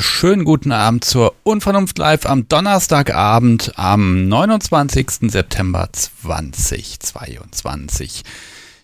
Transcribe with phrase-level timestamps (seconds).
[0.00, 5.30] Schönen guten Abend zur Unvernunft Live am Donnerstagabend am 29.
[5.30, 8.22] September 2022.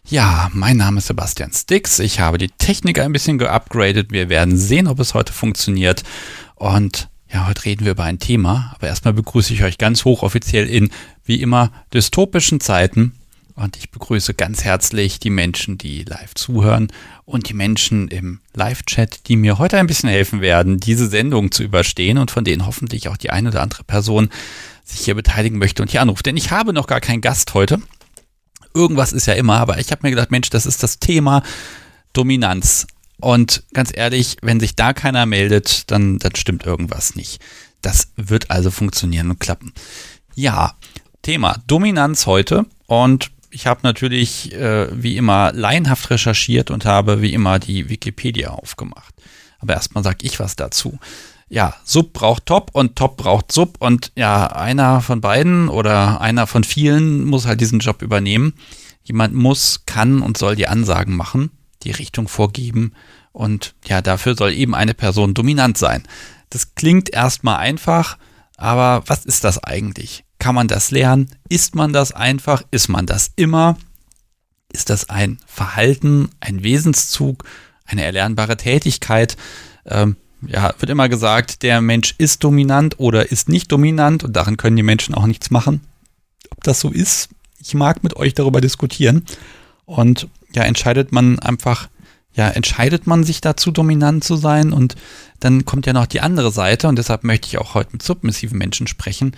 [0.05, 2.01] Ja, mein Name ist Sebastian Stix.
[2.01, 4.13] Ich habe die Technik ein bisschen geupgradet.
[4.13, 6.03] Wir werden sehen, ob es heute funktioniert.
[6.55, 8.75] Und ja, heute reden wir über ein Thema.
[8.75, 10.91] Aber erstmal begrüße ich euch ganz hochoffiziell in,
[11.25, 13.15] wie immer, dystopischen Zeiten
[13.57, 16.89] und ich begrüße ganz herzlich die Menschen, die live zuhören
[17.27, 21.65] und die Menschen im Live-Chat, die mir heute ein bisschen helfen werden, diese Sendung zu
[21.65, 24.31] überstehen und von denen hoffentlich auch die eine oder andere Person
[24.85, 26.25] sich hier beteiligen möchte und hier anruft.
[26.25, 27.83] Denn ich habe noch gar keinen Gast heute.
[28.73, 31.43] Irgendwas ist ja immer, aber ich habe mir gedacht, Mensch, das ist das Thema
[32.13, 32.87] Dominanz.
[33.19, 37.41] Und ganz ehrlich, wenn sich da keiner meldet, dann, dann stimmt irgendwas nicht.
[37.83, 39.73] Das wird also funktionieren und klappen.
[40.35, 40.75] Ja,
[41.23, 42.67] Thema Dominanz heute.
[42.87, 48.51] Und ich habe natürlich äh, wie immer laienhaft recherchiert und habe wie immer die Wikipedia
[48.51, 49.15] aufgemacht.
[49.59, 50.99] Aber erstmal sage ich was dazu.
[51.49, 56.47] Ja, Sub braucht Top und Top braucht Sub und ja, einer von beiden oder einer
[56.47, 58.55] von vielen muss halt diesen Job übernehmen.
[59.05, 61.51] Jemand muss, kann und soll die Ansagen machen,
[61.85, 62.93] die Richtung vorgeben
[63.33, 66.03] und ja, dafür soll eben eine Person dominant sein.
[66.51, 68.19] Das klingt erstmal einfach,
[68.57, 70.25] aber was ist das eigentlich?
[70.39, 71.31] Kann man das lernen?
[71.49, 72.63] Ist man das einfach?
[72.71, 73.77] Ist man das immer?
[74.73, 77.45] Ist das ein Verhalten, ein Wesenszug,
[77.87, 79.37] eine erlernbare Tätigkeit?
[79.87, 84.57] Ähm, ja, wird immer gesagt, der Mensch ist dominant oder ist nicht dominant und darin
[84.57, 85.81] können die Menschen auch nichts machen.
[86.51, 89.25] Ob das so ist, ich mag mit euch darüber diskutieren.
[89.87, 91.89] Und ja, entscheidet man einfach,
[92.35, 94.95] ja, entscheidet man sich dazu, dominant zu sein und
[95.41, 98.59] dann kommt ja noch die andere Seite und deshalb möchte ich auch heute mit submissiven
[98.59, 99.33] Menschen sprechen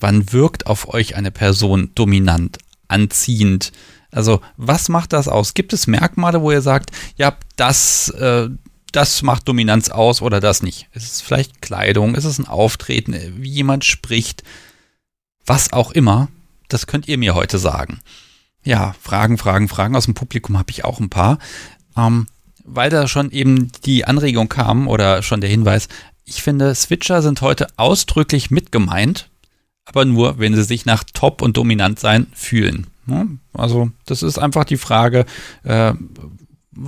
[0.00, 3.72] Wann wirkt auf euch eine Person dominant, anziehend?
[4.10, 5.54] Also was macht das aus?
[5.54, 8.48] Gibt es Merkmale, wo ihr sagt, ja, das, äh,
[8.92, 10.88] das macht Dominanz aus oder das nicht?
[10.92, 12.14] Ist es vielleicht Kleidung?
[12.14, 13.14] Ist es ein Auftreten?
[13.36, 14.42] Wie jemand spricht?
[15.46, 16.28] Was auch immer,
[16.68, 18.00] das könnt ihr mir heute sagen.
[18.62, 21.38] Ja, Fragen, Fragen, Fragen aus dem Publikum habe ich auch ein paar.
[21.96, 22.26] Ähm,
[22.64, 25.88] weil da schon eben die Anregung kam oder schon der Hinweis,
[26.24, 29.29] ich finde, Switcher sind heute ausdrücklich mit gemeint
[29.90, 32.86] aber nur, wenn sie sich nach Top und Dominant sein fühlen.
[33.52, 35.26] Also das ist einfach die Frage,
[35.64, 35.92] äh,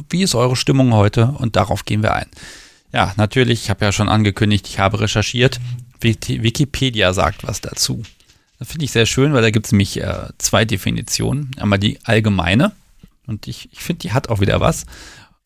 [0.09, 1.35] wie ist eure Stimmung heute?
[1.39, 2.29] Und darauf gehen wir ein.
[2.93, 5.61] Ja, natürlich, ich habe ja schon angekündigt, ich habe recherchiert.
[6.01, 8.03] Wikipedia sagt was dazu.
[8.59, 11.51] Das finde ich sehr schön, weil da gibt es nämlich äh, zwei Definitionen.
[11.59, 12.73] Einmal die allgemeine,
[13.27, 14.87] und ich, ich finde, die hat auch wieder was.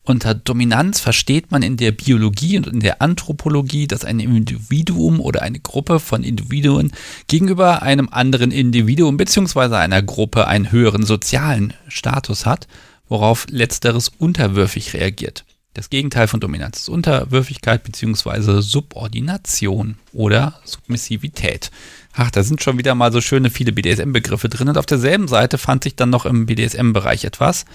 [0.07, 5.41] Unter Dominanz versteht man in der Biologie und in der Anthropologie, dass ein Individuum oder
[5.41, 6.93] eine Gruppe von Individuen
[7.27, 9.75] gegenüber einem anderen Individuum bzw.
[9.75, 12.69] einer Gruppe einen höheren sozialen Status hat,
[13.09, 15.43] worauf letzteres unterwürfig reagiert.
[15.73, 18.61] Das Gegenteil von Dominanz ist Unterwürfigkeit bzw.
[18.61, 21.69] Subordination oder Submissivität.
[22.13, 25.57] Ach, da sind schon wieder mal so schöne viele BDSM-Begriffe drin und auf derselben Seite
[25.57, 27.65] fand sich dann noch im BDSM-Bereich etwas.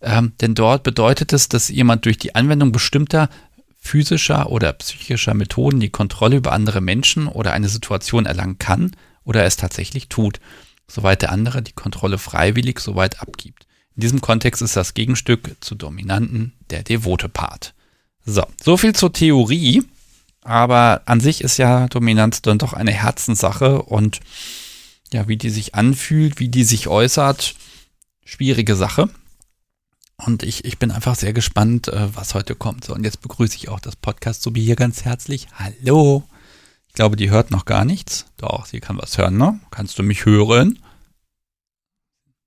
[0.00, 3.28] Ähm, denn dort bedeutet es, dass jemand durch die Anwendung bestimmter
[3.78, 8.92] physischer oder psychischer Methoden die Kontrolle über andere Menschen oder eine Situation erlangen kann
[9.24, 10.40] oder es tatsächlich tut,
[10.88, 13.66] soweit der andere die Kontrolle freiwillig soweit abgibt.
[13.94, 17.74] In diesem Kontext ist das Gegenstück zu Dominanten der devote Part.
[18.24, 19.84] So, so viel zur Theorie,
[20.42, 24.20] aber an sich ist ja Dominanz dann doch eine Herzenssache und
[25.12, 27.54] ja, wie die sich anfühlt, wie die sich äußert,
[28.24, 29.08] schwierige Sache.
[30.24, 32.84] Und ich, ich bin einfach sehr gespannt, äh, was heute kommt.
[32.84, 35.48] So, und jetzt begrüße ich auch das Podcast Subi hier ganz herzlich.
[35.54, 36.24] Hallo.
[36.88, 38.26] Ich glaube, die hört noch gar nichts.
[38.38, 39.60] Doch, sie kann was hören, ne?
[39.70, 40.78] Kannst du mich hören?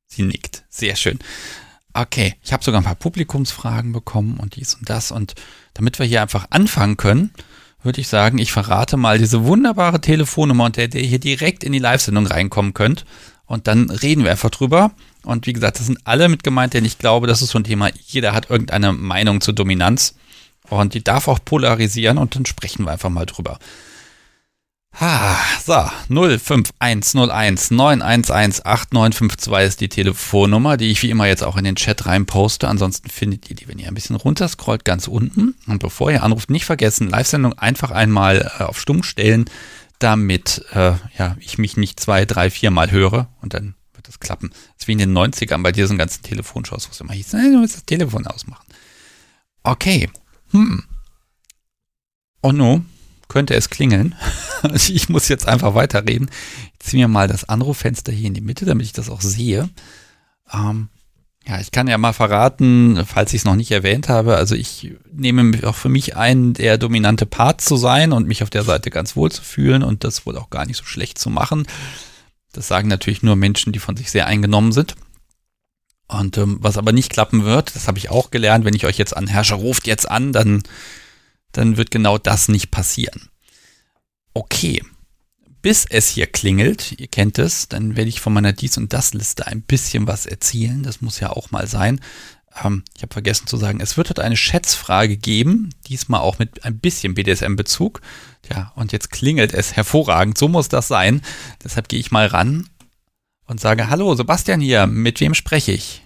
[0.08, 0.64] Sie nickt.
[0.70, 1.20] Sehr schön.
[1.94, 5.12] Okay, ich habe sogar ein paar Publikumsfragen bekommen und dies und das.
[5.12, 5.36] Und
[5.76, 7.32] damit wir hier einfach anfangen können,
[7.84, 11.72] würde ich sagen, ich verrate mal diese wunderbare Telefonnummer, unter der ihr hier direkt in
[11.72, 13.06] die Live-Sendung reinkommen könnt.
[13.46, 14.92] Und dann reden wir einfach drüber.
[15.24, 17.64] Und wie gesagt, das sind alle mit gemeint, denn ich glaube, das ist so ein
[17.64, 20.16] Thema, jeder hat irgendeine Meinung zur Dominanz
[20.70, 23.60] und die darf auch polarisieren und dann sprechen wir einfach mal drüber.
[25.00, 31.64] Ha, so, 05101 911 8952 ist die Telefonnummer, die ich wie immer jetzt auch in
[31.64, 32.68] den Chat rein poste.
[32.68, 35.56] Ansonsten findet ihr die, wenn ihr ein bisschen runterscrollt, ganz unten.
[35.68, 39.46] Und bevor ihr anruft, nicht vergessen, Live-Sendung einfach einmal äh, auf Stumm stellen,
[40.00, 43.76] damit äh, ja, ich mich nicht zwei, drei, vier Mal höre und dann
[44.20, 44.50] klappen.
[44.50, 47.60] Das ist wie in den 90ern bei diesen ganzen Telefonshows, wo es immer hieß, du
[47.60, 48.66] musst das Telefon ausmachen.
[49.64, 50.10] Okay.
[50.52, 50.84] Hm.
[52.42, 52.82] Oh no,
[53.28, 54.16] könnte es klingeln.
[54.74, 56.30] ich muss jetzt einfach weiterreden.
[56.74, 59.70] Ich ziehe mir mal das Anruffenster hier in die Mitte, damit ich das auch sehe.
[60.52, 60.90] Ähm,
[61.48, 64.94] Ja, ich kann ja mal verraten, falls ich es noch nicht erwähnt habe, also ich
[65.12, 68.92] nehme auch für mich ein, der dominante Part zu sein und mich auf der Seite
[68.92, 71.66] ganz wohl zu fühlen und das wohl auch gar nicht so schlecht zu machen.
[72.52, 74.96] Das sagen natürlich nur Menschen, die von sich sehr eingenommen sind.
[76.08, 78.98] Und ähm, was aber nicht klappen wird, das habe ich auch gelernt, wenn ich euch
[78.98, 80.64] jetzt anherrsche, ruft jetzt an, dann,
[81.52, 83.30] dann wird genau das nicht passieren.
[84.34, 84.82] Okay,
[85.62, 89.46] bis es hier klingelt, ihr kennt es, dann werde ich von meiner Dies- und Das-Liste
[89.48, 90.84] ein bisschen was erzählen.
[90.84, 92.00] Das muss ja auch mal sein.
[92.64, 96.66] Ähm, ich habe vergessen zu sagen, es wird heute eine Schätzfrage geben, diesmal auch mit
[96.66, 98.02] ein bisschen BDSM-Bezug.
[98.52, 101.22] Ja, und jetzt klingelt es hervorragend, so muss das sein.
[101.64, 102.68] Deshalb gehe ich mal ran
[103.46, 106.04] und sage, hallo, Sebastian hier, mit wem spreche ich?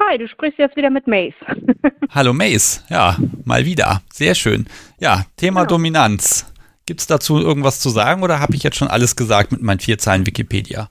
[0.00, 1.34] Hi, du sprichst jetzt wieder mit Mace.
[2.10, 4.66] hallo Mace, ja, mal wieder, sehr schön.
[4.98, 5.76] Ja, Thema genau.
[5.76, 6.46] Dominanz.
[6.86, 9.80] Gibt es dazu irgendwas zu sagen oder habe ich jetzt schon alles gesagt mit meinen
[9.80, 10.90] vier Zeilen Wikipedia?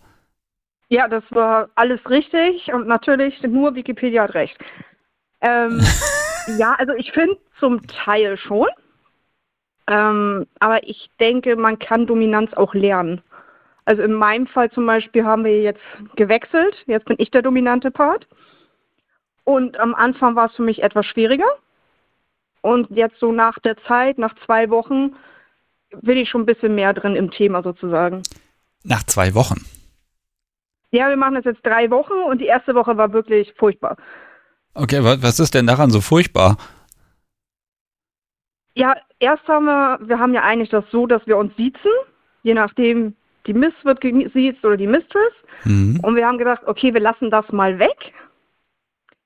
[0.94, 4.56] Ja, das war alles richtig und natürlich nur Wikipedia hat recht.
[5.42, 5.82] Ähm,
[6.60, 8.68] ja, also ich finde zum Teil schon.
[9.88, 13.24] Ähm, aber ich denke, man kann Dominanz auch lernen.
[13.86, 15.82] Also in meinem Fall zum Beispiel haben wir jetzt
[16.16, 16.76] gewechselt.
[16.86, 18.28] Jetzt bin ich der dominante Part.
[19.46, 21.50] Und am Anfang war es für mich etwas schwieriger.
[22.62, 25.16] Und jetzt so nach der Zeit, nach zwei Wochen,
[26.04, 28.22] bin ich schon ein bisschen mehr drin im Thema sozusagen.
[28.84, 29.66] Nach zwei Wochen?
[30.94, 33.98] Ja, wir machen das jetzt drei Wochen und die erste Woche war wirklich furchtbar.
[34.76, 36.56] Okay, was ist denn daran so furchtbar?
[38.76, 41.92] Ja, erst haben wir, wir haben ja eigentlich das so, dass wir uns siezen,
[42.44, 43.16] je nachdem,
[43.48, 45.34] die Miss wird gesiezt oder die Mistress.
[45.64, 46.00] Mhm.
[46.04, 48.14] Und wir haben gedacht, okay, wir lassen das mal weg.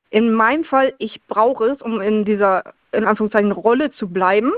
[0.10, 2.64] In meinem Fall, ich brauche es, um in dieser,
[2.94, 4.54] in Anführungszeichen, Rolle zu bleiben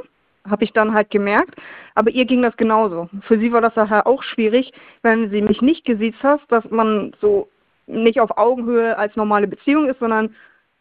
[0.50, 1.56] habe ich dann halt gemerkt.
[1.96, 3.10] Aber ihr ging das genauso.
[3.22, 7.14] Für sie war das daher auch schwierig, wenn sie mich nicht gesiezt hast, dass man
[7.22, 7.50] so
[7.88, 10.36] nicht auf Augenhöhe als normale Beziehung ist, sondern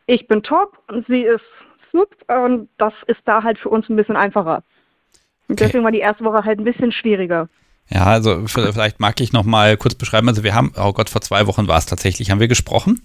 [0.06, 1.44] ich bin top und sie ist
[1.92, 4.62] super und das ist da halt für uns ein bisschen einfacher.
[5.48, 7.48] Und deswegen war die erste Woche halt ein bisschen schwieriger.
[7.88, 10.28] Ja, also vielleicht mag ich noch mal kurz beschreiben.
[10.28, 13.00] Also wir haben, oh Gott, vor zwei Wochen war es tatsächlich, haben wir gesprochen.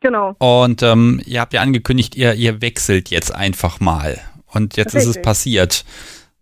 [0.00, 0.34] Genau.
[0.38, 4.18] Und ähm, ihr habt ja angekündigt, ihr, ihr wechselt jetzt einfach mal.
[4.52, 5.10] Und jetzt Richtig.
[5.10, 5.84] ist es passiert.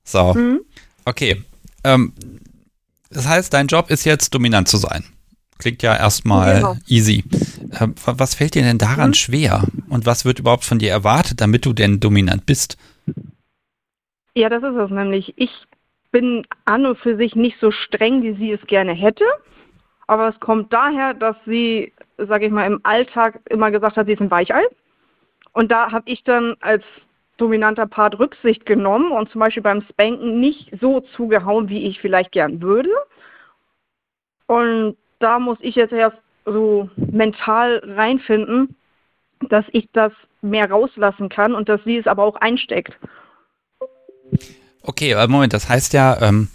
[0.04, 0.34] So.
[0.34, 0.60] Mhm.
[1.04, 1.42] Okay.
[1.84, 2.12] Ähm,
[3.10, 5.04] das heißt, dein Job ist jetzt dominant zu sein.
[5.58, 6.76] Klingt ja erstmal genau.
[6.86, 7.24] easy.
[7.78, 9.14] Ähm, was fällt dir denn daran mhm.
[9.14, 9.64] schwer?
[9.88, 12.76] Und was wird überhaupt von dir erwartet, damit du denn dominant bist?
[14.34, 15.34] Ja, das ist es nämlich.
[15.36, 15.50] Ich
[16.12, 19.24] bin an und für sich nicht so streng, wie sie es gerne hätte.
[20.06, 24.12] Aber es kommt daher, dass sie, sage ich mal, im Alltag immer gesagt hat, sie
[24.12, 24.62] ist ein Weichei.
[25.52, 26.82] Und da habe ich dann als
[27.40, 32.32] dominanter Part Rücksicht genommen und zum Beispiel beim Spanken nicht so zugehauen, wie ich vielleicht
[32.32, 32.90] gern würde.
[34.46, 38.76] Und da muss ich jetzt erst so mental reinfinden,
[39.48, 42.96] dass ich das mehr rauslassen kann und dass sie es aber auch einsteckt.
[44.82, 46.48] Okay, aber Moment, das heißt ja, ähm,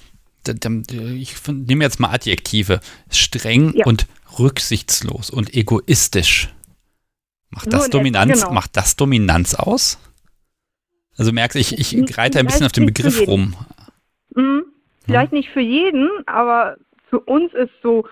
[0.48, 3.86] ich nehme jetzt mal Adjektive, streng ja.
[3.86, 6.54] und rücksichtslos und egoistisch.
[7.50, 8.54] Macht das Dominanz, genau.
[8.54, 9.98] macht das Dominanz aus?
[11.18, 13.56] Also merkst ich, ich reite ein bisschen auf den Begriff rum.
[14.36, 14.66] Mhm.
[15.06, 16.78] Vielleicht nicht für jeden, aber
[17.10, 18.08] für uns ist so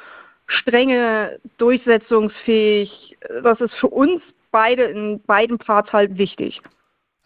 [0.47, 6.61] strenge, durchsetzungsfähig, das ist für uns beide in beiden Parts halt wichtig.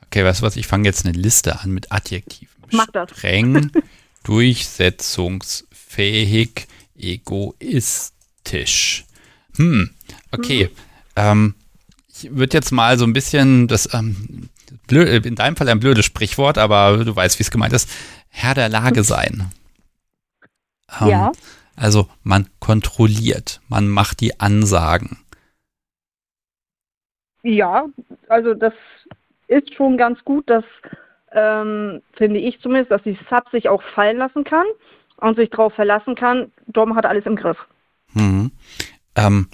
[0.06, 2.56] Okay, weißt du was, ich fange jetzt eine Liste an mit Adjektiven.
[2.72, 3.12] Mach das.
[3.12, 3.72] Streng,
[4.24, 6.68] durchsetzungsfähig,
[6.98, 9.04] egoistisch.
[9.58, 9.90] Hm,
[10.32, 10.70] okay.
[10.72, 10.78] Mhm.
[11.16, 11.56] Ähm,
[12.10, 14.50] ich würde jetzt mal so ein bisschen das ähm,
[14.88, 17.90] blöd, in deinem Fall ein blödes Sprichwort, aber du weißt, wie es gemeint ist,
[18.30, 19.52] Herr der Lage sein.
[21.02, 21.32] Ähm, ja.
[21.76, 25.20] Also man kontrolliert, man macht die Ansagen.
[27.44, 27.86] Ja,
[28.28, 28.74] also das
[29.48, 30.66] ist schon ganz gut, dass
[31.32, 34.66] ähm, finde ich zumindest, dass die Sub sich auch fallen lassen kann
[35.18, 37.58] und sich darauf verlassen kann, Dom hat alles im Griff.
[38.14, 38.52] Mhm.
[39.16, 39.48] Ähm,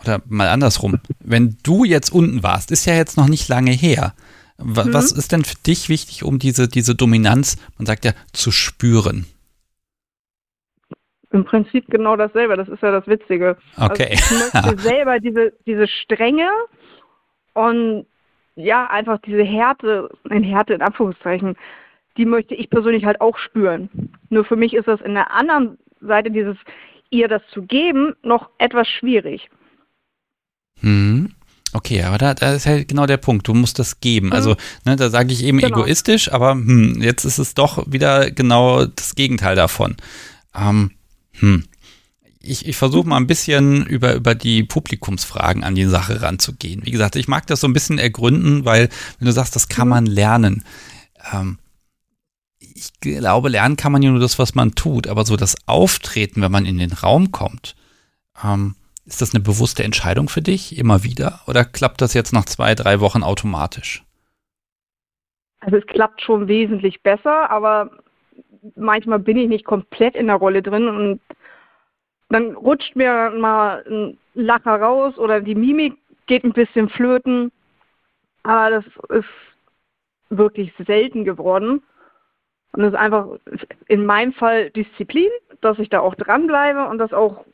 [0.00, 4.14] oder mal andersrum, wenn du jetzt unten warst, ist ja jetzt noch nicht lange her.
[4.62, 4.94] Was, mhm.
[4.94, 9.26] was ist denn für dich wichtig, um diese, diese Dominanz, man sagt ja, zu spüren?
[11.32, 13.56] Im Prinzip genau dasselbe, das ist ja das Witzige.
[13.76, 14.08] Okay.
[14.10, 16.48] Also ich möchte selber diese, diese Strenge
[17.54, 18.06] und
[18.56, 21.56] ja, einfach diese Härte, in Härte in Anführungszeichen,
[22.16, 24.12] die möchte ich persönlich halt auch spüren.
[24.28, 26.56] Nur für mich ist das in der anderen Seite dieses
[27.10, 29.50] ihr das zu geben noch etwas schwierig.
[30.80, 31.34] Hm.
[31.72, 33.46] Okay, aber da, da ist halt genau der Punkt.
[33.46, 34.28] Du musst das geben.
[34.28, 34.32] Mhm.
[34.32, 35.78] Also, ne, da sage ich eben genau.
[35.78, 39.96] egoistisch, aber hm, jetzt ist es doch wieder genau das Gegenteil davon.
[40.54, 40.90] Ähm,
[41.38, 41.64] hm.
[42.42, 46.84] ich, ich versuche mal ein bisschen über, über die Publikumsfragen an die Sache ranzugehen.
[46.84, 49.86] Wie gesagt, ich mag das so ein bisschen ergründen, weil wenn du sagst, das kann
[49.86, 49.90] mhm.
[49.90, 50.64] man lernen.
[51.32, 51.58] Ähm,
[52.58, 56.42] ich glaube, lernen kann man ja nur das, was man tut, aber so das Auftreten,
[56.42, 57.76] wenn man in den Raum kommt,
[58.42, 58.74] ähm,
[59.10, 62.74] ist das eine bewusste Entscheidung für dich immer wieder oder klappt das jetzt nach zwei,
[62.74, 64.04] drei Wochen automatisch?
[65.60, 67.90] Also es klappt schon wesentlich besser, aber
[68.76, 71.20] manchmal bin ich nicht komplett in der Rolle drin und
[72.30, 75.94] dann rutscht mir mal ein Lacher raus oder die Mimik
[76.26, 77.50] geht ein bisschen flöten.
[78.44, 79.28] Aber das ist
[80.30, 81.82] wirklich selten geworden.
[82.72, 83.26] Und es ist einfach
[83.88, 85.28] in meinem Fall Disziplin,
[85.60, 87.44] dass ich da auch dranbleibe und das auch,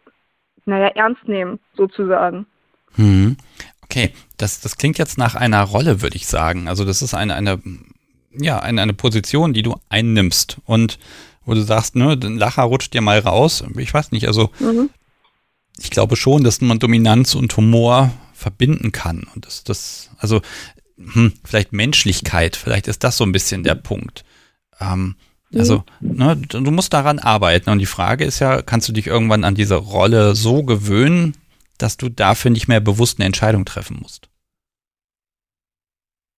[0.67, 2.47] naja, ernst nehmen, sozusagen.
[2.95, 3.37] Hm.
[3.83, 6.69] Okay, das, das klingt jetzt nach einer Rolle, würde ich sagen.
[6.69, 7.61] Also das ist eine, eine,
[8.33, 10.59] ja, eine, eine Position, die du einnimmst.
[10.65, 10.99] Und
[11.45, 13.65] wo du sagst, ne, ein Lacher rutscht dir mal raus.
[13.79, 14.91] Ich weiß nicht, also mhm.
[15.79, 19.27] ich glaube schon, dass man Dominanz und Humor verbinden kann.
[19.35, 20.43] Und das, das, also
[20.99, 24.25] hm, vielleicht Menschlichkeit, vielleicht ist das so ein bisschen der Punkt.
[24.81, 25.15] Ähm.
[25.55, 27.71] Also, ne, du musst daran arbeiten.
[27.71, 31.37] Und die Frage ist ja, kannst du dich irgendwann an diese Rolle so gewöhnen,
[31.79, 34.29] dass du dafür nicht mehr bewusst eine Entscheidung treffen musst?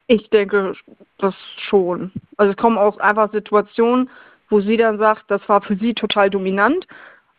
[0.06, 0.74] Ich denke
[1.18, 1.34] das
[1.68, 2.12] schon.
[2.36, 4.08] Also es kommen auch einfach Situationen,
[4.48, 6.86] wo sie dann sagt, das war für sie total dominant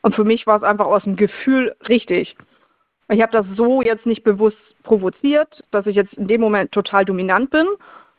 [0.02, 2.36] und für mich war es einfach aus dem Gefühl richtig.
[3.10, 7.06] Ich habe das so jetzt nicht bewusst provoziert, dass ich jetzt in dem Moment total
[7.06, 7.66] dominant bin,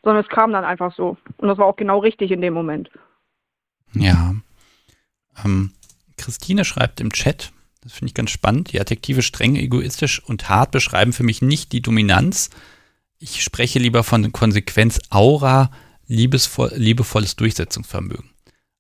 [0.03, 1.17] sondern es kam dann einfach so.
[1.37, 2.91] Und das war auch genau richtig in dem Moment.
[3.95, 4.35] Ja.
[5.45, 5.73] Ähm,
[6.17, 10.71] Christine schreibt im Chat, das finde ich ganz spannend, die Adjektive streng, egoistisch und hart
[10.71, 12.51] beschreiben für mich nicht die Dominanz.
[13.19, 15.71] Ich spreche lieber von Konsequenz, Aura,
[16.07, 18.31] liebesvoll, liebevolles Durchsetzungsvermögen.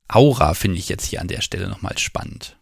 [0.09, 2.57] Aura finde ich jetzt hier an der Stelle nochmal spannend.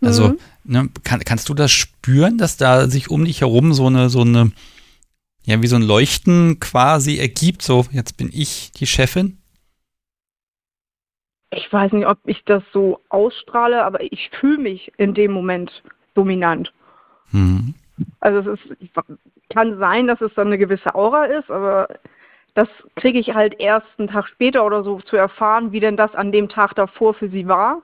[0.00, 0.38] Also, mhm.
[0.64, 4.22] ne, kann, kannst du das spüren, dass da sich um dich herum so eine, so
[4.22, 4.50] eine,
[5.44, 9.38] ja, wie so ein Leuchten quasi ergibt, so, jetzt bin ich die Chefin?
[11.54, 15.82] Ich weiß nicht, ob ich das so ausstrahle, aber ich fühle mich in dem Moment
[16.14, 16.72] dominant.
[17.30, 17.74] Mhm.
[18.20, 18.94] Also es ist,
[19.50, 21.88] kann sein, dass es dann eine gewisse Aura ist, aber
[22.54, 26.14] das kriege ich halt erst einen Tag später oder so zu erfahren, wie denn das
[26.14, 27.82] an dem Tag davor für sie war.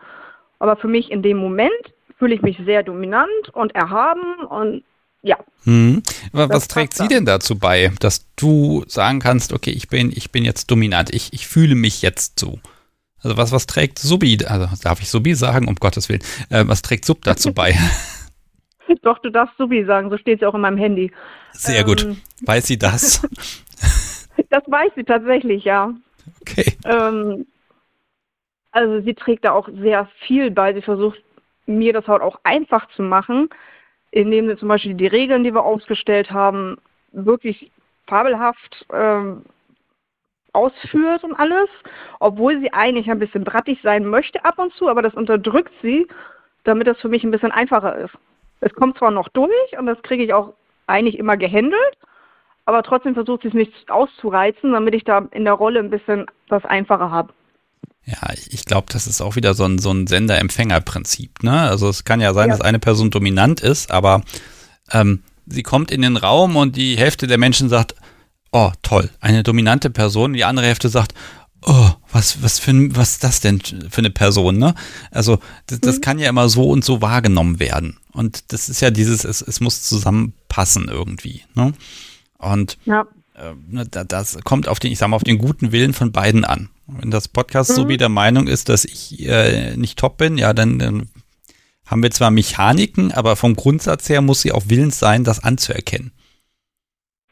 [0.58, 1.70] Aber für mich in dem Moment
[2.18, 4.82] fühle ich mich sehr dominant und erhaben und
[5.22, 5.36] ja.
[5.64, 6.02] Hm.
[6.32, 10.44] Was trägt sie denn dazu bei, dass du sagen kannst, okay, ich bin, ich bin
[10.44, 12.60] jetzt dominant, ich, ich fühle mich jetzt so?
[13.22, 16.82] Also was, was trägt Subi, also darf ich Subi sagen, um Gottes Willen, äh, was
[16.82, 17.74] trägt Sub dazu bei?
[19.02, 21.12] Doch, du darfst Subi sagen, so steht es auch in meinem Handy.
[21.52, 22.06] Sehr ähm, gut.
[22.42, 23.26] Weiß sie das?
[24.50, 25.92] Das weiß sie tatsächlich, ja.
[26.40, 26.76] Okay.
[26.84, 27.46] Ähm,
[28.70, 30.72] also sie trägt da auch sehr viel bei.
[30.72, 31.20] Sie versucht
[31.66, 33.50] mir das halt auch einfach zu machen,
[34.10, 36.78] indem sie zum Beispiel die Regeln, die wir aufgestellt haben,
[37.12, 37.70] wirklich
[38.06, 39.44] fabelhaft ähm,
[40.58, 41.68] ausführt und alles,
[42.18, 46.06] obwohl sie eigentlich ein bisschen brattig sein möchte ab und zu, aber das unterdrückt sie,
[46.64, 48.14] damit das für mich ein bisschen einfacher ist.
[48.60, 50.54] Es kommt zwar noch durch und das kriege ich auch
[50.86, 51.96] eigentlich immer gehandelt,
[52.64, 56.26] aber trotzdem versucht sie es nicht auszureizen, damit ich da in der Rolle ein bisschen
[56.48, 57.32] das Einfache habe.
[58.04, 61.42] Ja, ich glaube, das ist auch wieder so ein, so ein Sender-Empfänger-Prinzip.
[61.42, 61.52] Ne?
[61.52, 62.56] Also es kann ja sein, ja.
[62.56, 64.22] dass eine Person dominant ist, aber
[64.92, 67.94] ähm, sie kommt in den Raum und die Hälfte der Menschen sagt,
[68.52, 71.14] oh toll, eine dominante Person, die andere Hälfte sagt,
[71.62, 74.74] oh, was, was für ein, was ist das denn für eine Person, ne?
[75.10, 76.00] Also, das, das mhm.
[76.00, 77.98] kann ja immer so und so wahrgenommen werden.
[78.12, 81.72] Und das ist ja dieses, es, es muss zusammenpassen irgendwie, ne?
[82.38, 83.06] Und ja.
[83.34, 86.44] äh, ne, das kommt auf den, ich sag mal, auf den guten Willen von beiden
[86.44, 86.70] an.
[86.86, 87.74] Wenn das Podcast mhm.
[87.74, 91.08] so wie der Meinung ist, dass ich äh, nicht top bin, ja, dann, dann
[91.84, 96.12] haben wir zwar Mechaniken, aber vom Grundsatz her muss sie auch willens sein, das anzuerkennen.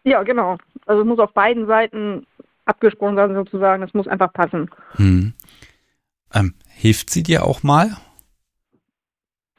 [0.07, 0.57] Ja, genau.
[0.87, 2.27] Also es muss auf beiden Seiten
[2.65, 3.83] abgesprochen sein, sozusagen.
[3.83, 4.71] Es muss einfach passen.
[4.93, 5.35] Hm.
[6.33, 7.97] Ähm, hilft sie dir auch mal?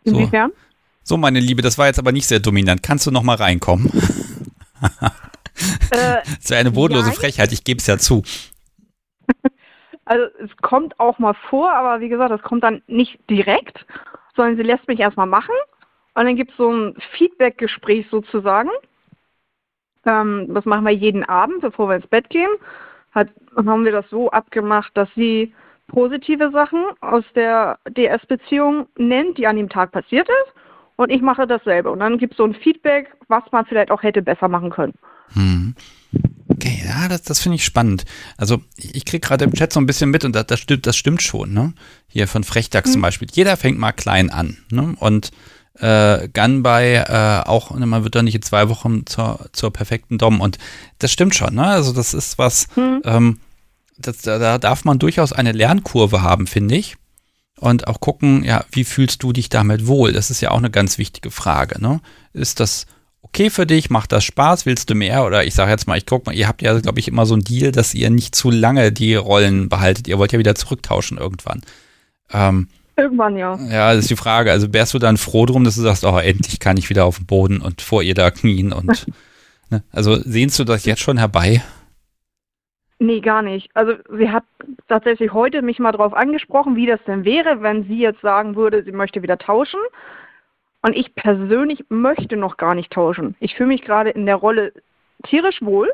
[0.05, 0.51] Inwiefern?
[1.03, 2.81] So, so, meine Liebe, das war jetzt aber nicht sehr dominant.
[2.81, 3.91] Kannst du noch mal reinkommen?
[5.91, 7.11] Äh, das wäre eine bodenlose.
[7.11, 8.23] Frechheit, ich gebe es ja zu.
[10.09, 13.85] Also es kommt auch mal vor, aber wie gesagt, das kommt dann nicht direkt,
[14.37, 15.53] sondern sie lässt mich erstmal machen
[16.13, 18.69] und dann gibt es so ein Feedback-Gespräch sozusagen.
[20.07, 22.49] Ähm, das machen wir jeden Abend, bevor wir ins Bett gehen.
[23.11, 25.53] Hat, haben wir das so abgemacht, dass sie
[25.87, 30.53] positive Sachen aus der DS-Beziehung nennt, die an dem Tag passiert ist.
[30.95, 31.91] Und ich mache dasselbe.
[31.91, 34.93] Und dann gibt es so ein Feedback, was man vielleicht auch hätte besser machen können.
[35.33, 35.75] Hm.
[36.47, 38.05] Okay, ja, das, das finde ich spannend.
[38.37, 40.95] Also ich kriege gerade im Chat so ein bisschen mit und das, das, stimmt, das
[40.95, 41.53] stimmt schon.
[41.53, 41.73] Ne?
[42.07, 42.93] Hier von Frechtags hm.
[42.93, 43.27] zum Beispiel.
[43.31, 44.57] Jeder fängt mal klein an.
[44.71, 44.95] Ne?
[44.99, 45.31] Und
[45.79, 50.17] äh, Gunby äh, auch, ne, man wird da nicht in zwei Wochen zur, zur perfekten
[50.17, 50.41] Dom.
[50.41, 50.57] Und
[50.99, 51.65] das stimmt schon, ne?
[51.65, 53.01] Also das ist was, hm.
[53.05, 53.39] ähm,
[53.97, 56.95] das, da darf man durchaus eine Lernkurve haben, finde ich.
[57.59, 60.13] Und auch gucken, ja, wie fühlst du dich damit wohl?
[60.13, 62.01] Das ist ja auch eine ganz wichtige Frage, ne?
[62.33, 62.85] Ist das
[63.23, 63.89] okay für dich?
[63.89, 64.65] Macht das Spaß?
[64.67, 65.25] Willst du mehr?
[65.25, 67.33] Oder ich sage jetzt mal, ich guck mal, ihr habt ja, glaube ich, immer so
[67.33, 70.07] einen Deal, dass ihr nicht zu lange die Rollen behaltet.
[70.07, 71.61] Ihr wollt ja wieder zurücktauschen irgendwann.
[72.31, 73.55] Ähm, Irgendwann, ja.
[73.69, 74.51] Ja, das ist die Frage.
[74.51, 77.17] Also wärst du dann froh drum, dass du sagst, oh, endlich kann ich wieder auf
[77.17, 79.05] den Boden und vor ihr da knien und
[79.69, 79.83] ne?
[79.91, 81.61] also sehnst du das jetzt schon herbei?
[82.99, 83.69] Nee, gar nicht.
[83.75, 84.43] Also sie hat
[84.87, 88.83] tatsächlich heute mich mal darauf angesprochen, wie das denn wäre, wenn sie jetzt sagen würde,
[88.83, 89.79] sie möchte wieder tauschen.
[90.81, 93.35] Und ich persönlich möchte noch gar nicht tauschen.
[93.39, 94.73] Ich fühle mich gerade in der Rolle
[95.23, 95.91] tierisch wohl.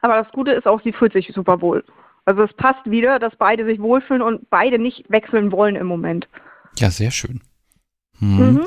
[0.00, 1.84] Aber das Gute ist auch, sie fühlt sich super wohl.
[2.30, 6.28] Also es passt wieder, dass beide sich wohlfühlen und beide nicht wechseln wollen im Moment.
[6.78, 7.40] Ja, sehr schön.
[8.20, 8.52] Hm.
[8.52, 8.66] Mhm.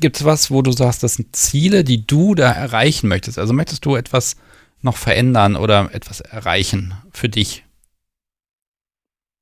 [0.00, 3.38] Gibt es was, wo du sagst, das sind Ziele, die du da erreichen möchtest?
[3.38, 4.40] Also möchtest du etwas
[4.80, 7.66] noch verändern oder etwas erreichen für dich?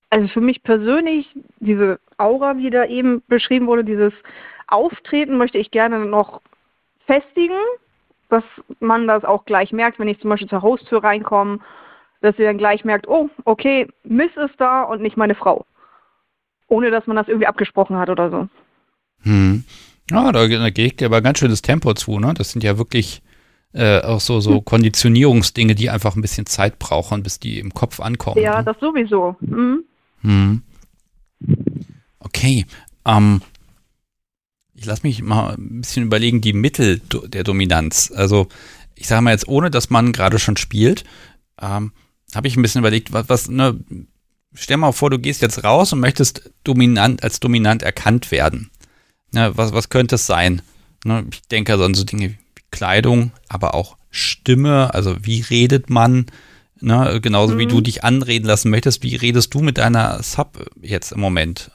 [0.08, 1.28] Also für mich persönlich,
[1.60, 4.12] diese Aura, wie da eben beschrieben wurde, dieses
[4.66, 6.42] Auftreten möchte ich gerne noch
[7.06, 7.60] festigen,
[8.30, 8.42] dass
[8.80, 11.60] man das auch gleich merkt, wenn ich zum Beispiel zur Haustür reinkomme,
[12.20, 15.64] dass sie dann gleich merkt, oh, okay, Miss ist da und nicht meine Frau.
[16.68, 18.48] Ohne dass man das irgendwie abgesprochen hat oder so.
[19.22, 19.64] Hm.
[20.10, 22.34] Ja, da, da geht aber ganz schönes Tempo zu, ne?
[22.34, 23.22] Das sind ja wirklich
[23.72, 24.64] äh, auch so, so hm.
[24.64, 28.42] Konditionierungsdinge, die einfach ein bisschen Zeit brauchen, bis die im Kopf ankommen.
[28.42, 28.64] Ja, ne?
[28.64, 29.36] das sowieso.
[29.40, 29.84] Mhm.
[30.22, 30.62] Hm.
[32.18, 32.66] Okay.
[33.06, 33.40] Ähm,
[34.74, 38.12] ich lasse mich mal ein bisschen überlegen, die Mittel der Dominanz.
[38.14, 38.48] Also
[38.94, 41.04] ich sage mal jetzt, ohne dass man gerade schon spielt,
[41.60, 41.92] ähm,
[42.36, 43.78] habe ich ein bisschen überlegt, was, was ne,
[44.54, 48.70] stell mal vor, du gehst jetzt raus und möchtest dominant, als dominant erkannt werden.
[49.32, 50.62] Ne, was, was könnte es sein?
[51.04, 55.88] Ne, ich denke also an so Dinge wie Kleidung, aber auch Stimme, also wie redet
[55.88, 56.26] man,
[56.80, 57.58] ne, genauso mhm.
[57.58, 57.84] wie du mhm.
[57.84, 61.70] dich anreden lassen möchtest, wie redest du mit deiner Sub jetzt im Moment?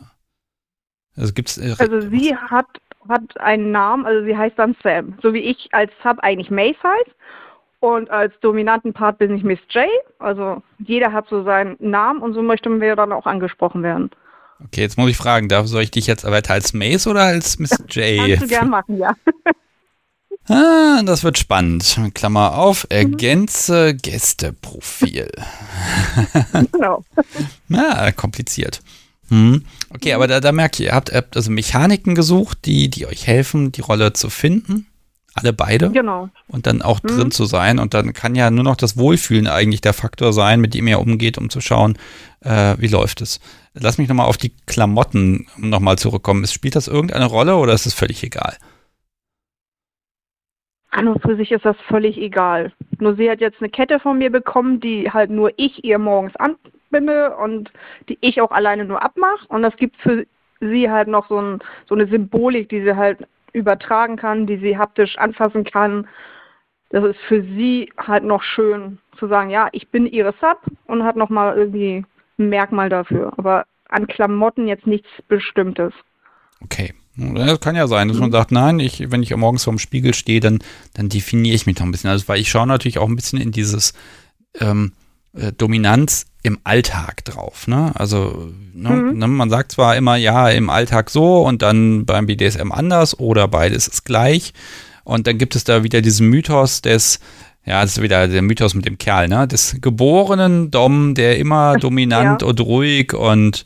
[1.15, 2.67] Also gibt's äh, Also sie hat
[3.07, 6.81] hat einen Namen, also sie heißt dann Sam, so wie ich als Sub eigentlich Mace
[6.83, 7.15] heißt.
[7.79, 9.85] Und als dominanten Part bin ich Miss J.
[10.19, 14.09] Also jeder hat so seinen Namen und so möchten wir dann auch angesprochen werden.
[14.63, 17.59] Okay, jetzt muss ich fragen, darf soll ich dich jetzt weiter als Mace oder als
[17.59, 18.17] Miss J?
[18.17, 19.13] Kannst du gern machen, ja.
[20.47, 21.99] ah, das wird spannend.
[22.13, 23.97] Klammer auf, ergänze mhm.
[23.97, 25.29] Gästeprofil.
[26.71, 27.03] genau.
[27.67, 28.81] Na, kompliziert.
[29.29, 29.63] Hm.
[29.89, 33.07] Okay, aber da, da merke ich, ihr habt, ihr habt also Mechaniken gesucht, die, die
[33.07, 34.87] euch helfen, die Rolle zu finden.
[35.37, 35.91] Alle beide.
[35.91, 36.29] Genau.
[36.47, 37.07] Und dann auch mhm.
[37.07, 37.77] drin zu sein.
[37.77, 40.99] Und dann kann ja nur noch das Wohlfühlen eigentlich der Faktor sein, mit dem ihr
[40.99, 41.97] umgeht, um zu schauen,
[42.39, 43.41] äh, wie läuft es.
[43.73, 46.47] Lass mich nochmal auf die Klamotten nochmal zurückkommen.
[46.47, 48.55] Spielt das irgendeine Rolle oder ist es völlig egal?
[50.91, 52.71] An und für sich ist das völlig egal.
[52.99, 56.33] Nur sie hat jetzt eine Kette von mir bekommen, die halt nur ich ihr morgens
[56.37, 57.69] anbinde und
[58.07, 59.45] die ich auch alleine nur abmache.
[59.49, 60.25] Und das gibt für
[60.61, 64.77] sie halt noch so, ein, so eine Symbolik, die sie halt übertragen kann, die sie
[64.77, 66.07] haptisch anfassen kann.
[66.89, 71.03] Das ist für sie halt noch schön zu sagen, ja, ich bin ihre Sub und
[71.03, 72.05] hat nochmal irgendwie
[72.37, 73.33] ein Merkmal dafür.
[73.37, 75.93] Aber an Klamotten jetzt nichts Bestimmtes.
[76.61, 76.93] Okay.
[77.17, 80.41] Das kann ja sein, dass man sagt, nein, ich, wenn ich morgens vorm Spiegel stehe,
[80.41, 80.59] dann,
[80.93, 82.09] dann definiere ich mich noch ein bisschen.
[82.09, 83.93] Also, weil ich schaue natürlich auch ein bisschen in dieses
[84.59, 84.91] ähm,
[85.33, 87.67] äh, Dominanz im Alltag drauf.
[87.67, 87.91] Ne?
[87.95, 89.17] Also ne, mhm.
[89.17, 93.47] ne, man sagt zwar immer, ja, im Alltag so und dann beim BDSM anders oder
[93.47, 94.53] beides ist gleich.
[95.03, 97.19] Und dann gibt es da wieder diesen Mythos des,
[97.65, 99.47] ja, das ist wieder der Mythos mit dem Kerl, ne?
[99.47, 102.47] Des geborenen Dom, der immer dominant ja.
[102.47, 103.65] und ruhig und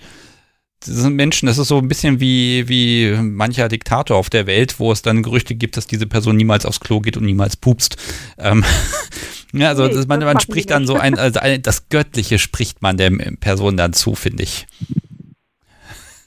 [0.83, 4.91] sind Menschen, das ist so ein bisschen wie, wie mancher Diktator auf der Welt, wo
[4.91, 7.97] es dann Gerüchte gibt, dass diese Person niemals aufs Klo geht und niemals pupst.
[8.37, 8.63] Ähm,
[9.53, 12.97] ja, also nee, man, man spricht dann so ein, also ein, das Göttliche spricht man
[12.97, 14.67] der Person dann zu, finde ich.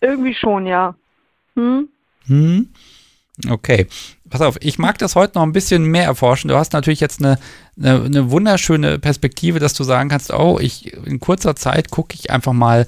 [0.01, 0.95] Irgendwie schon, ja.
[1.55, 1.89] Hm?
[2.27, 2.69] Hm?
[3.49, 3.87] Okay.
[4.29, 6.49] Pass auf, ich mag das heute noch ein bisschen mehr erforschen.
[6.49, 7.39] Du hast natürlich jetzt eine,
[7.79, 12.31] eine, eine wunderschöne Perspektive, dass du sagen kannst, oh, ich in kurzer Zeit gucke ich
[12.31, 12.87] einfach mal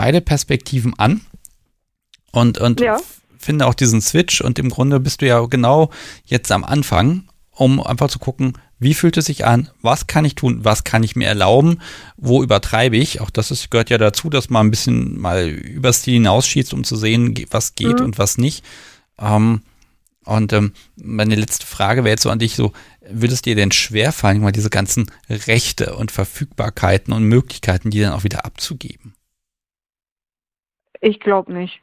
[0.00, 1.20] beide Perspektiven an
[2.32, 2.98] und, und ja.
[3.38, 5.90] finde auch diesen Switch und im Grunde bist du ja genau
[6.24, 9.68] jetzt am Anfang, um einfach zu gucken, wie fühlt es sich an?
[9.82, 10.64] Was kann ich tun?
[10.64, 11.82] Was kann ich mir erlauben?
[12.16, 13.20] Wo übertreibe ich?
[13.20, 16.82] Auch das ist, gehört ja dazu, dass man ein bisschen mal übers Ziel hinausschießt, um
[16.82, 18.06] zu sehen, was geht mhm.
[18.06, 18.64] und was nicht.
[19.18, 19.60] Ähm,
[20.24, 22.72] und ähm, meine letzte Frage wäre jetzt so an dich so,
[23.06, 28.14] würde es dir denn schwerfallen, mal diese ganzen Rechte und Verfügbarkeiten und Möglichkeiten, die dann
[28.14, 29.12] auch wieder abzugeben?
[31.00, 31.80] Ich glaube nicht.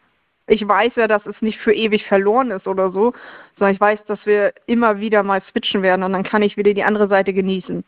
[0.47, 3.13] ich weiß ja, dass es nicht für ewig verloren ist oder so,
[3.58, 6.73] sondern ich weiß, dass wir immer wieder mal switchen werden und dann kann ich wieder
[6.73, 7.84] die andere Seite genießen.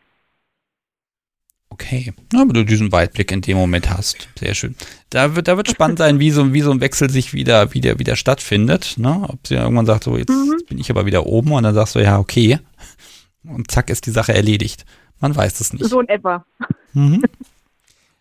[1.71, 4.27] Okay, ja, aber du diesen Weitblick in dem Moment hast.
[4.37, 4.75] Sehr schön.
[5.09, 7.99] Da wird, da wird spannend sein, wie so, wie so ein Wechsel sich wieder, wieder,
[7.99, 8.95] wieder stattfindet.
[8.97, 9.25] Ne?
[9.29, 10.59] Ob sie irgendwann sagt, so, jetzt, mhm.
[10.67, 12.59] bin ich aber wieder oben und dann sagst du, ja, okay.
[13.43, 14.85] Und zack ist die Sache erledigt.
[15.21, 15.85] Man weiß es nicht.
[15.85, 16.45] So in etwa.
[16.93, 17.23] Mhm.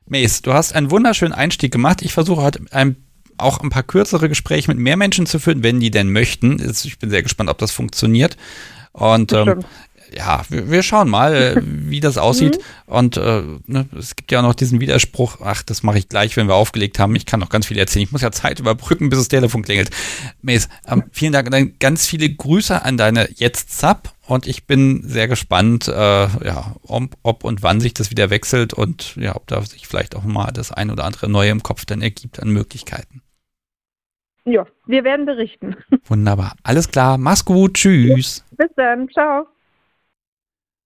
[0.08, 2.02] Mace, du hast einen wunderschönen Einstieg gemacht.
[2.02, 2.96] Ich versuche heute ein,
[3.36, 6.56] auch ein paar kürzere Gespräche mit mehr Menschen zu führen, wenn die denn möchten.
[6.84, 8.36] Ich bin sehr gespannt, ob das funktioniert.
[8.92, 9.64] Und ähm,
[10.14, 12.58] ja, wir, wir, schauen mal, äh, wie das aussieht.
[12.58, 12.92] Mhm.
[12.92, 16.36] Und äh, ne, es gibt ja auch noch diesen Widerspruch, ach, das mache ich gleich,
[16.36, 17.14] wenn wir aufgelegt haben.
[17.14, 18.04] Ich kann noch ganz viel erzählen.
[18.04, 19.90] Ich muss ja Zeit überbrücken, bis das Telefon klingelt.
[20.42, 21.50] Mace, ähm, vielen Dank.
[21.50, 24.12] Dann ganz viele Grüße an deine Jetzt-Sub.
[24.28, 28.74] Und ich bin sehr gespannt, äh, ja, ob, ob, und wann sich das wieder wechselt
[28.74, 31.86] und ja, ob da sich vielleicht auch mal das ein oder andere Neue im Kopf
[31.86, 33.22] dann ergibt an Möglichkeiten.
[34.44, 35.76] Ja, wir werden berichten.
[36.04, 36.56] Wunderbar.
[36.62, 37.16] Alles klar.
[37.16, 37.72] Mach's gut.
[37.74, 38.44] Tschüss.
[38.50, 39.08] Bis dann.
[39.08, 39.46] Ciao.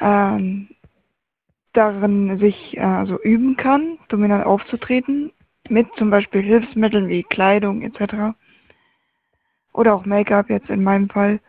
[0.00, 0.68] ähm,
[1.72, 5.32] darin sich äh, also üben kann, dominant aufzutreten,
[5.68, 8.36] mit zum Beispiel Hilfsmitteln wie Kleidung etc.
[9.72, 11.40] Oder auch Make-up jetzt in meinem Fall.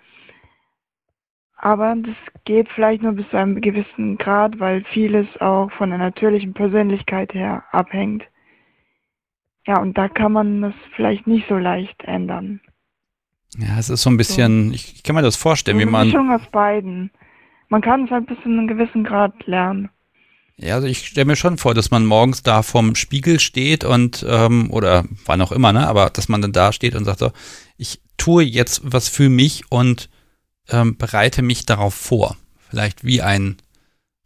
[1.57, 5.99] Aber das geht vielleicht nur bis zu einem gewissen Grad, weil vieles auch von der
[5.99, 8.23] natürlichen Persönlichkeit her abhängt.
[9.65, 12.59] Ja, und da kann man das vielleicht nicht so leicht ändern.
[13.57, 14.75] Ja, es ist so ein bisschen, so.
[14.75, 16.01] Ich, ich, kann mir das vorstellen, wie man.
[16.01, 17.11] Eine Mischung aus beiden.
[17.69, 19.89] Man kann es halt bis zu einem gewissen Grad lernen.
[20.57, 24.25] Ja, also ich stelle mir schon vor, dass man morgens da vorm Spiegel steht und,
[24.27, 27.31] ähm, oder wann auch immer, ne, aber dass man dann da steht und sagt so,
[27.77, 30.09] ich tue jetzt was für mich und
[30.69, 32.37] ähm, bereite mich darauf vor.
[32.69, 33.57] Vielleicht wie ein,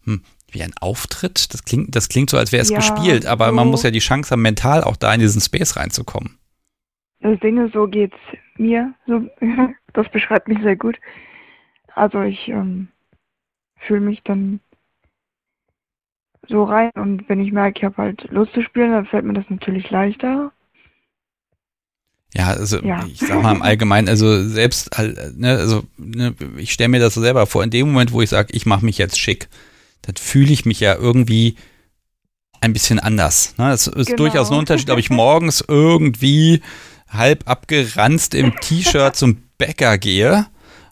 [0.04, 1.54] hm, wie ein Auftritt.
[1.54, 3.54] Das klingt, das klingt so, als wäre es ja, gespielt, aber so.
[3.54, 6.38] man muss ja die Chance haben, mental auch da in diesen Space reinzukommen.
[7.22, 8.18] Das Ding ist, so geht's
[8.60, 8.94] mir.
[9.06, 9.28] So,
[9.94, 10.98] das beschreibt mich sehr gut.
[11.96, 12.90] Also ich ähm,
[13.78, 14.60] fühle mich dann
[16.48, 19.34] so rein und wenn ich merke, ich habe halt Lust zu spielen, dann fällt mir
[19.34, 20.52] das natürlich leichter.
[22.34, 23.06] Ja, also ja.
[23.06, 24.92] ich sag mal im Allgemeinen, also selbst,
[25.36, 28.30] ne, also ne, ich stelle mir das so selber vor, in dem Moment, wo ich
[28.30, 29.50] sage, ich mache mich jetzt schick,
[30.04, 31.56] dann fühle ich mich ja irgendwie
[32.62, 33.56] ein bisschen anders.
[33.58, 33.70] Ne?
[33.70, 34.18] Das ist genau.
[34.18, 36.62] durchaus ein Unterschied, ob ich morgens irgendwie
[37.08, 40.48] halb abgeranzt im T-Shirt zum Bäcker gehe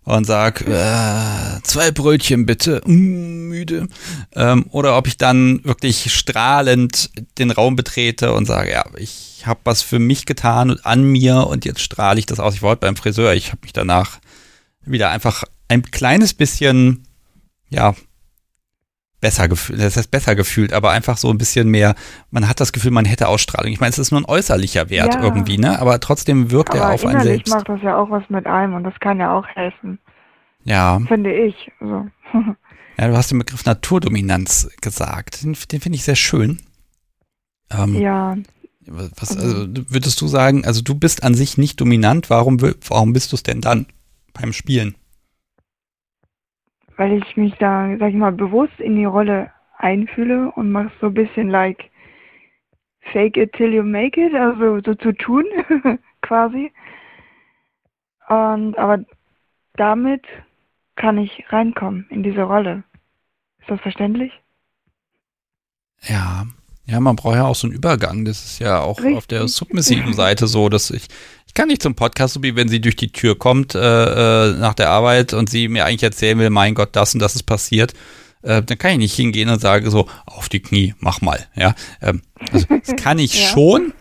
[0.06, 3.88] und sag äh, zwei Brötchen bitte, mm, müde,
[4.36, 9.60] ähm, oder ob ich dann wirklich strahlend den Raum betrete und sage, ja, ich habe
[9.64, 12.54] was für mich getan und an mir und jetzt strahle ich das aus.
[12.54, 14.20] Ich war heute beim Friseur, ich habe mich danach
[14.86, 17.08] wieder einfach ein kleines bisschen,
[17.70, 17.96] ja,
[19.22, 21.96] besser gefühlt, das heißt besser gefühlt, aber einfach so ein bisschen mehr,
[22.32, 23.72] man hat das Gefühl, man hätte Ausstrahlung.
[23.72, 25.24] Ich meine, es ist nur ein äußerlicher Wert ja.
[25.24, 25.80] irgendwie, ne?
[25.80, 27.54] Aber trotzdem wirkt aber er auf einen selbst.
[27.54, 30.00] macht das ja auch was mit einem und das kann ja auch helfen.
[30.64, 31.00] Ja.
[31.08, 31.72] Finde ich.
[31.80, 32.08] Also.
[32.98, 35.44] ja, du hast den Begriff Naturdominanz gesagt.
[35.44, 36.60] Den, den finde ich sehr schön.
[37.72, 38.36] Ähm, ja.
[38.88, 43.32] Was, also, würdest du sagen, also du bist an sich nicht dominant, warum, warum bist
[43.32, 43.88] du es denn dann?
[44.36, 44.96] beim Spielen?
[46.98, 51.08] Weil ich mich da, sag ich mal, bewusst in die Rolle einfühle und mache so
[51.08, 51.92] ein bisschen like
[53.12, 55.46] fake it till you make it, also so zu tun,
[56.22, 56.72] quasi.
[58.28, 59.04] Und aber
[59.76, 60.26] damit
[60.96, 62.84] kann ich reinkommen in diese Rolle.
[63.60, 64.32] Ist das verständlich?
[66.02, 66.46] Ja,
[66.88, 68.26] ja, man braucht ja auch so einen Übergang.
[68.26, 69.18] Das ist ja auch Richtig.
[69.18, 71.08] auf der submissiven Seite so, dass ich,
[71.48, 74.54] ich kann nicht zum Podcast, so wie wenn sie durch die Tür kommt äh, äh,
[74.54, 77.44] nach der Arbeit und sie mir eigentlich erzählen will, mein Gott, das und das ist
[77.44, 77.94] passiert.
[78.44, 81.48] Äh, dann kann ich nicht hingehen und sage so, auf die Knie, mach mal.
[81.56, 82.22] Ja, ähm,
[82.52, 83.48] also, das kann ich ja.
[83.48, 83.94] schon.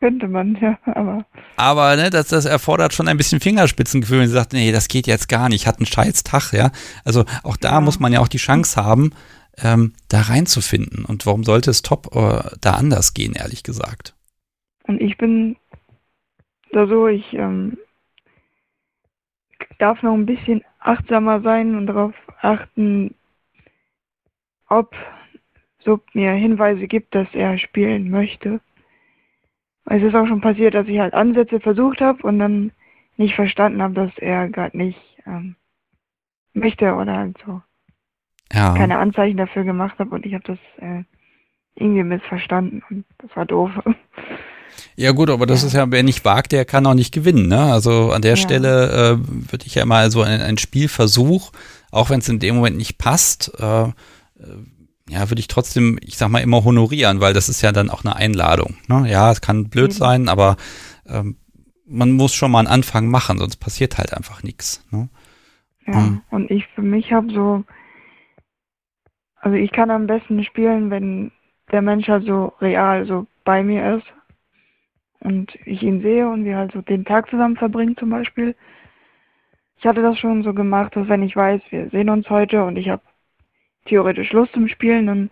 [0.00, 1.24] Könnte man, ja, aber.
[1.56, 5.08] Aber ne, das, das erfordert schon ein bisschen Fingerspitzengefühl, wenn sie sagt, nee, das geht
[5.08, 6.70] jetzt gar nicht, hat einen scheiß Tag, ja.
[7.04, 7.80] Also auch da ja.
[7.80, 9.12] muss man ja auch die Chance haben,
[9.62, 11.04] ähm, da reinzufinden.
[11.04, 14.14] Und warum sollte es top äh, da anders gehen, ehrlich gesagt?
[14.84, 15.56] Und ich bin
[16.72, 17.76] da so, ich ähm,
[19.78, 23.14] darf noch ein bisschen achtsamer sein und darauf achten,
[24.68, 24.94] ob
[25.84, 28.60] Sub mir Hinweise gibt, dass er spielen möchte.
[29.90, 32.72] Es ist auch schon passiert, dass ich halt Ansätze versucht habe und dann
[33.16, 35.56] nicht verstanden habe, dass er gerade nicht ähm,
[36.52, 37.62] möchte oder halt so
[38.52, 38.74] ja.
[38.74, 41.04] keine Anzeichen dafür gemacht habe und ich habe das äh,
[41.74, 43.70] irgendwie missverstanden und das war doof.
[44.96, 45.68] Ja gut, aber das ja.
[45.68, 47.48] ist ja, wer nicht wagt, der kann auch nicht gewinnen.
[47.48, 47.72] Ne?
[47.72, 48.36] Also an der ja.
[48.36, 51.52] Stelle äh, würde ich ja mal so ein, ein Spielversuch,
[51.90, 53.92] auch wenn es in dem Moment nicht passt, äh, äh,
[55.08, 58.04] ja, würde ich trotzdem, ich sag mal, immer honorieren, weil das ist ja dann auch
[58.04, 58.76] eine Einladung.
[58.88, 59.10] Ne?
[59.10, 59.96] Ja, es kann blöd mhm.
[59.96, 60.56] sein, aber
[61.06, 61.36] ähm,
[61.86, 64.84] man muss schon mal einen Anfang machen, sonst passiert halt einfach nichts.
[64.90, 65.08] Ne?
[65.86, 66.20] Ja, um, ähm.
[66.30, 67.64] und ich für mich habe so
[69.40, 71.30] also ich kann am besten spielen, wenn
[71.70, 74.06] der Mensch halt so real so bei mir ist
[75.20, 78.54] und ich ihn sehe und wir halt so den Tag zusammen verbringen zum Beispiel.
[79.78, 82.76] Ich hatte das schon so gemacht, dass wenn ich weiß, wir sehen uns heute und
[82.76, 83.02] ich habe
[83.88, 85.30] theoretisch Lust zum Spielen, dann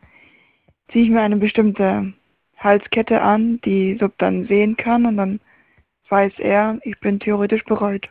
[0.93, 2.13] ziehe ich mir eine bestimmte
[2.57, 5.41] Halskette an, die Sub dann sehen kann und dann
[6.09, 8.09] weiß er, ich bin theoretisch bereit.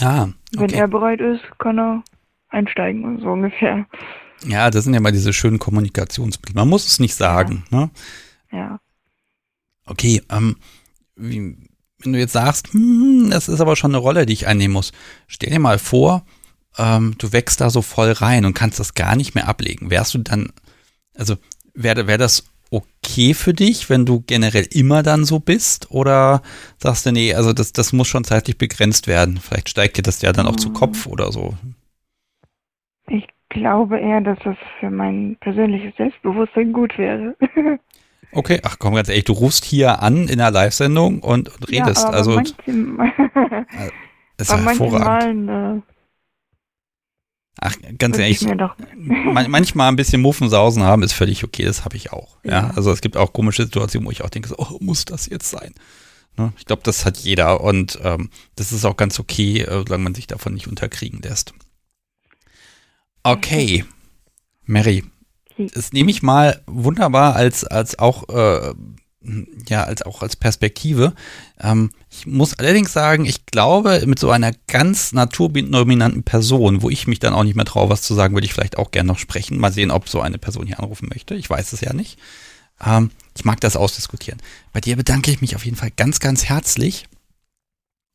[0.00, 0.34] Ah, okay.
[0.56, 2.02] Wenn er bereit ist, kann er
[2.48, 3.86] einsteigen, so ungefähr.
[4.46, 6.54] Ja, das sind ja mal diese schönen Kommunikationsmittel.
[6.54, 7.64] Man muss es nicht sagen.
[7.70, 7.80] Ja.
[7.80, 7.90] Ne?
[8.52, 8.80] ja.
[9.86, 10.56] Okay, ähm,
[11.16, 11.56] wie,
[11.98, 14.92] wenn du jetzt sagst, hm, das ist aber schon eine Rolle, die ich einnehmen muss.
[15.26, 16.24] Stell dir mal vor,
[16.78, 19.90] ähm, du wächst da so voll rein und kannst das gar nicht mehr ablegen.
[19.90, 20.52] Wärst du dann,
[21.16, 21.36] also
[21.74, 25.90] wäre wär das okay für dich, wenn du generell immer dann so bist?
[25.90, 26.42] Oder
[26.78, 29.38] sagst du, nee, also das, das muss schon zeitlich begrenzt werden?
[29.38, 31.54] Vielleicht steigt dir das ja dann auch zu Kopf oder so.
[33.08, 37.36] Ich glaube eher, dass das für mein persönliches Selbstbewusstsein gut wäre.
[38.32, 42.02] okay, ach komm, ganz ehrlich, du rufst hier an in einer Live-Sendung und, und, redest.
[42.02, 42.96] Ja, aber also, manchen,
[44.38, 45.46] das ist ja hervorragend.
[45.46, 45.91] Malen, äh,
[47.60, 48.42] Ach, ganz ehrlich,
[48.96, 52.38] man, manchmal ein bisschen Muffensausen haben ist völlig okay, das habe ich auch.
[52.44, 52.50] Ja.
[52.50, 52.70] ja.
[52.74, 55.74] also es gibt auch komische Situationen, wo ich auch denke, oh, muss das jetzt sein?
[56.36, 56.52] Ne?
[56.58, 60.14] Ich glaube, das hat jeder und ähm, das ist auch ganz okay, äh, solange man
[60.14, 61.54] sich davon nicht unterkriegen lässt.
[63.22, 63.84] Okay,
[64.64, 65.04] Mary,
[65.56, 68.74] das nehme ich mal wunderbar als, als auch, äh,
[69.68, 71.14] ja, als auch als Perspektive.
[71.60, 77.06] Ähm, ich muss allerdings sagen, ich glaube, mit so einer ganz naturdominanten Person, wo ich
[77.06, 79.18] mich dann auch nicht mehr traue, was zu sagen, würde ich vielleicht auch gerne noch
[79.18, 79.58] sprechen.
[79.58, 81.34] Mal sehen, ob so eine Person hier anrufen möchte.
[81.34, 82.18] Ich weiß es ja nicht.
[82.84, 84.40] Ähm, ich mag das ausdiskutieren.
[84.72, 87.06] Bei dir bedanke ich mich auf jeden Fall ganz, ganz herzlich.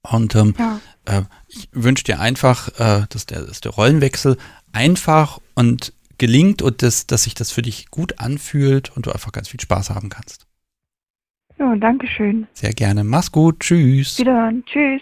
[0.03, 0.79] Und ähm, ja.
[1.05, 4.37] äh, ich wünsche dir einfach, äh, dass, der, dass der Rollenwechsel
[4.71, 9.31] einfach und gelingt und das, dass sich das für dich gut anfühlt und du einfach
[9.31, 10.46] ganz viel Spaß haben kannst.
[11.59, 12.47] Ja, danke schön.
[12.53, 13.03] Sehr gerne.
[13.03, 13.59] Mach's gut.
[13.61, 14.19] Tschüss.
[14.19, 14.63] Wiederhören.
[14.65, 15.01] Tschüss.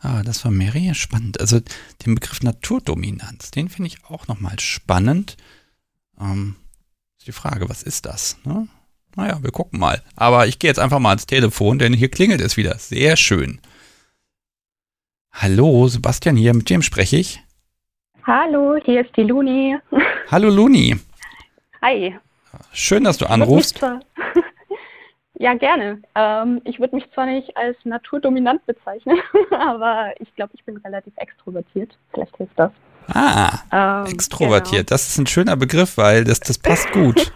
[0.00, 0.94] Ah, das war Mary.
[0.94, 1.40] Spannend.
[1.40, 1.60] Also
[2.04, 5.36] den Begriff Naturdominanz, den finde ich auch nochmal spannend.
[6.20, 6.56] Ähm,
[7.18, 8.38] ist die Frage, was ist das?
[8.44, 8.68] Ne?
[9.16, 10.02] Naja, wir gucken mal.
[10.14, 12.78] Aber ich gehe jetzt einfach mal ans Telefon, denn hier klingelt es wieder.
[12.78, 13.60] Sehr schön.
[15.32, 16.54] Hallo, Sebastian hier.
[16.54, 17.42] Mit wem spreche ich?
[18.24, 19.76] Hallo, hier ist die Luni.
[20.30, 20.96] Hallo Luni.
[21.80, 22.14] Hi.
[22.72, 23.80] Schön, dass du anrufst.
[25.40, 26.02] Ja, gerne.
[26.16, 29.18] Ähm, ich würde mich zwar nicht als naturdominant bezeichnen,
[29.50, 31.96] aber ich glaube, ich bin relativ extrovertiert.
[32.12, 32.72] Vielleicht hilft das.
[33.06, 34.88] Ah, ähm, extrovertiert.
[34.88, 34.94] Genau.
[34.94, 37.32] Das ist ein schöner Begriff, weil das, das passt gut.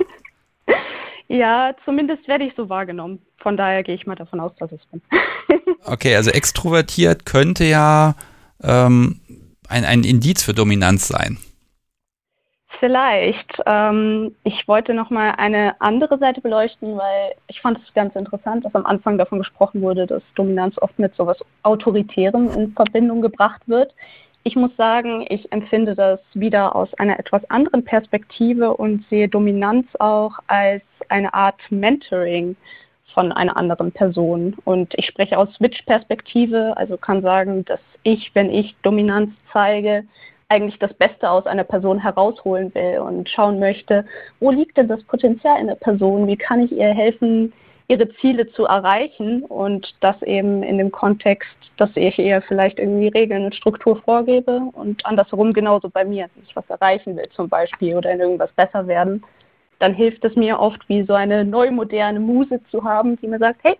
[1.28, 3.22] ja, zumindest werde ich so wahrgenommen.
[3.38, 5.00] Von daher gehe ich mal davon aus, dass ich bin.
[5.84, 8.16] okay, also extrovertiert könnte ja
[8.62, 9.20] ähm,
[9.68, 11.38] ein, ein Indiz für Dominanz sein.
[12.82, 13.62] Vielleicht.
[13.64, 18.64] Ähm, ich wollte noch mal eine andere Seite beleuchten, weil ich fand es ganz interessant,
[18.64, 23.62] dass am Anfang davon gesprochen wurde, dass Dominanz oft mit sowas Autoritärem in Verbindung gebracht
[23.66, 23.94] wird.
[24.42, 29.86] Ich muss sagen, ich empfinde das wieder aus einer etwas anderen Perspektive und sehe Dominanz
[30.00, 32.56] auch als eine Art Mentoring
[33.14, 34.56] von einer anderen Person.
[34.64, 40.02] Und ich spreche aus Switch-Perspektive, also kann sagen, dass ich, wenn ich Dominanz zeige,
[40.52, 44.04] eigentlich das Beste aus einer Person herausholen will und schauen möchte,
[44.38, 47.54] wo liegt denn das Potenzial in der Person, wie kann ich ihr helfen,
[47.88, 53.08] ihre Ziele zu erreichen und das eben in dem Kontext, dass ich ihr vielleicht irgendwie
[53.08, 57.48] Regeln und Struktur vorgebe und andersherum genauso bei mir, wenn ich was erreichen will zum
[57.48, 59.24] Beispiel oder in irgendwas besser werden,
[59.78, 63.60] dann hilft es mir oft wie so eine neumoderne Muse zu haben, die mir sagt,
[63.62, 63.76] hey,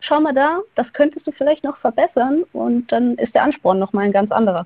[0.00, 4.04] schau mal da, das könntest du vielleicht noch verbessern und dann ist der Ansporn nochmal
[4.04, 4.64] ein ganz anderer.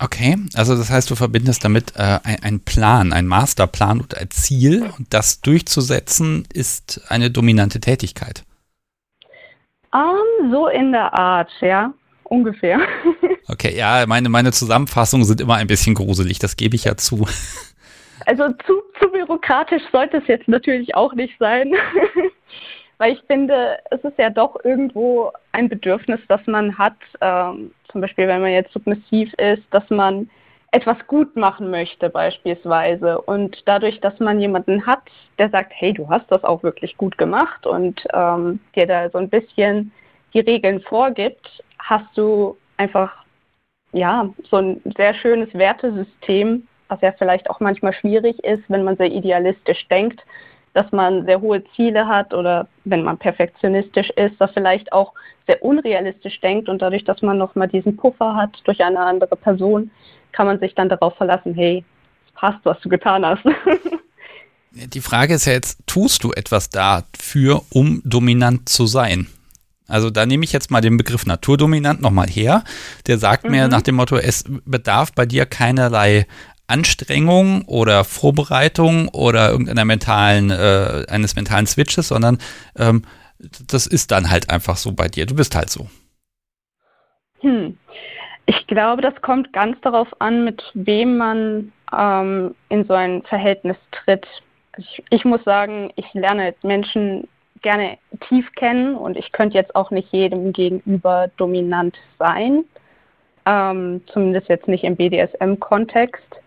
[0.00, 4.88] Okay, also das heißt, du verbindest damit äh, einen Plan, einen Masterplan oder ein Ziel
[4.96, 8.44] und das durchzusetzen ist eine dominante Tätigkeit.
[9.92, 11.92] Um, so in der Art, ja,
[12.24, 12.80] ungefähr.
[13.50, 17.26] Okay, ja, meine, meine Zusammenfassungen sind immer ein bisschen gruselig, das gebe ich ja zu.
[18.26, 21.72] Also zu, zu bürokratisch sollte es jetzt natürlich auch nicht sein.
[22.98, 28.00] Weil ich finde, es ist ja doch irgendwo ein Bedürfnis, das man hat, ähm, zum
[28.00, 30.28] Beispiel wenn man jetzt submissiv ist, dass man
[30.72, 33.20] etwas gut machen möchte beispielsweise.
[33.22, 35.02] Und dadurch, dass man jemanden hat,
[35.38, 39.18] der sagt, hey, du hast das auch wirklich gut gemacht und ähm, dir da so
[39.18, 39.92] ein bisschen
[40.34, 43.12] die Regeln vorgibt, hast du einfach
[43.92, 48.96] ja so ein sehr schönes Wertesystem, was ja vielleicht auch manchmal schwierig ist, wenn man
[48.96, 50.20] sehr idealistisch denkt,
[50.78, 55.12] dass man sehr hohe Ziele hat oder wenn man perfektionistisch ist, dass vielleicht auch
[55.48, 59.90] sehr unrealistisch denkt und dadurch, dass man nochmal diesen Puffer hat durch eine andere Person,
[60.30, 61.84] kann man sich dann darauf verlassen, hey,
[62.28, 63.42] es passt, was du getan hast.
[64.70, 69.26] Die Frage ist ja jetzt, tust du etwas dafür, um dominant zu sein?
[69.88, 72.62] Also da nehme ich jetzt mal den Begriff naturdominant nochmal her.
[73.08, 73.50] Der sagt mhm.
[73.50, 76.26] mir nach dem Motto, es bedarf bei dir keinerlei
[76.68, 82.38] Anstrengung oder Vorbereitung oder irgendeiner mentalen, äh, eines mentalen Switches, sondern
[82.78, 83.02] ähm,
[83.38, 85.26] das ist dann halt einfach so bei dir.
[85.26, 85.88] Du bist halt so.
[87.40, 87.76] Hm.
[88.46, 93.76] Ich glaube, das kommt ganz darauf an, mit wem man ähm, in so ein Verhältnis
[93.92, 94.26] tritt.
[94.76, 97.28] Ich, ich muss sagen, ich lerne Menschen
[97.62, 102.64] gerne tief kennen und ich könnte jetzt auch nicht jedem gegenüber dominant sein,
[103.46, 106.37] ähm, zumindest jetzt nicht im BDSM-Kontext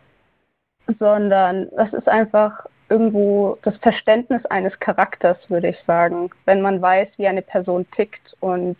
[0.99, 6.29] sondern das ist einfach irgendwo das Verständnis eines Charakters, würde ich sagen.
[6.45, 8.77] Wenn man weiß, wie eine Person tickt und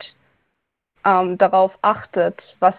[1.06, 2.76] ähm, darauf achtet, was,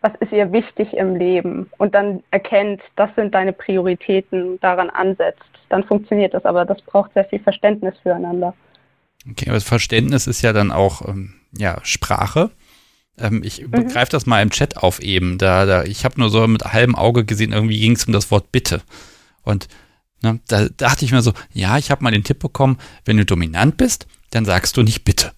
[0.00, 5.42] was ist ihr wichtig im Leben und dann erkennt, das sind deine Prioritäten, daran ansetzt,
[5.68, 6.44] dann funktioniert das.
[6.44, 8.54] Aber das braucht sehr viel Verständnis füreinander.
[9.28, 12.50] Okay, aber das Verständnis ist ja dann auch ähm, ja, Sprache.
[13.20, 13.88] Ähm, ich mhm.
[13.88, 15.38] greife das mal im Chat auf eben.
[15.38, 18.30] Da, da, ich habe nur so mit halbem Auge gesehen, irgendwie ging es um das
[18.30, 18.82] Wort Bitte.
[19.42, 19.68] Und
[20.22, 23.24] ne, da dachte ich mir so, ja, ich habe mal den Tipp bekommen, wenn du
[23.24, 25.32] dominant bist, dann sagst du nicht Bitte.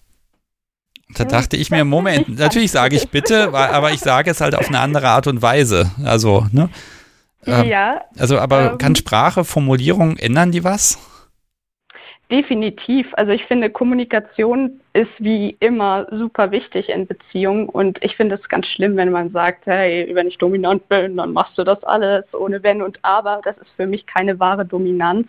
[1.15, 4.69] Da dachte ich mir, Moment, natürlich sage ich Bitte, aber ich sage es halt auf
[4.69, 5.91] eine andere Art und Weise.
[6.03, 6.69] Also, ne?
[7.45, 8.01] Ähm, ja.
[8.17, 10.97] Also, aber ähm, kann Sprache, Formulierung, ändern die was?
[12.31, 13.07] Definitiv.
[13.13, 18.49] Also ich finde, Kommunikation ist wie immer super wichtig in Beziehungen und ich finde es
[18.49, 22.25] ganz schlimm, wenn man sagt, hey, wenn ich dominant bin, dann machst du das alles
[22.33, 23.41] ohne Wenn und Aber.
[23.43, 25.27] Das ist für mich keine wahre Dominanz,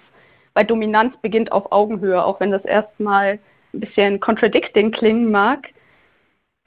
[0.55, 3.39] weil Dominanz beginnt auf Augenhöhe, auch wenn das erstmal
[3.75, 5.69] ein bisschen contradicting klingen mag.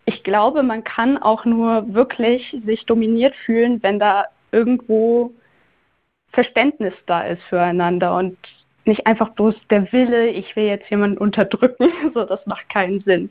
[0.06, 5.32] Ich glaube, man kann auch nur wirklich sich dominiert fühlen, wenn da irgendwo
[6.32, 8.38] Verständnis da ist füreinander und
[8.88, 13.30] nicht einfach bloß der Wille, ich will jetzt jemanden unterdrücken, so das macht keinen Sinn.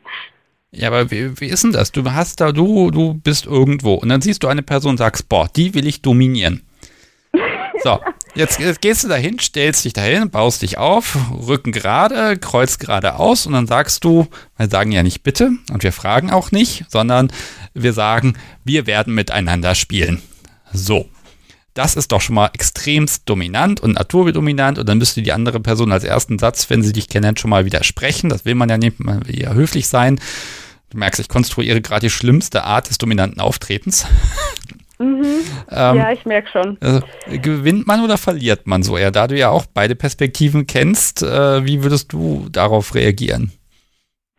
[0.73, 1.93] Ja, aber wie, wie ist denn das?
[1.93, 5.29] Du hast da, du, du bist irgendwo und dann siehst du eine Person und sagst,
[5.29, 6.63] boah, die will ich dominieren.
[7.83, 8.01] So,
[8.35, 13.47] jetzt, jetzt gehst du dahin, stellst dich dahin, baust dich auf, Rücken gerade, Kreuz geradeaus
[13.47, 14.27] und dann sagst du,
[14.57, 17.31] wir sagen ja nicht bitte und wir fragen auch nicht, sondern
[17.75, 20.23] wir sagen, wir werden miteinander spielen.
[20.73, 21.07] So.
[21.77, 25.93] Das ist doch schon mal extremst dominant und naturdominant und dann müsste die andere Person
[25.93, 28.31] als ersten Satz, wenn sie dich kennen, schon mal widersprechen.
[28.31, 30.19] Das will man ja nicht, man will ja höflich sein.
[30.89, 34.07] Du merkst, ich konstruiere gerade die schlimmste Art des dominanten Auftretens.
[34.99, 35.43] Mhm.
[35.71, 36.79] ähm, ja, ich merke schon.
[36.81, 39.11] Also, gewinnt man oder verliert man so eher?
[39.11, 43.53] Da du ja auch beide Perspektiven kennst, äh, wie würdest du darauf reagieren?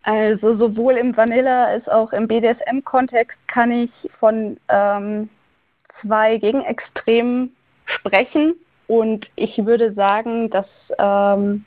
[0.02, 5.30] Also sowohl im Vanilla als auch im BDSM-Kontext kann ich von ähm,
[6.02, 8.56] zwei Gegenextremen sprechen.
[8.88, 10.68] Und ich würde sagen, dass
[10.98, 11.66] ähm,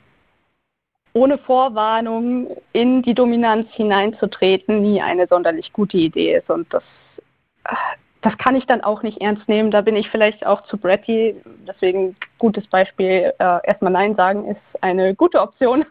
[1.13, 6.49] ohne Vorwarnung in die Dominanz hineinzutreten nie eine sonderlich gute Idee ist.
[6.49, 6.83] Und das,
[8.21, 9.71] das kann ich dann auch nicht ernst nehmen.
[9.71, 11.35] Da bin ich vielleicht auch zu Bretty.
[11.67, 15.85] Deswegen gutes Beispiel, äh, erstmal Nein sagen ist eine gute Option.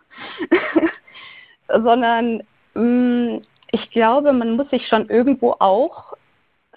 [1.69, 2.43] Sondern
[2.75, 6.15] mh, mm, ich glaube, man muss sich schon irgendwo auch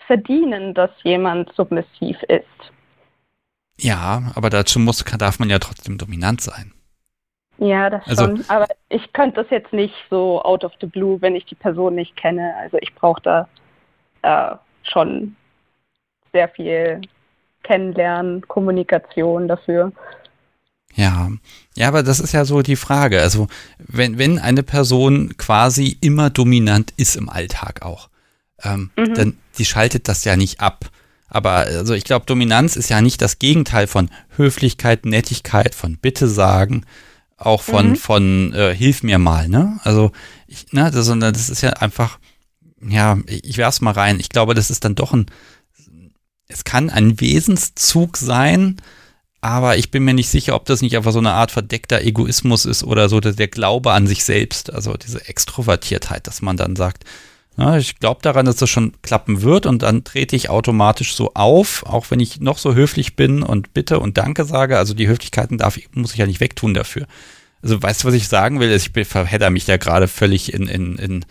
[0.08, 2.45] verdienen, dass jemand submissiv ist.
[3.78, 6.74] Ja, aber dazu muss, darf man ja trotzdem dominant sein.
[7.58, 8.45] Ja, das also, schon.
[8.49, 11.95] Aber ich könnte das jetzt nicht so out of the blue, wenn ich die Person
[11.95, 12.54] nicht kenne.
[12.60, 13.47] Also ich brauche da
[14.22, 15.36] äh, schon
[16.32, 17.01] sehr viel
[17.64, 19.91] Kennenlernen, Kommunikation dafür.
[20.95, 21.30] Ja,
[21.76, 23.22] ja, aber das ist ja so die Frage.
[23.22, 23.47] Also
[23.80, 28.10] wenn, wenn eine Person quasi immer dominant ist im Alltag auch,
[28.64, 29.14] ähm, mhm.
[29.16, 30.89] dann die schaltet das ja nicht ab.
[31.28, 36.28] Aber also ich glaube, Dominanz ist ja nicht das Gegenteil von Höflichkeit, Nettigkeit, von Bitte
[36.28, 36.86] sagen,
[37.38, 37.95] auch von, mhm.
[37.95, 39.80] von äh, Hilf mir mal, ne?
[39.84, 40.12] Also,
[40.47, 42.20] ich, ne, das, sondern das ist ja einfach,
[42.88, 44.20] ja, ich werf's mal rein.
[44.20, 45.26] Ich glaube, das ist dann doch ein,
[46.47, 48.78] es kann ein Wesenszug sein,
[49.41, 52.66] aber ich bin mir nicht sicher, ob das nicht einfach so eine Art verdeckter Egoismus
[52.66, 56.76] ist oder so der, der Glaube an sich selbst, also diese Extrovertiertheit, dass man dann
[56.76, 57.04] sagt,
[57.56, 61.32] na, ich glaube daran, dass das schon klappen wird und dann trete ich automatisch so
[61.36, 64.78] auf, auch wenn ich noch so höflich bin und bitte und danke sage.
[64.78, 67.06] Also die Höflichkeiten darf ich, muss ich ja nicht wegtun dafür.
[67.62, 68.72] Also weißt du, was ich sagen will?
[68.72, 71.26] Ich verhedder mich da gerade völlig in, in, in,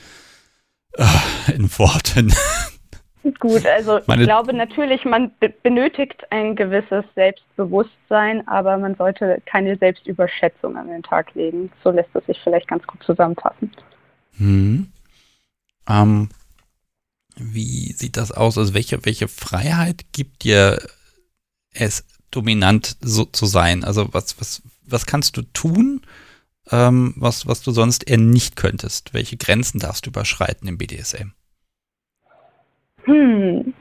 [0.99, 2.33] uh, in Worten.
[3.39, 5.31] Gut, also Meine ich glaube natürlich, man
[5.63, 11.71] benötigt ein gewisses Selbstbewusstsein, aber man sollte keine Selbstüberschätzung an den Tag legen.
[11.85, 13.71] So lässt es sich vielleicht ganz gut zusammenfassen.
[14.39, 14.92] Hm.
[15.89, 16.29] Ähm,
[17.37, 18.59] wie sieht das aus?
[18.59, 20.79] Also welche, welche Freiheit gibt dir
[21.73, 23.85] es, dominant so zu sein?
[23.85, 26.03] Also was, was, was kannst du tun,
[26.71, 29.15] ähm, was, was du sonst eher nicht könntest?
[29.15, 31.33] Welche Grenzen darfst du überschreiten im BDSM?
[33.05, 33.75] Hm.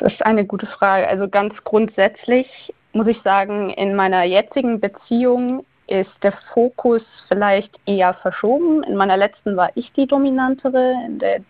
[0.00, 1.06] Das ist eine gute Frage.
[1.08, 2.48] Also ganz grundsätzlich
[2.92, 8.82] muss ich sagen, in meiner jetzigen Beziehung ist der Fokus vielleicht eher verschoben.
[8.84, 11.40] In meiner letzten war ich die dominantere, in der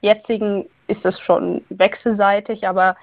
[0.00, 2.96] jetzigen ist es schon wechselseitig, aber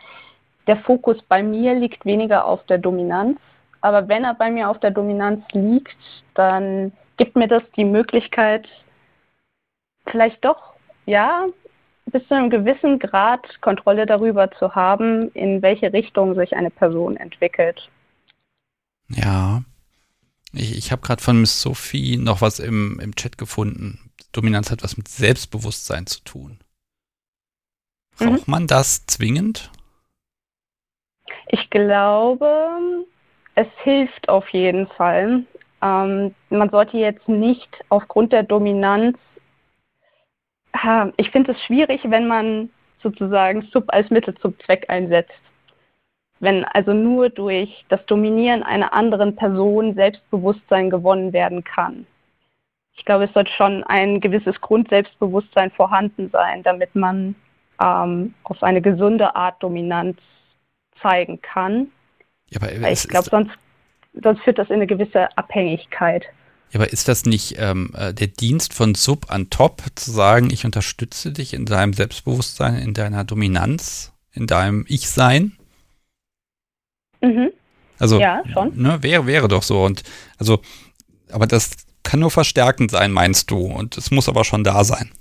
[0.67, 3.39] der Fokus bei mir liegt weniger auf der Dominanz.
[3.81, 5.97] Aber wenn er bei mir auf der Dominanz liegt,
[6.33, 8.67] dann gibt mir das die Möglichkeit,
[10.05, 10.73] vielleicht doch,
[11.05, 11.45] ja,
[12.07, 17.17] bis zu einem gewissen Grad Kontrolle darüber zu haben, in welche Richtung sich eine Person
[17.17, 17.89] entwickelt.
[19.09, 19.61] Ja,
[20.57, 24.11] ich, ich habe gerade von Miss Sophie noch was im, im Chat gefunden.
[24.31, 26.59] Dominanz hat was mit Selbstbewusstsein zu tun.
[28.17, 28.51] Braucht mhm.
[28.51, 29.71] man das zwingend?
[31.49, 33.05] Ich glaube,
[33.55, 35.45] es hilft auf jeden Fall.
[35.81, 39.17] Ähm, man sollte jetzt nicht aufgrund der Dominanz,
[40.73, 42.69] äh, ich finde es schwierig, wenn man
[43.01, 45.31] sozusagen Sub als Mittel zum Zweck einsetzt.
[46.39, 52.05] Wenn also nur durch das Dominieren einer anderen Person Selbstbewusstsein gewonnen werden kann.
[52.95, 57.35] Ich glaube, es sollte schon ein gewisses Grundselbstbewusstsein vorhanden sein, damit man
[57.81, 60.17] ähm, auf eine gesunde Art Dominanz
[61.01, 61.87] zeigen kann.
[62.49, 63.51] Ja, aber ich glaube, sonst,
[64.21, 66.25] sonst führt das in eine gewisse Abhängigkeit.
[66.71, 70.49] Ja, aber ist das nicht ähm, äh, der Dienst von Sub an Top, zu sagen,
[70.51, 75.56] ich unterstütze dich in deinem Selbstbewusstsein, in deiner Dominanz, in deinem Ich-Sein?
[77.21, 77.51] Mhm.
[77.99, 78.73] Also, ja, schon.
[78.75, 79.83] Ne, wäre, wäre doch so.
[79.83, 80.03] Und
[80.37, 80.59] also,
[81.31, 81.71] aber das
[82.03, 83.57] kann nur verstärkend sein, meinst du?
[83.57, 85.11] Und es muss aber schon da sein.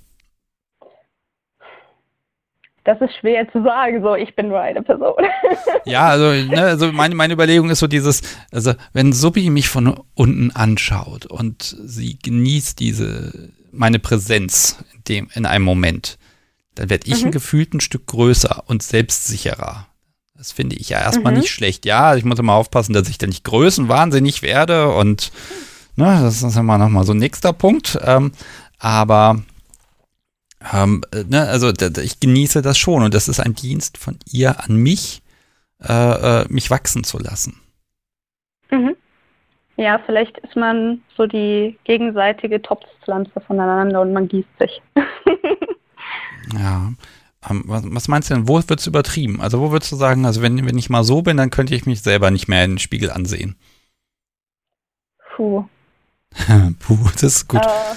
[2.87, 5.21] Das ist schwer zu sagen, so ich bin nur eine Person.
[5.85, 9.99] ja, also, ne, also meine, meine Überlegung ist so dieses, also wenn Subi mich von
[10.13, 16.17] unten anschaut und sie genießt diese, meine Präsenz in, dem, in einem Moment,
[16.75, 17.25] dann werde ich mhm.
[17.25, 19.87] ein gefühlt ein Stück größer und selbstsicherer.
[20.37, 21.39] Das finde ich ja erstmal mhm.
[21.39, 21.85] nicht schlecht.
[21.85, 25.31] Ja, ich muss immer aufpassen, dass ich da nicht größenwahnsinnig werde und
[25.95, 27.97] ne, das ist immer nochmal so ein nächster Punkt.
[28.03, 28.31] Ähm,
[28.77, 29.41] aber
[30.73, 34.63] ähm, äh, ne, also ich genieße das schon und das ist ein Dienst von ihr
[34.63, 35.23] an mich,
[35.83, 37.59] äh, äh, mich wachsen zu lassen.
[38.69, 38.95] Mhm.
[39.77, 44.81] Ja, vielleicht ist man so die gegenseitige Topfpflanze voneinander und man gießt sich.
[46.53, 46.91] ja.
[47.49, 49.41] Was, meinst du denn, wo wird es übertrieben?
[49.41, 51.85] Also wo würdest du sagen, also wenn, wenn ich mal so bin, dann könnte ich
[51.85, 53.55] mich selber nicht mehr in den Spiegel ansehen?
[55.35, 55.65] Puh.
[56.79, 57.65] Puh, das ist gut.
[57.65, 57.95] Äh,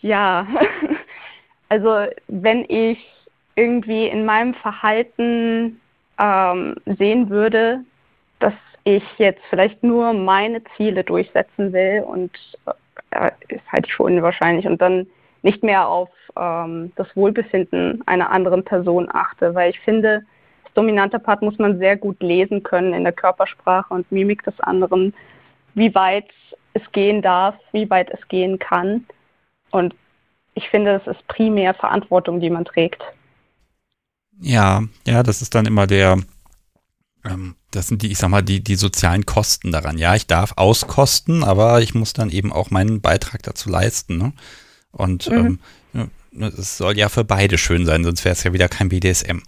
[0.00, 0.46] ja,
[1.68, 2.98] also wenn ich
[3.56, 5.80] irgendwie in meinem Verhalten
[6.18, 7.80] ähm, sehen würde,
[8.38, 12.30] dass ich jetzt vielleicht nur meine Ziele durchsetzen will und
[13.10, 15.06] äh, ist halte ich für unwahrscheinlich und dann
[15.42, 20.22] nicht mehr auf ähm, das Wohlbefinden einer anderen Person achte, weil ich finde,
[20.64, 24.58] das dominante Part muss man sehr gut lesen können in der Körpersprache und Mimik des
[24.60, 25.14] anderen,
[25.74, 26.26] wie weit
[26.74, 29.06] es gehen darf, wie weit es gehen kann.
[29.70, 29.94] Und
[30.54, 33.02] ich finde, es ist primär Verantwortung, die man trägt.
[34.40, 36.18] Ja, ja, das ist dann immer der,
[37.24, 39.98] ähm, das sind die, ich sag mal, die, die sozialen Kosten daran.
[39.98, 44.18] Ja, ich darf auskosten, aber ich muss dann eben auch meinen Beitrag dazu leisten.
[44.18, 44.32] Ne?
[44.92, 45.58] Und mhm.
[45.94, 46.10] ähm,
[46.56, 49.38] es soll ja für beide schön sein, sonst wäre es ja wieder kein BDSM.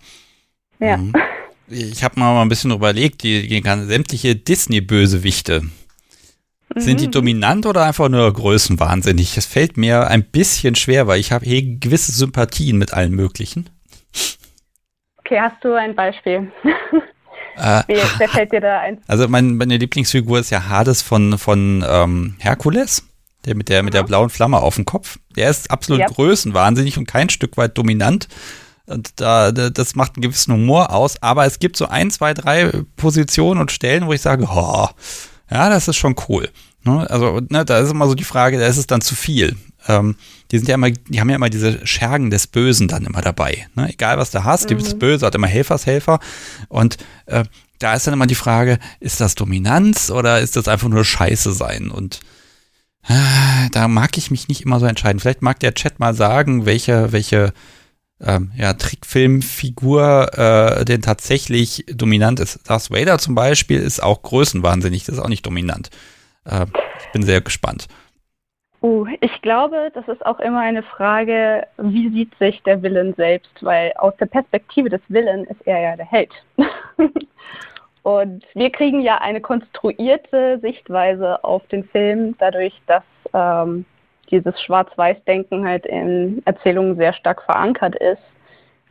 [0.78, 0.96] Ja.
[0.96, 1.12] Mhm.
[1.68, 5.62] Ich habe mal ein bisschen überlegt, die, die sämtliche Disney-Bösewichte,
[6.76, 7.12] sind die mhm.
[7.12, 9.36] dominant oder einfach nur größenwahnsinnig?
[9.36, 13.68] Es fällt mir ein bisschen schwer, weil ich habe hier gewisse Sympathien mit allen möglichen.
[15.18, 16.50] Okay, hast du ein Beispiel?
[17.56, 18.98] Äh, wer, wer, fällt dir da ein?
[19.06, 23.06] Also mein, meine Lieblingsfigur ist ja Hades von, von ähm, Herkules,
[23.44, 25.18] der mit der, mit der blauen Flamme auf dem Kopf.
[25.36, 26.06] Der ist absolut ja.
[26.08, 28.28] größenwahnsinnig und kein Stück weit dominant.
[28.86, 32.72] Und da, das macht einen gewissen Humor aus, aber es gibt so ein, zwei, drei
[32.96, 34.88] Positionen und Stellen, wo ich sage, oh,
[35.50, 36.48] ja, das ist schon cool.
[36.84, 37.08] Ne?
[37.08, 39.56] Also, ne, da ist immer so die Frage, da ist es dann zu viel.
[39.88, 40.16] Ähm,
[40.50, 43.66] die sind ja immer, die haben ja immer diese Schergen des Bösen dann immer dabei.
[43.74, 43.90] Ne?
[43.90, 44.68] Egal was du hast, mhm.
[44.68, 46.18] gibt es Böse, hat immer Helfershelfer.
[46.68, 47.44] Und äh,
[47.78, 51.52] da ist dann immer die Frage, ist das Dominanz oder ist das einfach nur Scheiße
[51.52, 51.90] sein?
[51.90, 52.20] Und
[53.72, 55.20] da mag ich mich nicht immer so entscheiden.
[55.20, 57.52] Vielleicht mag der Chat mal sagen, welche, welche
[58.20, 62.68] ähm, ja, Trickfilmfigur äh, denn tatsächlich dominant ist.
[62.68, 65.90] Darth Vader zum Beispiel ist auch größenwahnsinnig, das ist auch nicht dominant.
[66.44, 66.66] Äh,
[67.00, 67.88] ich bin sehr gespannt.
[68.80, 73.52] Uh, ich glaube, das ist auch immer eine Frage, wie sieht sich der Willen selbst,
[73.60, 76.32] weil aus der Perspektive des Willen ist er ja der Held.
[78.02, 83.84] Und wir kriegen ja eine konstruierte Sichtweise auf den Film, dadurch, dass ähm,
[84.30, 88.22] dieses Schwarz-Weiß-Denken halt in Erzählungen sehr stark verankert ist.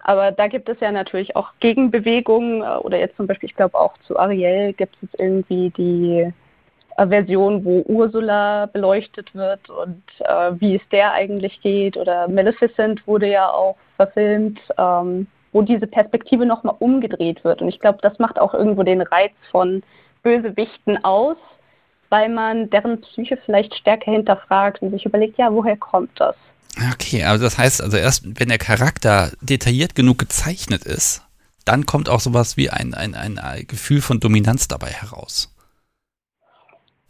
[0.04, 3.78] Aber da gibt es ja natürlich auch Gegenbewegungen äh, oder jetzt zum Beispiel, ich glaube
[3.78, 6.32] auch zu Ariel gibt es irgendwie die
[6.98, 11.98] äh, Version, wo Ursula beleuchtet wird und äh, wie es der eigentlich geht.
[11.98, 17.62] Oder Maleficent wurde ja auch verfilmt, ähm, wo diese Perspektive nochmal umgedreht wird.
[17.62, 19.84] Und ich glaube, das macht auch irgendwo den Reiz von
[20.24, 21.38] Bösewichten aus,
[22.10, 26.36] weil man deren Psyche vielleicht stärker hinterfragt und sich überlegt, ja, woher kommt das?
[26.94, 31.22] Okay, also das heißt, also erst wenn der Charakter detailliert genug gezeichnet ist,
[31.66, 35.54] dann kommt auch sowas wie ein, ein, ein Gefühl von Dominanz dabei heraus.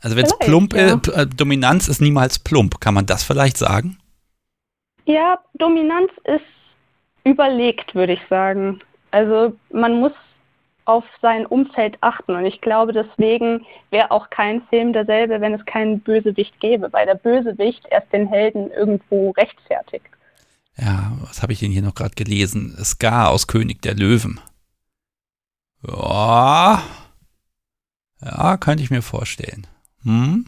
[0.02, 0.96] Also wenn es plump ja.
[0.96, 3.98] ist, äh, Dominanz ist niemals plump, kann man das vielleicht sagen?
[5.06, 6.42] Ja, Dominanz ist
[7.24, 8.82] überlegt, würde ich sagen.
[9.12, 10.14] Also man muss
[10.86, 12.36] auf sein Umfeld achten.
[12.36, 17.06] Und ich glaube, deswegen wäre auch kein Film derselbe, wenn es keinen Bösewicht gäbe, weil
[17.06, 20.06] der Bösewicht erst den Helden irgendwo rechtfertigt.
[20.78, 22.76] Ja, was habe ich denn hier noch gerade gelesen?
[22.84, 24.40] Scar aus König der Löwen.
[25.88, 26.82] Ja,
[28.22, 29.68] ja, könnte ich mir vorstellen.
[30.04, 30.46] Hm?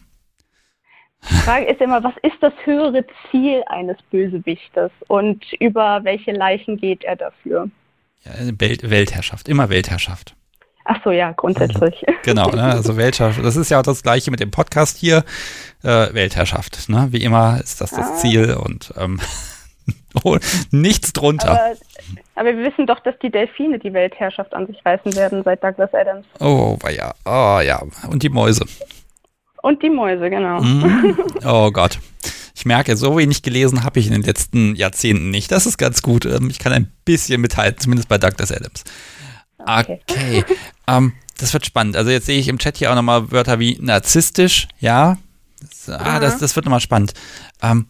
[1.30, 6.76] Die Frage ist immer, was ist das höhere Ziel eines Bösewichtes und über welche Leichen
[6.76, 7.70] geht er dafür?
[8.24, 10.34] Ja, Welt, Weltherrschaft, immer Weltherrschaft.
[10.86, 12.04] Ach so, ja, grundsätzlich.
[12.24, 13.44] Genau, ne, also Weltherrschaft.
[13.44, 15.24] Das ist ja auch das Gleiche mit dem Podcast hier.
[15.82, 17.08] Äh, Weltherrschaft, ne?
[17.10, 18.14] Wie immer ist das das ah.
[18.16, 19.18] Ziel und ähm,
[20.24, 20.36] oh,
[20.70, 21.50] nichts drunter.
[21.50, 21.76] Aber,
[22.34, 25.92] aber, wir wissen doch, dass die Delfine die Weltherrschaft an sich reißen werden seit Douglas
[25.94, 26.26] Adams.
[26.40, 27.14] Oh, ja.
[27.24, 27.82] Oh, ja.
[28.10, 28.66] Und die Mäuse.
[29.64, 30.60] Und die Mäuse, genau.
[30.60, 31.16] Mm.
[31.42, 31.98] Oh Gott.
[32.54, 35.50] Ich merke, so wenig gelesen habe ich in den letzten Jahrzehnten nicht.
[35.50, 36.26] Das ist ganz gut.
[36.26, 38.84] Ähm, ich kann ein bisschen mithalten, zumindest bei Douglas Adams.
[39.56, 40.00] Okay.
[40.10, 40.44] okay.
[40.86, 41.96] um, ähm, das wird spannend.
[41.96, 45.16] Also jetzt sehe ich im Chat hier auch nochmal Wörter wie narzisstisch, ja.
[45.62, 47.14] Das, ah, das, das wird nochmal spannend.
[47.62, 47.86] Um, ähm,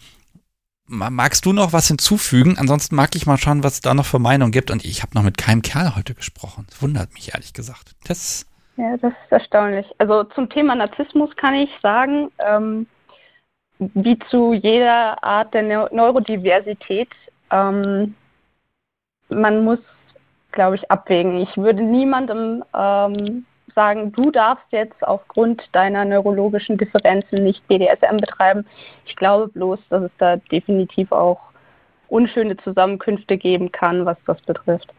[0.86, 2.56] magst du noch was hinzufügen?
[2.56, 4.70] Ansonsten mag ich mal schauen, was es da noch für Meinung gibt.
[4.70, 6.66] Und ich habe noch mit keinem Kerl heute gesprochen.
[6.70, 7.96] Das wundert mich ehrlich gesagt.
[8.04, 8.46] Das
[8.76, 9.86] ja, das ist erstaunlich.
[9.98, 12.86] Also zum Thema Narzissmus kann ich sagen, ähm,
[13.78, 17.08] wie zu jeder Art der Neu Neurodiversität,
[17.50, 18.14] ähm,
[19.28, 19.80] man muss,
[20.52, 21.38] glaube ich, abwägen.
[21.38, 23.44] Ich würde niemandem ähm,
[23.74, 28.66] sagen, du darfst jetzt aufgrund deiner neurologischen Differenzen nicht BDSM betreiben.
[29.06, 31.40] Ich glaube bloß, dass es da definitiv auch
[32.08, 34.92] unschöne Zusammenkünfte geben kann, was das betrifft.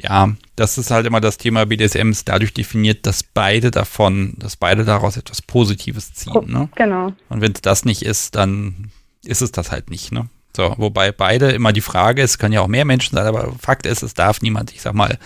[0.00, 4.56] Ja, das ist halt immer das Thema BDSM ist dadurch definiert, dass beide davon, dass
[4.56, 6.36] beide daraus etwas Positives ziehen.
[6.36, 6.68] Oh, ne?
[6.76, 7.12] Genau.
[7.28, 8.92] Und wenn es das nicht ist, dann
[9.24, 10.12] ist es das halt nicht.
[10.12, 10.28] Ne?
[10.56, 13.86] So, wobei beide immer die Frage ist, können ja auch mehr Menschen sein, aber Fakt
[13.86, 15.18] ist, es darf niemand, ich sag mal,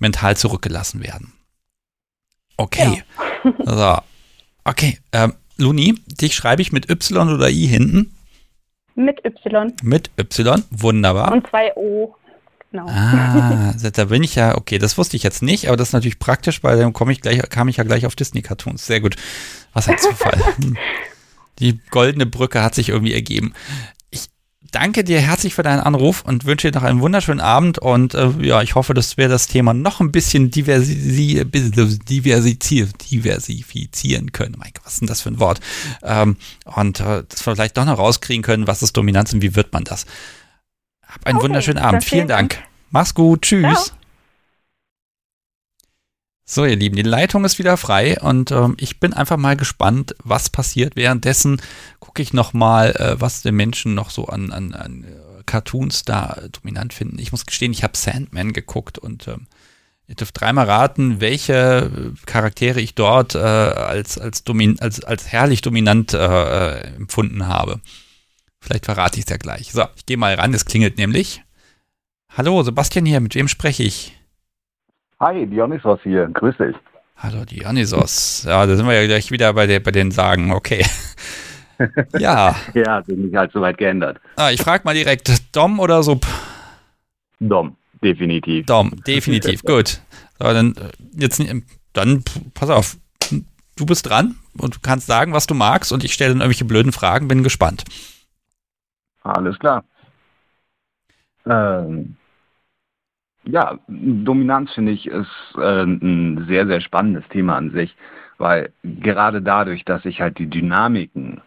[0.00, 1.32] mental zurückgelassen werden.
[2.56, 3.04] Okay.
[3.44, 3.52] Ja.
[3.64, 4.02] so.
[4.64, 4.98] Okay.
[5.12, 8.14] Ähm, Luni, dich schreibe ich mit Y oder I hinten?
[8.96, 9.72] Mit Y.
[9.82, 11.32] Mit Y, wunderbar.
[11.32, 12.14] Und zwei O.
[12.70, 12.86] Genau.
[12.88, 16.18] Ah, da bin ich ja, okay, das wusste ich jetzt nicht, aber das ist natürlich
[16.18, 18.86] praktisch, weil dann komme ich gleich, kam ich ja gleich auf Disney-Cartoons.
[18.86, 19.16] Sehr gut.
[19.72, 20.40] Was ein Zufall.
[21.58, 23.52] Die goldene Brücke hat sich irgendwie ergeben.
[24.10, 24.28] Ich
[24.70, 28.30] danke dir herzlich für deinen Anruf und wünsche dir noch einen wunderschönen Abend und äh,
[28.40, 34.54] ja, ich hoffe, dass wir das Thema noch ein bisschen diversi diversifizieren, diversifizieren können.
[34.56, 35.60] Mein Gott, was ist denn das für ein Wort?
[36.02, 39.54] Ähm, und äh, dass wir vielleicht doch noch rauskriegen können, was ist Dominanz und wie
[39.54, 40.06] wird man das?
[41.10, 42.04] Hab einen okay, wunderschönen Abend.
[42.04, 42.54] Vielen Dank.
[42.54, 42.68] Dank.
[42.90, 43.42] Mach's gut.
[43.42, 43.86] Tschüss.
[43.86, 43.96] Ciao.
[46.52, 50.16] So, ihr Lieben, die Leitung ist wieder frei und ähm, ich bin einfach mal gespannt,
[50.24, 50.96] was passiert.
[50.96, 51.62] Währenddessen
[52.00, 56.02] gucke ich noch mal, äh, was die Menschen noch so an, an, an äh, Cartoons
[56.04, 57.20] da dominant finden.
[57.20, 59.46] Ich muss gestehen, ich habe Sandman geguckt und ähm,
[60.08, 65.28] ihr dürft dreimal raten, welche äh, Charaktere ich dort äh, als, als, domin als, als
[65.28, 67.80] herrlich dominant äh, äh, empfunden habe.
[68.60, 69.72] Vielleicht verrate ich es ja gleich.
[69.72, 71.42] So, ich gehe mal ran, es klingelt nämlich.
[72.36, 74.16] Hallo, Sebastian hier, mit wem spreche ich?
[75.18, 76.76] Hi, Dionysos hier, grüß dich.
[77.16, 78.44] Hallo Dionysos.
[78.46, 80.84] Ja, da sind wir ja gleich wieder bei, der, bei den Sagen, okay.
[82.18, 82.54] ja.
[82.74, 84.18] ja, hat sich nicht allzu weit geändert.
[84.36, 86.26] Ah, ich frage mal direkt, Dom oder Sub?
[87.40, 88.66] Dom, definitiv.
[88.66, 90.00] Dom, definitiv, gut.
[90.38, 91.42] So, dann, äh, jetzt,
[91.92, 92.96] dann, pass auf,
[93.76, 96.64] du bist dran und du kannst sagen, was du magst und ich stelle dann irgendwelche
[96.64, 97.84] blöden Fragen, bin gespannt.
[99.22, 99.84] Alles klar.
[101.46, 102.16] Ähm,
[103.44, 107.96] ja, Dominanz finde ich ist äh, ein sehr, sehr spannendes Thema an sich,
[108.38, 111.40] weil gerade dadurch, dass sich halt die Dynamiken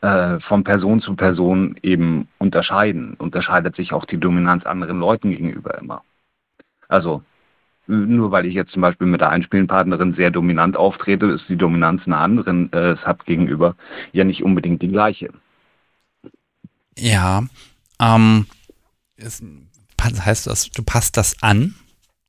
[0.00, 5.78] äh, von Person zu Person eben unterscheiden, unterscheidet sich auch die Dominanz anderen Leuten gegenüber
[5.78, 6.02] immer.
[6.88, 7.22] Also
[7.86, 12.06] nur weil ich jetzt zum Beispiel mit der Einspielenpartnerin sehr dominant auftrete, ist die Dominanz
[12.06, 13.76] einer anderen äh, Sub gegenüber
[14.12, 15.30] ja nicht unbedingt die gleiche.
[16.98, 17.44] Ja,
[18.00, 18.46] ähm,
[19.16, 19.42] ist,
[20.02, 21.74] heißt das, du passt das an?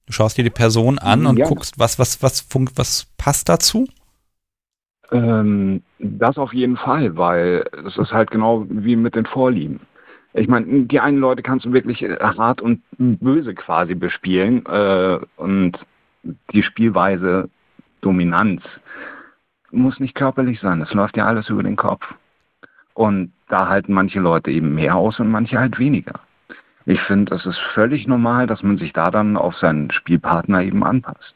[0.06, 1.48] Du schaust dir die Person an und ja.
[1.48, 3.88] guckst, was, was, was, was passt dazu?
[5.12, 9.82] Ähm, das auf jeden Fall, weil es ist halt genau wie mit den Vorlieben.
[10.34, 15.78] Ich meine, die einen Leute kannst du wirklich hart und böse quasi bespielen äh, und
[16.54, 17.50] die Spielweise
[18.02, 18.62] Dominanz
[19.72, 20.80] muss nicht körperlich sein.
[20.80, 22.04] Das läuft ja alles über den Kopf.
[23.00, 26.20] Und da halten manche Leute eben mehr aus und manche halt weniger.
[26.86, 30.84] Ich finde, es ist völlig normal, dass man sich da dann auf seinen Spielpartner eben
[30.84, 31.34] anpasst.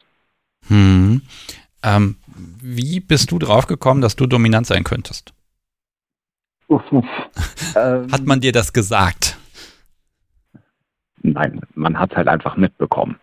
[0.68, 1.22] Hm.
[1.82, 2.16] Ähm,
[2.60, 5.32] wie bist du drauf gekommen, dass du dominant sein könntest?
[6.68, 9.38] Hat man dir das gesagt?
[11.22, 13.16] Nein, man hat es halt einfach mitbekommen.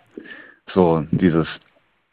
[0.74, 1.48] So dieses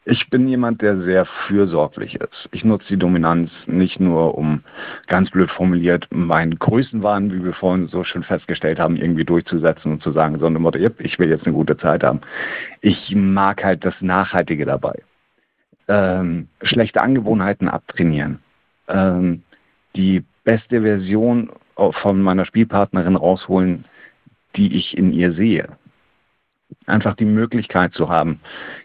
[0.05, 2.49] ich bin jemand, der sehr fürsorglich ist.
[2.51, 4.63] Ich nutze die Dominanz nicht nur, um
[5.07, 10.03] ganz blöd formuliert meinen Größenwahn, wie wir vorhin so schön festgestellt haben, irgendwie durchzusetzen und
[10.03, 12.21] zu sagen, sondern Motto, ich will jetzt eine gute Zeit haben.
[12.81, 15.03] Ich mag halt das Nachhaltige dabei.
[15.87, 18.39] Ähm, schlechte Angewohnheiten abtrainieren.
[18.87, 19.43] Ähm,
[19.95, 21.51] die beste Version
[22.01, 23.85] von meiner Spielpartnerin rausholen,
[24.55, 25.78] die ich in ihr sehe
[26.85, 28.39] einfach die Möglichkeit zu haben,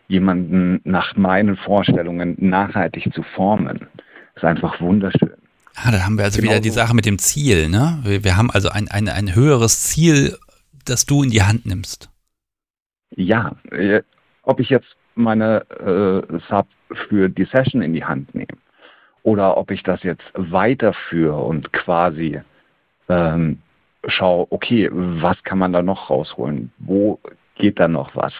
[0.09, 3.87] jemanden nach meinen Vorstellungen nachhaltig zu formen,
[4.35, 5.33] ist einfach wunderschön.
[5.77, 7.99] Ah, da haben wir also genau wieder die Sache mit dem Ziel, ne?
[8.05, 10.37] Wir, wir haben also ein, ein, ein höheres Ziel,
[10.85, 12.11] das du in die Hand nimmst.
[13.17, 14.03] Ja, äh,
[14.43, 16.67] ob ich jetzt meine äh, Sub
[17.09, 18.59] für die Session in die Hand nehme
[19.23, 22.41] oder ob ich das jetzt weiterführe und quasi
[23.09, 23.59] ähm,
[24.07, 26.73] schaue, okay, was kann man da noch rausholen?
[26.79, 27.19] Wo
[27.55, 28.33] geht da noch was.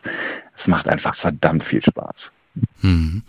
[0.61, 2.15] Es macht einfach verdammt viel Spaß.
[2.81, 3.23] Hm.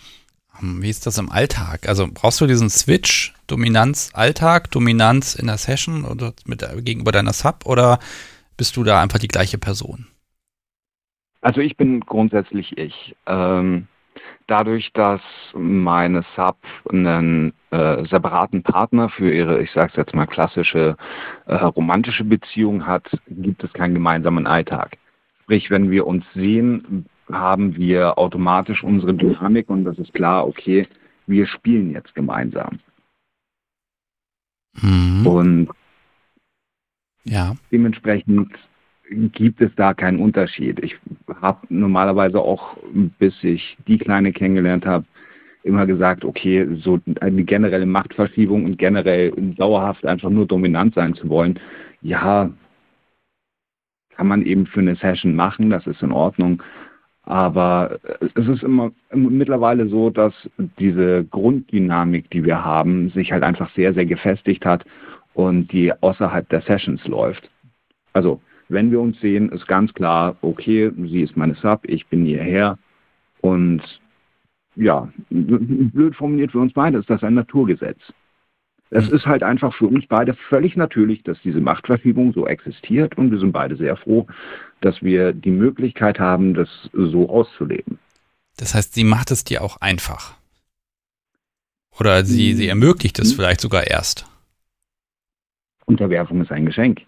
[0.62, 1.88] Wie ist das im Alltag?
[1.88, 7.34] Also brauchst du diesen Switch, Dominanz Alltag, Dominanz in der Session oder mit, gegenüber deiner
[7.34, 8.00] Sub oder
[8.56, 10.08] bist du da einfach die gleiche Person?
[11.42, 13.16] Also ich bin grundsätzlich ich.
[13.28, 13.88] Ähm,
[14.48, 15.22] dadurch, dass
[15.54, 16.58] meine Sub
[16.90, 20.96] einen äh, separaten Partner für ihre, ich sage es jetzt mal, klassische
[21.48, 24.98] äh, romantische Beziehung hat, gibt es keinen gemeinsamen Alltag.
[25.46, 30.88] Sprich, wenn wir uns sehen, haben wir automatisch unsere Dynamik und das ist klar, okay,
[31.28, 32.80] wir spielen jetzt gemeinsam.
[34.82, 35.28] Mhm.
[35.28, 35.70] Und
[37.26, 37.56] ja.
[37.72, 38.50] dementsprechend
[39.34, 40.80] gibt es da keinen Unterschied.
[40.84, 40.96] Ich
[41.40, 42.76] habe normalerweise auch,
[43.20, 45.06] bis ich die Kleine kennengelernt habe,
[45.62, 51.30] immer gesagt, okay, so eine generelle Machtverschiebung und generell dauerhaft einfach nur dominant sein zu
[51.30, 51.60] wollen,
[52.02, 52.50] ja,
[54.16, 56.62] kann man eben für eine Session machen, das ist in Ordnung.
[57.24, 58.00] Aber
[58.36, 60.34] es ist immer mittlerweile so, dass
[60.80, 64.86] diese Grunddynamik, die wir haben, sich halt einfach sehr, sehr gefestigt hat
[65.34, 67.50] und die außerhalb der Sessions läuft.
[68.14, 72.26] Also wenn wir uns sehen, ist ganz klar, okay, sie ist meine Sub, ich bin
[72.26, 72.78] hierher
[73.42, 73.82] und
[74.76, 78.00] ja, blöd formuliert für uns beide ist das ein Naturgesetz.
[78.92, 83.32] Es ist halt einfach für uns beide völlig natürlich, dass diese Machtverschiebung so existiert und
[83.32, 84.28] wir sind beide sehr froh,
[84.82, 88.00] dass wir die Möglichkeit haben, das so auszuleben.
[88.58, 90.36] Das heißt, sie macht es dir auch einfach.
[92.00, 93.36] Oder sie, sie ermöglicht es mhm.
[93.38, 94.26] vielleicht sogar erst.
[95.86, 97.02] Unterwerfung ist ein Geschenk.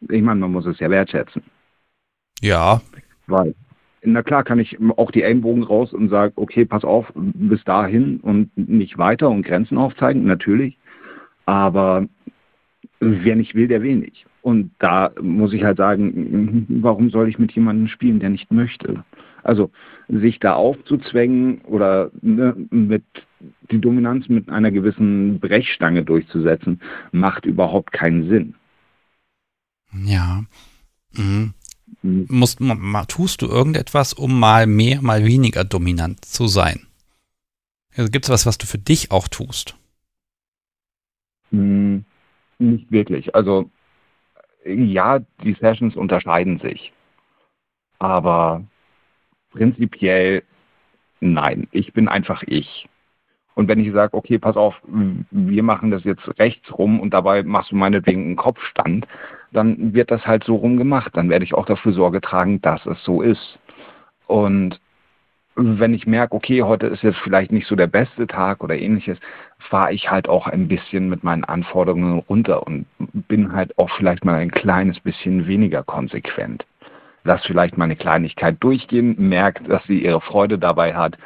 [0.00, 1.42] Ich meine, man muss es ja wertschätzen.
[2.40, 2.80] Ja.
[3.26, 3.54] Weil,
[4.02, 8.20] na klar, kann ich auch die Ellenbogen raus und sage, okay, pass auf, bis dahin
[8.20, 10.78] und nicht weiter und Grenzen aufzeigen, natürlich.
[11.46, 12.06] Aber
[13.00, 14.26] wer nicht will, der will nicht.
[14.42, 19.04] Und da muss ich halt sagen, warum soll ich mit jemandem spielen, der nicht möchte?
[19.42, 19.70] Also
[20.08, 23.04] sich da aufzuzwängen oder ne, mit
[23.70, 26.80] die Dominanz mit einer gewissen Brechstange durchzusetzen,
[27.12, 28.54] macht überhaupt keinen Sinn.
[30.04, 30.44] Ja.
[31.12, 31.54] Mhm.
[32.02, 32.26] mhm.
[33.08, 36.86] Tust du irgendetwas, um mal mehr, mal weniger dominant zu sein?
[37.96, 39.76] Also gibt es was, was du für dich auch tust?
[41.50, 42.04] Hm,
[42.58, 43.34] nicht wirklich.
[43.34, 43.70] Also
[44.64, 46.92] ja, die Sessions unterscheiden sich.
[47.98, 48.64] Aber
[49.52, 50.42] prinzipiell
[51.20, 51.68] nein.
[51.70, 52.88] Ich bin einfach ich.
[53.54, 57.42] Und wenn ich sage, okay, pass auf, wir machen das jetzt rechts rum und dabei
[57.42, 59.06] machst du meinetwegen einen Kopfstand,
[59.50, 61.12] dann wird das halt so rum gemacht.
[61.14, 63.58] Dann werde ich auch dafür Sorge tragen, dass es so ist.
[64.26, 64.78] Und
[65.56, 69.18] wenn ich merke, okay, heute ist jetzt vielleicht nicht so der beste Tag oder ähnliches,
[69.58, 74.24] fahre ich halt auch ein bisschen mit meinen Anforderungen runter und bin halt auch vielleicht
[74.24, 76.66] mal ein kleines bisschen weniger konsequent.
[77.24, 81.16] Lass vielleicht mal eine Kleinigkeit durchgehen, merkt, dass sie ihre Freude dabei hat,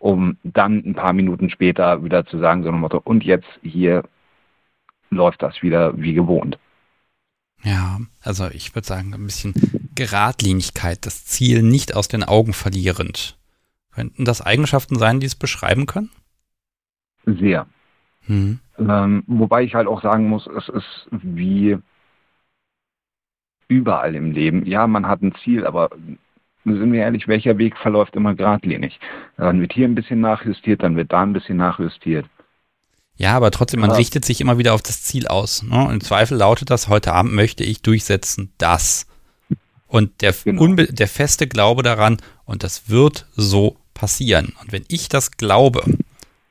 [0.00, 4.02] um dann ein paar Minuten später wieder zu sagen, so ein Motto, und jetzt hier
[5.10, 6.58] läuft das wieder wie gewohnt.
[7.62, 9.54] Ja, also ich würde sagen, ein bisschen
[9.94, 13.36] Geradlinigkeit, das Ziel nicht aus den Augen verlierend.
[13.96, 16.10] Könnten das Eigenschaften sein, die es beschreiben können?
[17.24, 17.66] Sehr.
[18.26, 18.58] Hm.
[18.78, 21.78] Ähm, wobei ich halt auch sagen muss, es ist wie
[23.68, 24.66] überall im Leben.
[24.66, 25.88] Ja, man hat ein Ziel, aber
[26.66, 29.00] sind wir ehrlich, welcher Weg verläuft immer geradlinig?
[29.38, 32.26] Dann wird hier ein bisschen nachjustiert, dann wird da ein bisschen nachjustiert.
[33.16, 33.96] Ja, aber trotzdem, man ja.
[33.96, 35.62] richtet sich immer wieder auf das Ziel aus.
[35.62, 35.88] Ne?
[35.90, 39.06] Im Zweifel lautet das, heute Abend möchte ich durchsetzen, das.
[39.86, 40.74] Und der, genau.
[40.74, 44.52] der feste Glaube daran, und das wird so passieren.
[44.60, 45.98] Und wenn ich das glaube und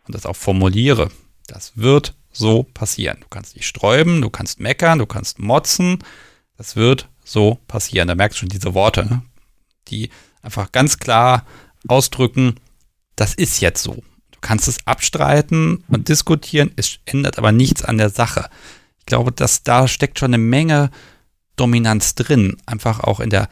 [0.08, 1.10] das auch formuliere,
[1.48, 3.20] das wird so passieren.
[3.22, 6.00] Du kannst dich sträuben, du kannst meckern, du kannst motzen,
[6.58, 8.08] das wird so passieren.
[8.08, 9.22] Da merkst du schon diese Worte, ne?
[9.88, 10.10] die
[10.42, 11.46] einfach ganz klar
[11.88, 12.56] ausdrücken,
[13.16, 14.04] das ist jetzt so.
[14.32, 18.50] Du kannst es abstreiten und diskutieren, es ändert aber nichts an der Sache.
[19.00, 20.90] Ich glaube, dass da steckt schon eine Menge
[21.56, 23.48] Dominanz drin, einfach auch in der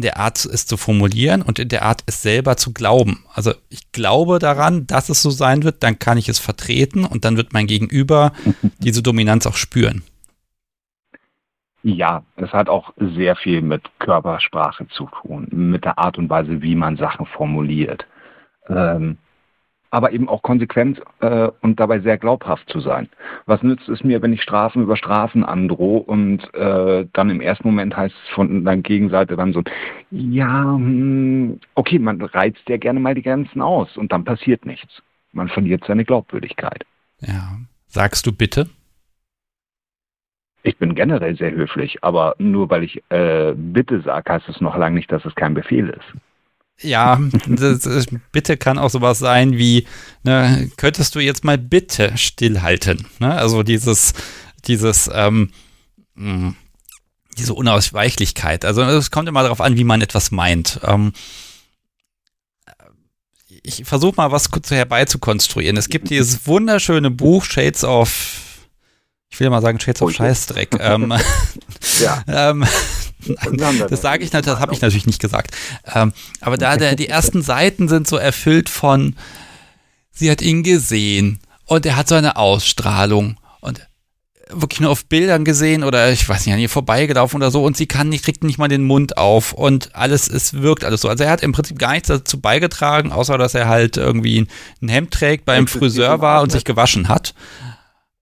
[0.00, 3.22] in der Art es zu formulieren und in der Art es selber zu glauben.
[3.34, 7.26] Also ich glaube daran, dass es so sein wird, dann kann ich es vertreten und
[7.26, 8.32] dann wird mein Gegenüber
[8.78, 10.02] diese Dominanz auch spüren.
[11.82, 16.62] Ja, es hat auch sehr viel mit Körpersprache zu tun, mit der Art und Weise,
[16.62, 18.06] wie man Sachen formuliert.
[18.68, 19.18] Ähm,
[19.90, 23.08] aber eben auch konsequent äh, und dabei sehr glaubhaft zu sein.
[23.46, 27.66] Was nützt es mir, wenn ich Strafen über Strafen androhe und äh, dann im ersten
[27.66, 29.62] Moment heißt es von der Gegenseite dann so,
[30.10, 35.02] ja, hm, okay, man reizt ja gerne mal die Grenzen aus und dann passiert nichts.
[35.32, 36.84] Man verliert seine Glaubwürdigkeit.
[37.20, 37.58] Ja.
[37.86, 38.68] Sagst du bitte?
[40.62, 44.76] Ich bin generell sehr höflich, aber nur weil ich äh, bitte sage, heißt es noch
[44.76, 46.20] lange nicht, dass es kein Befehl ist
[46.82, 49.86] ja, das, das, bitte kann auch sowas sein wie,
[50.22, 53.06] ne, könntest du jetzt mal bitte stillhalten?
[53.18, 53.34] Ne?
[53.34, 54.14] Also dieses,
[54.66, 55.50] dieses, ähm,
[56.16, 56.56] hm,
[57.38, 58.64] diese Unausweichlichkeit.
[58.64, 60.80] Also es kommt immer darauf an, wie man etwas meint.
[60.84, 61.12] Ähm,
[63.62, 65.76] ich versuche mal was herbeizukonstruieren.
[65.76, 68.40] Es gibt dieses wunderschöne Buch Shades of,
[69.28, 70.76] ich will mal sagen Shades of Scheißdreck.
[70.80, 71.14] ähm,
[72.00, 72.24] ja.
[73.50, 75.56] Nein, das sage ich, das habe ich natürlich nicht gesagt.
[75.94, 79.16] Ähm, aber da der, die ersten Seiten sind so erfüllt von,
[80.10, 83.86] sie hat ihn gesehen und er hat so eine Ausstrahlung und
[84.52, 87.76] wirklich nur auf Bildern gesehen oder ich weiß nicht, an ihr vorbeigelaufen oder so und
[87.76, 91.08] sie kann nicht, kriegt nicht mal den Mund auf und alles, es wirkt alles so.
[91.08, 94.46] Also er hat im Prinzip gar nichts dazu beigetragen, außer dass er halt irgendwie
[94.82, 97.34] ein Hemd trägt, beim Friseur war und sich gewaschen hat.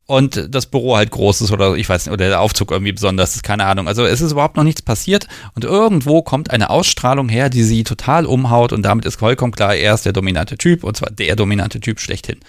[0.09, 3.36] Und das Büro halt groß ist oder ich weiß nicht, oder der Aufzug irgendwie besonders
[3.36, 3.88] ist, keine Ahnung.
[3.88, 7.84] Also es ist überhaupt noch nichts passiert und irgendwo kommt eine Ausstrahlung her, die sie
[7.84, 11.36] total umhaut und damit ist vollkommen klar, er ist der dominante Typ und zwar der
[11.36, 12.40] dominante Typ schlechthin.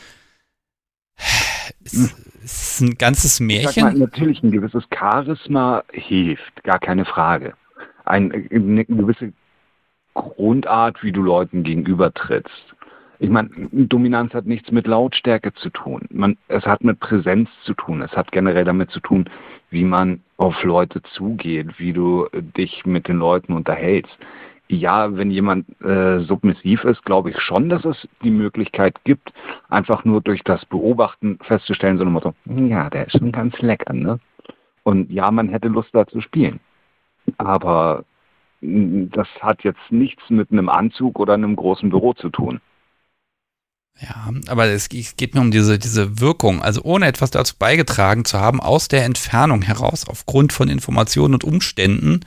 [1.83, 2.09] Es, hm.
[2.41, 3.83] ist ein ganzes Märchen.
[3.83, 7.55] Mal, natürlich ein gewisses Charisma hilft, gar keine Frage.
[8.05, 9.33] Ein, eine gewisse
[10.13, 12.73] Grundart, wie du Leuten gegenüber trittst.
[13.21, 16.07] Ich meine, Dominanz hat nichts mit Lautstärke zu tun.
[16.09, 18.01] Man, es hat mit Präsenz zu tun.
[18.01, 19.29] Es hat generell damit zu tun,
[19.69, 24.17] wie man auf Leute zugeht, wie du dich mit den Leuten unterhältst.
[24.69, 29.33] Ja, wenn jemand äh, submissiv ist, glaube ich schon, dass es die Möglichkeit gibt,
[29.67, 33.93] einfach nur durch das Beobachten festzustellen, so ein Motto, ja, der ist schon ganz lecker,
[33.93, 34.19] ne?
[34.83, 36.59] Und ja, man hätte Lust da zu spielen.
[37.37, 38.05] Aber
[38.61, 42.61] das hat jetzt nichts mit einem Anzug oder einem großen Büro zu tun.
[44.01, 46.61] Ja, aber es geht mir um diese, diese Wirkung.
[46.61, 51.43] Also ohne etwas dazu beigetragen zu haben, aus der Entfernung heraus, aufgrund von Informationen und
[51.43, 52.21] Umständen,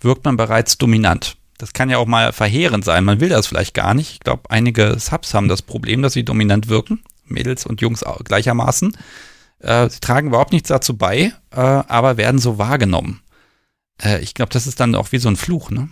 [0.00, 1.36] wirkt man bereits dominant.
[1.58, 3.04] Das kann ja auch mal verheerend sein.
[3.04, 4.12] Man will das vielleicht gar nicht.
[4.12, 7.02] Ich glaube, einige Subs haben das Problem, dass sie dominant wirken.
[7.26, 8.96] Mädels und Jungs gleichermaßen.
[9.60, 13.20] Äh, sie tragen überhaupt nichts dazu bei, äh, aber werden so wahrgenommen.
[14.02, 15.88] Äh, ich glaube, das ist dann auch wie so ein Fluch, ne?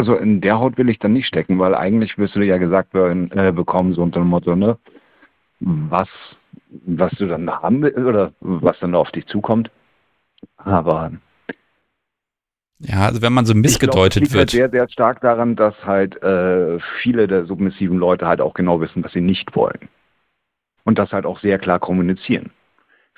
[0.00, 2.94] Also in der Haut will ich dann nicht stecken, weil eigentlich wirst du ja gesagt
[2.94, 4.78] werden, äh, bekommen, so unter dem Motto, ne?
[5.60, 6.08] Was,
[6.86, 9.70] was du dann haben willst oder was dann auf dich zukommt.
[10.56, 11.12] Aber
[12.78, 14.40] ja, also wenn man so missgedeutet ich glaub, wird.
[14.40, 18.80] Halt sehr, sehr stark daran, dass halt äh, viele der submissiven Leute halt auch genau
[18.80, 19.90] wissen, was sie nicht wollen.
[20.84, 22.52] Und das halt auch sehr klar kommunizieren.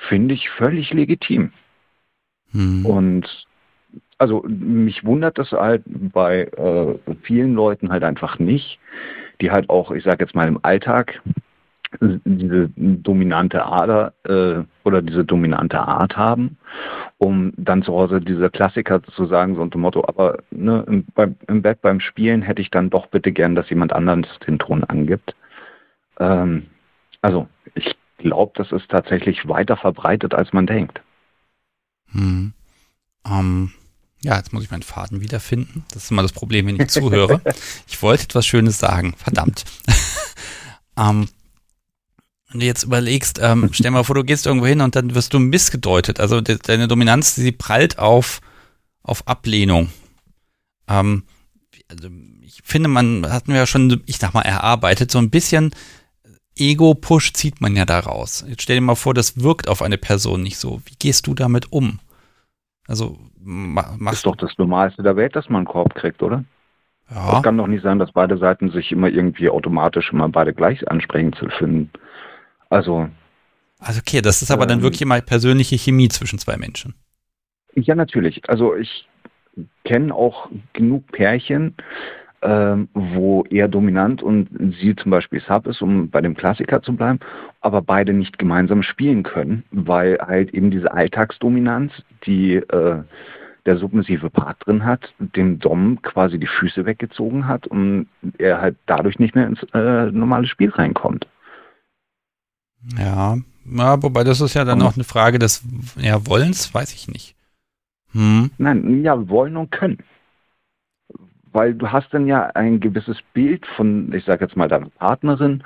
[0.09, 1.53] Finde ich völlig legitim.
[2.51, 2.85] Hm.
[2.85, 3.47] Und
[4.23, 8.79] also mich wundert das halt bei äh, vielen Leuten halt einfach nicht,
[9.41, 11.21] die halt auch, ich sage jetzt mal im Alltag,
[12.01, 16.57] diese dominante Ader äh, oder diese dominante Art haben,
[17.19, 21.35] um dann zu Hause diese Klassiker zu sagen, so unter Motto, aber ne, im, beim,
[21.49, 24.85] im Bett beim Spielen hätte ich dann doch bitte gern, dass jemand anderes den Ton
[24.85, 25.35] angibt.
[26.21, 26.67] Ähm,
[27.23, 31.03] also ich glaube, das ist tatsächlich weiter verbreitet, als man denkt.
[32.13, 32.53] Hm.
[33.25, 33.73] Um,
[34.25, 35.85] ja, jetzt muss ich meinen Faden wiederfinden.
[35.93, 37.41] Das ist immer das Problem, wenn ich zuhöre.
[37.89, 39.15] ich wollte etwas Schönes sagen.
[39.17, 39.65] Verdammt.
[40.97, 41.29] ähm,
[42.49, 45.35] wenn du jetzt überlegst, ähm, stell mal vor, du gehst irgendwo hin und dann wirst
[45.35, 46.21] du missgedeutet.
[46.21, 48.41] Also de deine Dominanz, sie prallt auf,
[49.03, 49.91] auf Ablehnung.
[50.87, 51.25] Ähm,
[51.89, 52.09] also
[52.43, 55.75] ich finde, man hatten wir ja schon, ich sag mal, erarbeitet, so ein bisschen
[56.57, 58.45] Ego-Push zieht man ja daraus.
[58.47, 60.83] Jetzt stell dir mal vor, das wirkt auf eine Person nicht so.
[60.85, 61.99] Wie gehst du damit um?
[62.87, 66.45] Also das ist doch das Normalste der Welt, dass man einen Korb kriegt, oder?
[67.11, 67.37] Ja.
[67.37, 70.89] Es kann doch nicht sein, dass beide Seiten sich immer irgendwie automatisch immer beide gleich
[70.91, 71.91] ansprechend zu finden.
[72.71, 73.09] Also.
[73.79, 76.95] Also okay, das ist aber ähm, dann wirklich mal persönliche Chemie zwischen zwei Menschen.
[77.75, 78.49] Ja, natürlich.
[78.49, 79.09] Also ich
[79.85, 81.75] kenne auch genug Pärchen,
[82.43, 84.49] ähm, wo er dominant und
[84.81, 87.21] sie zum Beispiel Sub ist, um bei dem Klassiker zu bleiben,
[87.63, 91.93] aber beide nicht gemeinsam spielen können, weil halt eben diese Alltagsdominanz,
[92.27, 93.03] die äh,
[93.65, 98.09] der submissive Part drin hat, dem Dom quasi die Füße weggezogen hat und
[98.39, 101.27] er halt dadurch nicht mehr ins äh, normale Spiel reinkommt.
[102.99, 105.65] Ja, ja, wobei das ist ja dann auch eine Frage des
[105.97, 107.37] ja, Wollens, weiß ich nicht.
[108.11, 108.51] Hm.
[108.59, 109.99] Nein, ja, wollen und können
[111.53, 115.63] weil du hast dann ja ein gewisses Bild von, ich sage jetzt mal, deiner Partnerin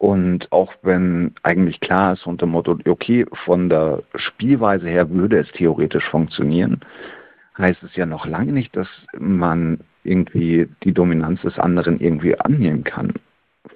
[0.00, 5.38] und auch wenn eigentlich klar ist unter dem Motto, okay, von der Spielweise her würde
[5.38, 6.80] es theoretisch funktionieren,
[7.58, 8.88] heißt es ja noch lange nicht, dass
[9.18, 13.12] man irgendwie die Dominanz des anderen irgendwie annehmen kann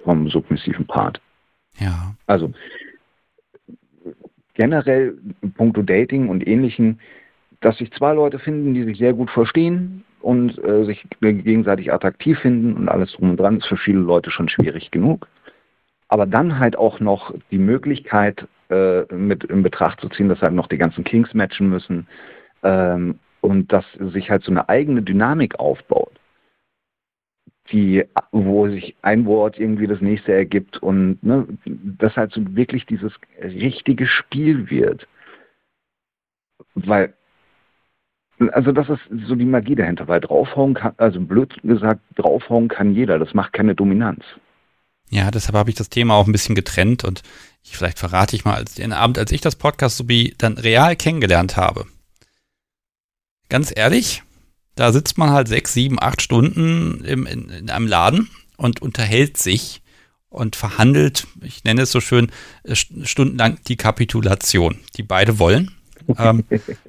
[0.03, 1.21] vom submissiven Part.
[1.77, 2.15] Ja.
[2.25, 2.51] Also
[4.55, 5.15] generell
[5.55, 6.99] puncto Dating und ähnlichen,
[7.61, 12.39] dass sich zwei Leute finden, die sich sehr gut verstehen, und äh, sich gegenseitig attraktiv
[12.39, 15.27] finden und alles drum und dran ist für viele Leute schon schwierig genug.
[16.07, 20.53] Aber dann halt auch noch die Möglichkeit äh, mit in Betracht zu ziehen, dass halt
[20.53, 22.07] noch die ganzen Kings matchen müssen
[22.63, 26.19] ähm, und dass sich halt so eine eigene Dynamik aufbaut,
[27.71, 32.85] die, wo sich ein Wort irgendwie das nächste ergibt und ne, das halt so wirklich
[32.85, 35.07] dieses richtige Spiel wird.
[36.75, 37.13] Weil
[38.51, 42.93] also das ist so die Magie dahinter, weil draufhauen kann, also blöd gesagt, draufhauen kann
[42.93, 44.23] jeder, das macht keine Dominanz.
[45.09, 47.21] Ja, deshalb habe ich das Thema auch ein bisschen getrennt und
[47.63, 50.95] ich, vielleicht verrate ich mal, als den Abend, als ich das Podcast sowie dann real
[50.95, 51.85] kennengelernt habe.
[53.49, 54.23] Ganz ehrlich,
[54.75, 59.37] da sitzt man halt sechs, sieben, acht Stunden im, in, in einem Laden und unterhält
[59.37, 59.81] sich
[60.29, 62.31] und verhandelt, ich nenne es so schön,
[62.63, 65.71] äh, stundenlang die Kapitulation, die beide wollen.
[66.17, 66.43] ähm,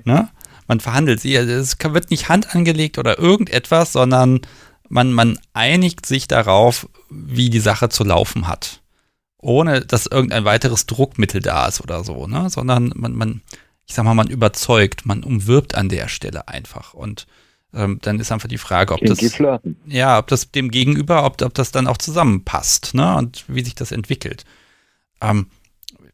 [0.05, 0.29] ne?
[0.67, 4.41] Man verhandelt sie, also es wird nicht Hand angelegt oder irgendetwas, sondern
[4.89, 8.83] man, man einigt sich darauf, wie die Sache zu laufen hat.
[9.39, 12.51] Ohne dass irgendein weiteres Druckmittel da ist oder so, ne?
[12.51, 13.43] Sondern man, man,
[13.87, 16.95] ich sag mal, man überzeugt, man umwirbt an der Stelle einfach.
[16.95, 17.27] Und
[17.75, 19.21] ähm, dann ist einfach die Frage, ob das,
[19.87, 23.17] ja, ob das dem Gegenüber, ob, ob das dann auch zusammenpasst, ne?
[23.17, 24.45] Und wie sich das entwickelt.
[25.21, 25.47] Ähm,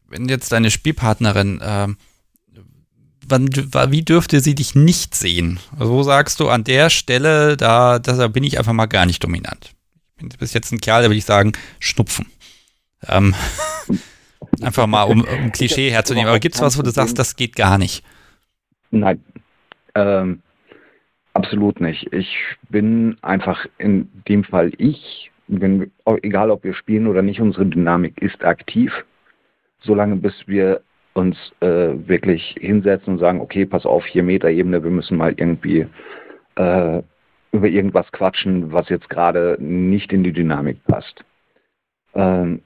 [0.07, 1.97] wenn jetzt deine Spielpartnerin, ähm,
[3.27, 3.49] wann,
[3.91, 5.59] wie dürfte sie dich nicht sehen?
[5.77, 9.23] Also wo sagst du, an der Stelle, da, da bin ich einfach mal gar nicht
[9.23, 9.73] dominant.
[10.15, 12.27] Ich bin bis jetzt ein Kerl, da würde ich sagen, Schnupfen.
[13.07, 13.35] Ähm,
[14.61, 16.29] einfach mal, um, um Klischee herzunehmen.
[16.29, 18.03] Aber gibt es was, wo du sagst, das geht gar nicht?
[18.91, 19.23] Nein.
[19.95, 20.41] Ähm,
[21.33, 22.13] Absolut nicht.
[22.13, 22.37] Ich
[22.69, 28.21] bin einfach in dem Fall ich, wenn, egal ob wir spielen oder nicht, unsere Dynamik
[28.21, 28.91] ist aktiv,
[29.81, 30.81] solange bis wir
[31.13, 35.87] uns äh, wirklich hinsetzen und sagen, okay, pass auf, hier Metaebene, wir müssen mal irgendwie
[36.55, 37.01] äh,
[37.51, 41.23] über irgendwas quatschen, was jetzt gerade nicht in die Dynamik passt.
[42.15, 42.61] Ähm,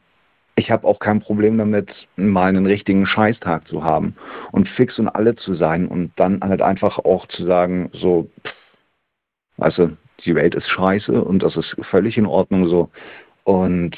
[0.56, 4.16] ich habe auch kein Problem damit, mal einen richtigen Scheißtag zu haben
[4.52, 8.54] und fix und alle zu sein und dann halt einfach auch zu sagen, so, pff,
[9.58, 12.90] weißt du, die Welt ist scheiße und das ist völlig in Ordnung so.
[13.44, 13.96] Und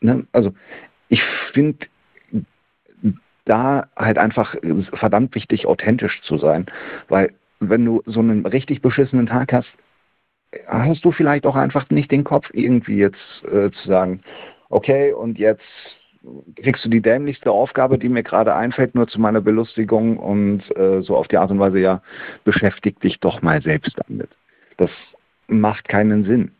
[0.00, 0.52] ne, also
[1.08, 1.22] ich
[1.52, 1.86] finde
[3.44, 4.54] da halt einfach
[4.92, 6.66] verdammt wichtig, authentisch zu sein,
[7.08, 9.68] weil wenn du so einen richtig beschissenen Tag hast,
[10.66, 14.20] hast du vielleicht auch einfach nicht den Kopf irgendwie jetzt äh, zu sagen,
[14.68, 15.62] okay, und jetzt
[16.56, 21.02] kriegst du die dämlichste Aufgabe, die mir gerade einfällt, nur zu meiner Belustigung und äh,
[21.02, 22.02] so auf die Art und Weise, ja,
[22.44, 24.30] beschäftig dich doch mal selbst damit.
[24.76, 24.90] Das
[25.48, 26.52] macht keinen Sinn.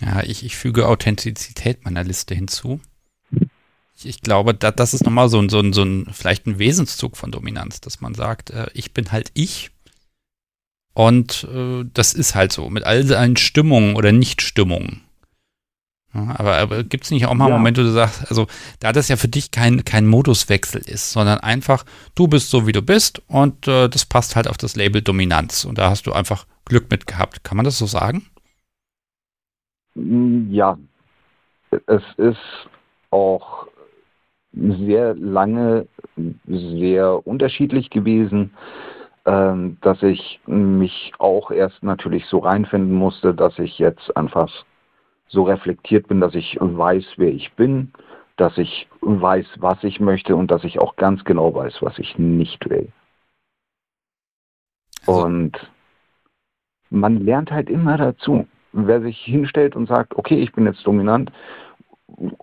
[0.00, 2.80] Ja, ich, ich füge Authentizität meiner Liste hinzu.
[4.04, 6.58] Ich, ich glaube, da, das ist nochmal so ein, so, ein, so ein, vielleicht ein
[6.58, 9.70] Wesenszug von Dominanz, dass man sagt, äh, ich bin halt ich
[10.94, 15.02] und äh, das ist halt so, mit all seinen Stimmungen oder Nichtstimmungen.
[16.14, 17.56] Ja, aber, aber gibt es nicht auch mal ja.
[17.56, 18.46] Momente, wo du sagst, also
[18.78, 21.84] da das ja für dich kein, kein Moduswechsel ist, sondern einfach,
[22.14, 25.64] du bist so, wie du bist und äh, das passt halt auf das Label Dominanz.
[25.64, 27.42] Und da hast du einfach Glück mit gehabt.
[27.42, 28.26] Kann man das so sagen?
[29.96, 30.78] Ja,
[31.86, 32.38] es ist
[33.10, 33.66] auch
[34.54, 35.86] sehr lange
[36.46, 38.52] sehr unterschiedlich gewesen,
[39.26, 44.50] ähm, dass ich mich auch erst natürlich so reinfinden musste, dass ich jetzt einfach
[45.28, 47.92] so reflektiert bin, dass ich weiß, wer ich bin,
[48.36, 52.18] dass ich weiß, was ich möchte und dass ich auch ganz genau weiß, was ich
[52.18, 52.88] nicht will.
[55.06, 55.70] Also, und
[56.90, 58.46] man lernt halt immer dazu.
[58.72, 61.30] Wer sich hinstellt und sagt, okay, ich bin jetzt dominant,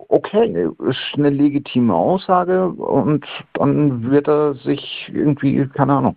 [0.08, 6.16] okay, ist eine legitime Aussage und dann wird er sich irgendwie, keine Ahnung,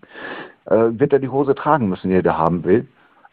[0.65, 2.87] äh, wird er die Hose tragen müssen, die er da haben will.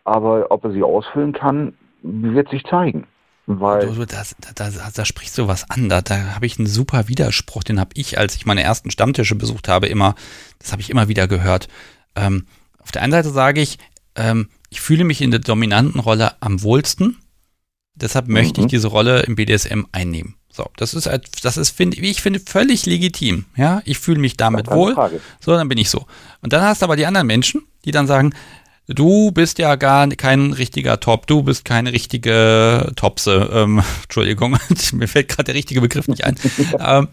[0.04, 3.06] Aber ob er sie ausfüllen kann, wird sich zeigen.
[3.46, 5.88] Weil du, das, da, da, da sprichst du was an.
[5.88, 9.34] Da, da habe ich einen super Widerspruch, den habe ich, als ich meine ersten Stammtische
[9.34, 10.14] besucht habe, immer,
[10.60, 11.68] das habe ich immer wieder gehört.
[12.14, 12.46] Ähm,
[12.78, 13.78] auf der einen Seite sage ich,
[14.14, 17.18] ähm, ich fühle mich in der dominanten Rolle am wohlsten.
[17.94, 18.34] Deshalb mhm.
[18.34, 20.36] möchte ich diese Rolle im BDSM einnehmen.
[20.50, 21.08] So, das ist,
[21.42, 23.46] das ist, finde ich, finde völlig legitim.
[23.56, 24.94] Ja, ich fühle mich damit wohl.
[24.94, 25.20] Frage.
[25.40, 26.06] So, dann bin ich so.
[26.42, 28.34] Und dann hast du aber die anderen Menschen, die dann sagen,
[28.86, 33.48] du bist ja gar kein richtiger Top, du bist keine richtige Topse.
[33.52, 34.58] Ähm, Entschuldigung,
[34.92, 36.36] mir fällt gerade der richtige Begriff nicht ein.
[36.78, 37.08] ähm,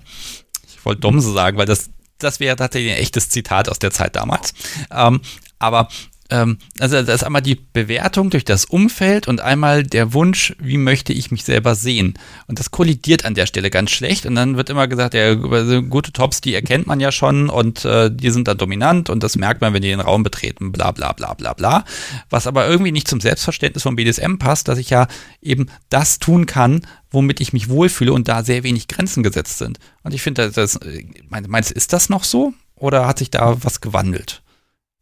[0.67, 4.17] ich wollte Domse sagen, weil das, das wäre tatsächlich ein echtes Zitat aus der Zeit
[4.17, 4.53] damals.
[4.91, 5.21] Ähm,
[5.59, 5.87] aber
[6.29, 10.77] ähm, also das ist einmal die Bewertung durch das Umfeld und einmal der Wunsch, wie
[10.77, 12.13] möchte ich mich selber sehen.
[12.47, 14.25] Und das kollidiert an der Stelle ganz schlecht.
[14.25, 18.11] Und dann wird immer gesagt, ja, gute Tops, die erkennt man ja schon und äh,
[18.11, 21.13] die sind da dominant und das merkt man, wenn die den Raum betreten, bla bla
[21.13, 21.83] bla bla bla.
[22.29, 25.07] Was aber irgendwie nicht zum Selbstverständnis von BDSM passt, dass ich ja
[25.41, 29.79] eben das tun kann, womit ich mich wohlfühle und da sehr wenig Grenzen gesetzt sind.
[30.03, 32.53] Und ich finde, das, äh, meinst du, ist das noch so?
[32.75, 34.41] Oder hat sich da was gewandelt?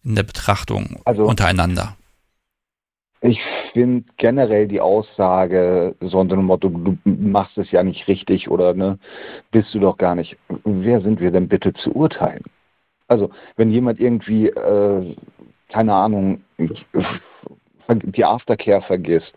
[0.07, 1.97] In der Betrachtung also, untereinander?
[3.21, 3.39] Ich
[3.73, 8.73] finde generell die Aussage, so unter dem Motto, du machst es ja nicht richtig oder
[8.73, 8.99] ne,
[9.51, 10.37] bist du doch gar nicht.
[10.63, 12.43] Wer sind wir denn bitte zu urteilen?
[13.07, 15.15] Also, wenn jemand irgendwie, äh,
[15.69, 16.43] keine Ahnung,
[17.89, 19.33] die Aftercare vergisst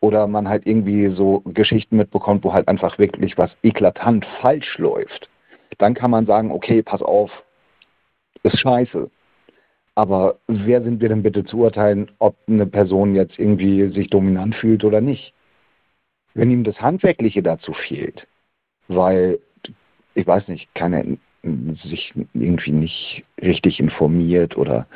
[0.00, 5.28] oder man halt irgendwie so Geschichten mitbekommt, wo halt einfach wirklich was eklatant falsch läuft,
[5.78, 7.30] dann kann man sagen, okay, pass auf,
[8.42, 9.10] ist scheiße.
[9.94, 14.54] Aber wer sind wir denn bitte zu urteilen, ob eine Person jetzt irgendwie sich dominant
[14.56, 15.34] fühlt oder nicht?
[16.34, 18.26] wenn ihm das Handwerkliche dazu fehlt,
[18.88, 19.38] weil,
[20.14, 21.18] ich weiß nicht, keine
[21.82, 24.86] sich irgendwie nicht richtig informiert oder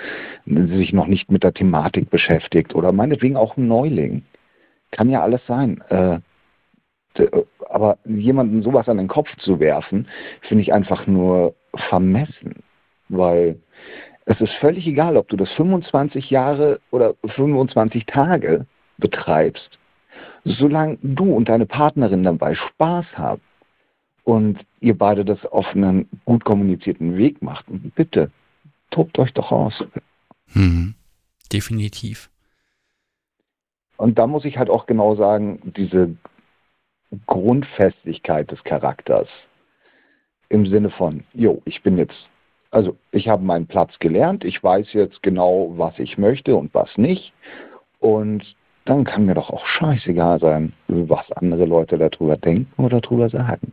[0.47, 4.25] sich noch nicht mit der Thematik beschäftigt oder meinetwegen auch ein Neuling.
[4.91, 5.83] Kann ja alles sein.
[5.91, 6.21] Äh,
[7.69, 10.09] aber jemandem sowas an den Kopf zu werfen,
[10.41, 12.63] finde ich einfach nur vermessen,
[13.11, 13.61] weil
[14.31, 18.66] es ist völlig egal, ob du das 25 Jahre oder 25 Tage
[18.99, 19.79] betreibst,
[20.45, 23.41] solange du und deine Partnerin dabei Spaß haben
[24.24, 27.64] und ihr beide das auf einen gut kommunizierten Weg macht,
[27.95, 28.31] bitte,
[28.91, 29.83] tobt euch doch aus.
[30.53, 30.95] Mhm.
[31.51, 32.29] Definitiv.
[33.97, 36.14] Und da muss ich halt auch genau sagen, diese
[37.26, 39.29] Grundfestigkeit des Charakters
[40.51, 42.29] im Sinne von, jo, ich bin jetzt,
[42.71, 46.97] also ich habe meinen Platz gelernt, ich weiß jetzt genau, was ich möchte und was
[46.97, 47.33] nicht.
[47.99, 48.45] Und
[48.85, 53.73] dann kann mir doch auch scheißegal sein, was andere Leute darüber denken oder darüber sagen.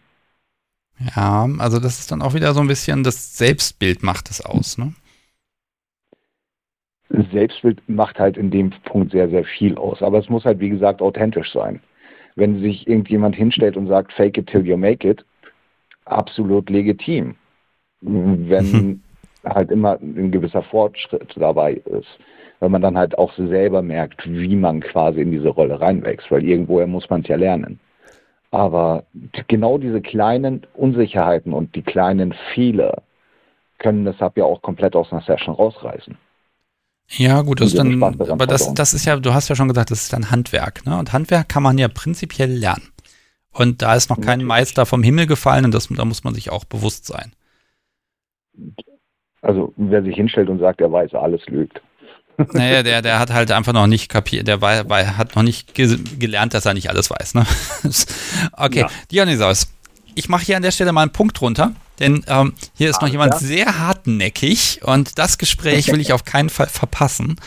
[1.15, 4.77] Ja, also das ist dann auch wieder so ein bisschen das Selbstbild macht es aus,
[4.77, 4.93] ne?
[7.31, 10.01] Selbstbild macht halt in dem Punkt sehr, sehr viel aus.
[10.01, 11.79] Aber es muss halt, wie gesagt, authentisch sein.
[12.35, 15.23] Wenn sich irgendjemand hinstellt und sagt, fake it till you make it,
[16.05, 17.35] absolut legitim.
[18.05, 19.01] Wenn mhm.
[19.43, 22.07] halt immer ein gewisser Fortschritt dabei ist.
[22.59, 26.43] Wenn man dann halt auch selber merkt, wie man quasi in diese Rolle reinwächst, weil
[26.43, 27.79] irgendwoher muss man es ja lernen.
[28.51, 29.03] Aber
[29.47, 33.03] genau diese kleinen Unsicherheiten und die kleinen Fehler
[33.79, 36.17] können deshalb ja auch komplett aus einer Session rausreißen.
[37.09, 39.91] Ja, gut, das ist dann, aber das, das ist ja, du hast ja schon gesagt,
[39.91, 40.97] das ist dann Handwerk, ne?
[40.97, 42.87] Und Handwerk kann man ja prinzipiell lernen.
[43.51, 44.43] Und da ist noch kein.
[44.43, 47.31] Meister vom Himmel gefallen und das, da muss man sich auch bewusst sein.
[49.41, 51.81] Also, wer sich hinstellt und sagt, er weiß, alles lügt.
[52.53, 55.73] Naja, der, der hat halt einfach noch nicht kapiert, der war, war, hat noch nicht
[55.73, 57.35] ge gelernt, dass er nicht alles weiß.
[57.35, 57.45] Ne?
[58.57, 58.89] okay, ja.
[59.11, 59.67] Dionysos,
[60.15, 63.05] ich mache hier an der Stelle mal einen Punkt runter, denn ähm, hier ist ah,
[63.05, 63.39] noch jemand ja.
[63.39, 67.37] sehr hartnäckig und das Gespräch will ich auf keinen Fall verpassen.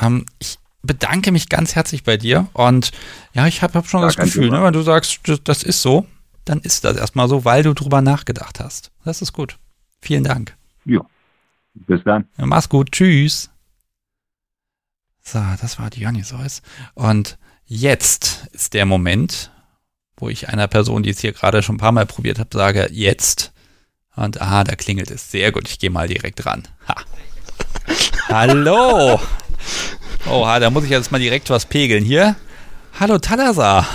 [0.00, 2.92] Ähm, ich bedanke mich ganz herzlich bei dir und
[3.34, 6.06] ja, ich habe hab schon Gar das Gefühl, ne, wenn du sagst, das ist so,
[6.44, 8.90] dann ist das erstmal so, weil du drüber nachgedacht hast.
[9.04, 9.58] Das ist gut.
[10.00, 10.56] Vielen Dank.
[10.84, 11.00] Ja.
[11.74, 12.28] Bis dann.
[12.36, 12.92] Ja, mach's gut.
[12.92, 13.50] Tschüss.
[15.22, 16.62] So, das war Dionysos.
[16.94, 19.50] Und jetzt ist der Moment,
[20.16, 22.88] wo ich einer Person, die es hier gerade schon ein paar Mal probiert habe, sage,
[22.90, 23.52] jetzt.
[24.16, 25.30] Und aha, da klingelt es.
[25.30, 26.66] Sehr gut, ich gehe mal direkt ran.
[26.88, 26.96] Ha.
[28.28, 29.20] Hallo!
[30.28, 32.36] Oha, da muss ich jetzt mal direkt was pegeln hier.
[32.98, 33.86] Hallo Talasa.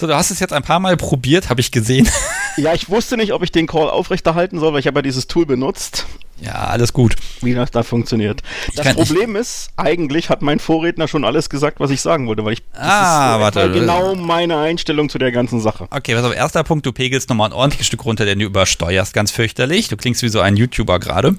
[0.00, 2.08] So, du hast es jetzt ein paar Mal probiert, habe ich gesehen.
[2.56, 5.26] Ja, ich wusste nicht, ob ich den Call aufrechterhalten soll, weil ich habe ja dieses
[5.26, 6.06] Tool benutzt.
[6.40, 7.16] Ja, alles gut.
[7.40, 8.42] Wie das da funktioniert.
[8.74, 12.54] Das Problem ist, eigentlich hat mein Vorredner schon alles gesagt, was ich sagen wollte, weil
[12.54, 13.72] ich ah, das ist warte.
[13.72, 15.86] genau meine Einstellung zu der ganzen Sache.
[15.90, 19.14] Okay, was auf erster Punkt, du pegelst nochmal ein ordentliches Stück runter, denn du übersteuerst
[19.14, 19.88] ganz fürchterlich.
[19.88, 21.36] Du klingst wie so ein YouTuber gerade.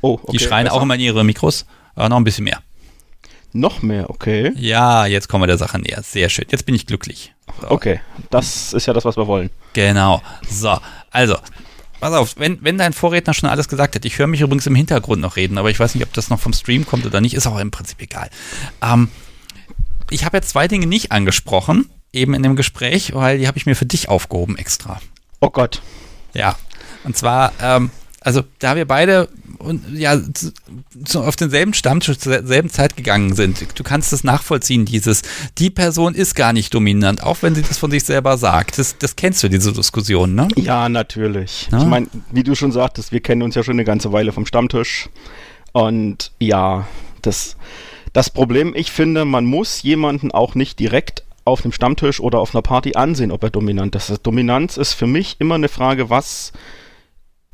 [0.00, 0.76] Oh, okay, Die schreien besser.
[0.76, 1.64] auch immer in ihre Mikros,
[1.94, 2.60] aber noch ein bisschen mehr.
[3.52, 4.52] Noch mehr, okay.
[4.56, 6.02] Ja, jetzt kommen wir der Sache näher.
[6.02, 6.46] Sehr schön.
[6.50, 7.34] Jetzt bin ich glücklich.
[7.60, 7.70] So.
[7.70, 8.00] Okay,
[8.30, 9.50] das ist ja das, was wir wollen.
[9.72, 10.22] Genau.
[10.48, 10.78] So,
[11.10, 11.36] also,
[12.00, 14.74] Pass auf, wenn, wenn dein Vorredner schon alles gesagt hat, ich höre mich übrigens im
[14.74, 17.34] Hintergrund noch reden, aber ich weiß nicht, ob das noch vom Stream kommt oder nicht,
[17.34, 18.30] ist auch im Prinzip egal.
[18.82, 19.08] Ähm,
[20.08, 23.66] ich habe jetzt zwei Dinge nicht angesprochen, eben in dem Gespräch, weil die habe ich
[23.66, 24.98] mir für dich aufgehoben extra.
[25.40, 25.82] Oh Gott.
[26.32, 26.56] Ja.
[27.04, 29.28] Und zwar, ähm, also da wir beide
[29.92, 30.18] ja
[31.04, 35.22] zu, auf denselben Stammtisch zur selben Zeit gegangen sind, du kannst es nachvollziehen, dieses,
[35.58, 38.78] die Person ist gar nicht dominant, auch wenn sie das von sich selber sagt.
[38.78, 40.48] Das, das kennst du, diese Diskussion, ne?
[40.56, 41.68] Ja, natürlich.
[41.70, 41.78] Ja?
[41.78, 44.46] Ich meine, wie du schon sagtest, wir kennen uns ja schon eine ganze Weile vom
[44.46, 45.08] Stammtisch.
[45.72, 46.86] Und ja,
[47.22, 47.56] das,
[48.12, 52.54] das Problem, ich finde, man muss jemanden auch nicht direkt auf einem Stammtisch oder auf
[52.54, 54.12] einer Party ansehen, ob er dominant ist.
[54.22, 56.52] Dominanz ist für mich immer eine Frage, was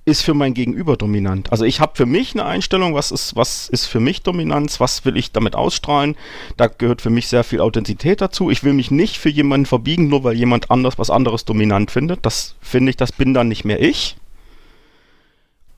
[0.06, 1.50] ist für mein Gegenüber dominant.
[1.50, 5.04] Also ich habe für mich eine Einstellung, was ist, was ist für mich Dominanz, was
[5.04, 6.16] will ich damit ausstrahlen.
[6.56, 8.48] Da gehört für mich sehr viel Authentizität dazu.
[8.48, 12.24] Ich will mich nicht für jemanden verbiegen, nur weil jemand anders was anderes dominant findet.
[12.24, 14.16] Das finde ich, das bin dann nicht mehr ich.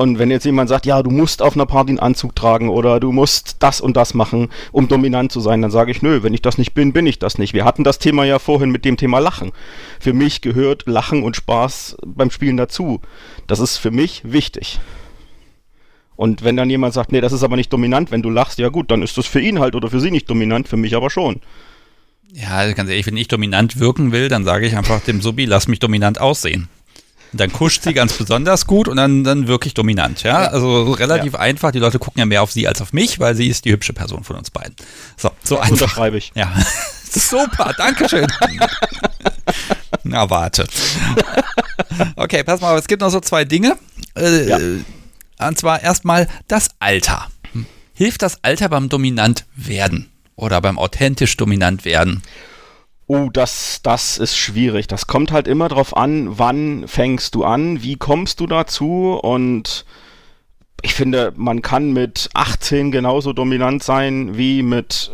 [0.00, 3.00] Und wenn jetzt jemand sagt, ja, du musst auf einer Party einen Anzug tragen oder
[3.00, 6.32] du musst das und das machen, um dominant zu sein, dann sage ich, nö, wenn
[6.34, 7.52] ich das nicht bin, bin ich das nicht.
[7.52, 9.50] Wir hatten das Thema ja vorhin mit dem Thema Lachen.
[9.98, 13.00] Für mich gehört Lachen und Spaß beim Spielen dazu.
[13.48, 14.78] Das ist für mich wichtig.
[16.14, 18.68] Und wenn dann jemand sagt, nee, das ist aber nicht dominant, wenn du lachst, ja
[18.68, 21.10] gut, dann ist das für ihn halt oder für sie nicht dominant, für mich aber
[21.10, 21.40] schon.
[22.32, 25.66] Ja, ganz ehrlich, wenn ich dominant wirken will, dann sage ich einfach dem Subi, lass
[25.66, 26.68] mich dominant aussehen.
[27.32, 30.44] Dann kuscht sie ganz besonders gut und dann, dann wirklich dominant, ja.
[30.44, 30.48] ja.
[30.48, 31.40] Also relativ ja.
[31.40, 31.72] einfach.
[31.72, 33.92] Die Leute gucken ja mehr auf sie als auf mich, weil sie ist die hübsche
[33.92, 34.74] Person von uns beiden.
[35.16, 35.72] So, so einfach.
[35.72, 36.32] Unterschreibe ich.
[36.34, 36.52] Ja,
[37.10, 38.26] Super, Dankeschön.
[40.02, 40.66] Na, warte.
[42.16, 43.76] Okay, pass mal, es gibt noch so zwei Dinge.
[44.16, 44.58] Äh, ja.
[45.46, 47.28] Und zwar erstmal das Alter.
[47.94, 52.22] Hilft das Alter beim dominant werden oder beim authentisch dominant werden?
[53.10, 54.86] Oh, das, das ist schwierig.
[54.86, 59.86] Das kommt halt immer drauf an, wann fängst du an, wie kommst du dazu und
[60.82, 65.10] ich finde, man kann mit 18 genauso dominant sein wie mit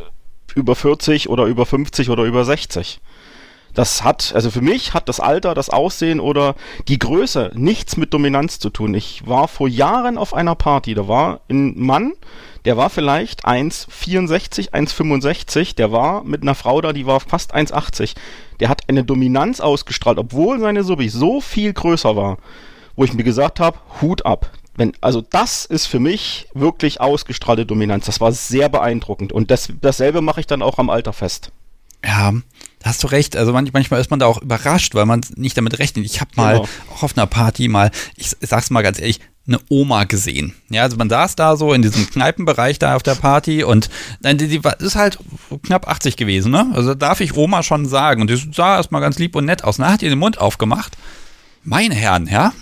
[0.57, 3.01] über 40 oder über 50 oder über 60.
[3.75, 6.57] Das hat, also für mich hat das Alter, das Aussehen oder
[6.89, 8.93] die Größe nichts mit Dominanz zu tun.
[8.95, 12.15] Ich war vor Jahren auf einer Party, da war ein Mann,
[12.65, 18.15] der war vielleicht 1,64, 1,65, der war mit einer Frau da, die war fast 1,80.
[18.61, 22.39] Der hat eine Dominanz ausgestrahlt, obwohl seine Subi so viel größer war,
[22.97, 24.51] wo ich mir gesagt habe, Hut ab.
[24.77, 28.07] Wenn, also das ist für mich wirklich ausgestrahlte Dominanz.
[28.07, 29.32] Das war sehr beeindruckend.
[29.32, 31.53] Und das, dasselbe mache ich dann auch am Alter fest.
[32.05, 32.32] Ja,
[32.85, 33.36] hast du recht.
[33.36, 36.05] Also manchmal ist man da auch überrascht, weil man nicht damit rechnet.
[36.05, 36.69] Ich habe mal genau.
[36.93, 40.55] auch auf einer Party mal, ich, sag's mal ganz ehrlich, eine Oma gesehen.
[40.70, 43.90] Ja, also man saß da so in diesem Kneipenbereich da auf der Party und
[44.20, 45.19] nein, die, die ist halt
[45.62, 46.70] knapp 80 gewesen, ne?
[46.74, 48.23] Also darf ich Oma schon sagen.
[48.23, 49.78] Und die sah erstmal ganz lieb und nett aus.
[49.78, 50.97] Und dann hat ihr den Mund aufgemacht.
[51.62, 52.52] Meine Herren, ja,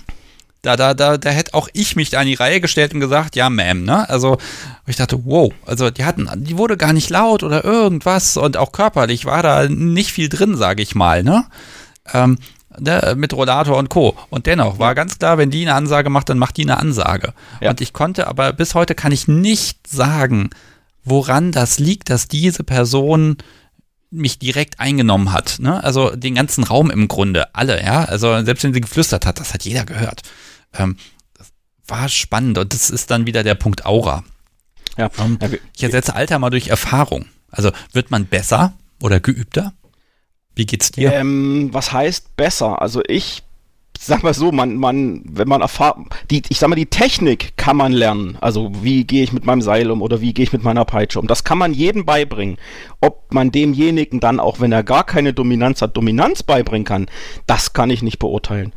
[0.63, 3.35] da, da, da, da hätte auch ich mich da in die Reihe gestellt und gesagt,
[3.35, 4.09] ja, Ma'am, ne?
[4.09, 4.39] Also,
[4.87, 8.71] ich dachte, wow, also die hatten, die wurde gar nicht laut oder irgendwas und auch
[8.71, 11.47] körperlich war da nicht viel drin, sage ich mal, ne?
[12.13, 12.39] Ähm,
[12.79, 14.17] ne, mit Rollator und Co.
[14.31, 17.35] Und dennoch war ganz klar, wenn die eine Ansage macht, dann macht die eine Ansage.
[17.61, 17.71] Ja.
[17.71, 20.51] Und ich konnte, aber bis heute kann ich nicht sagen,
[21.05, 23.37] woran das liegt, dass diese Person
[24.13, 25.57] mich direkt eingenommen hat.
[25.59, 25.83] Ne?
[25.83, 28.05] Also den ganzen Raum im Grunde, alle, ja.
[28.05, 30.23] Also selbst wenn sie geflüstert hat, das hat jeder gehört.
[30.75, 30.97] Ähm,
[31.35, 31.53] das
[31.87, 34.25] war spannend und das ist dann wieder der Punkt Aura.
[34.97, 35.11] Ja.
[35.19, 35.39] Ähm,
[35.77, 37.27] ich ersetze Alter mal durch Erfahrung.
[37.51, 39.73] Also wird man besser oder geübter?
[40.55, 41.13] Wie geht's dir?
[41.13, 42.83] Ähm, was heißt besser?
[42.83, 43.43] Also ich
[43.99, 47.77] sag mal so, man, man, wenn man erfahren, die, ich sag mal, die Technik kann
[47.77, 48.37] man lernen.
[48.41, 51.21] Also wie gehe ich mit meinem Seil um oder wie gehe ich mit meiner Peitsche
[51.21, 51.27] um.
[51.27, 52.59] Das kann man jedem beibringen.
[53.01, 57.07] Ob man demjenigen dann, auch wenn er gar keine Dominanz hat, Dominanz beibringen kann,
[57.47, 58.73] das kann ich nicht beurteilen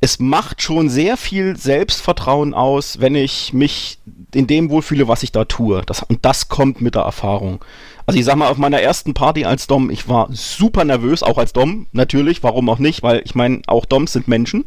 [0.00, 3.98] es macht schon sehr viel Selbstvertrauen aus, wenn ich mich
[4.34, 5.82] in dem wohlfühle, was ich da tue.
[5.86, 7.64] Das, und das kommt mit der Erfahrung.
[8.04, 11.38] Also ich sag mal, auf meiner ersten Party als Dom, ich war super nervös, auch
[11.38, 14.66] als Dom, natürlich, warum auch nicht, weil ich meine, auch Doms sind Menschen,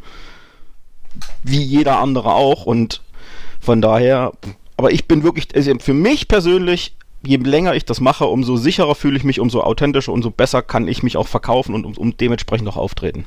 [1.43, 3.01] wie jeder andere auch und
[3.61, 4.33] von daher,
[4.77, 6.95] aber ich bin wirklich, also für mich persönlich,
[7.25, 10.87] je länger ich das mache, umso sicherer fühle ich mich, umso authentischer, umso besser kann
[10.87, 13.25] ich mich auch verkaufen und um, um dementsprechend auch auftreten.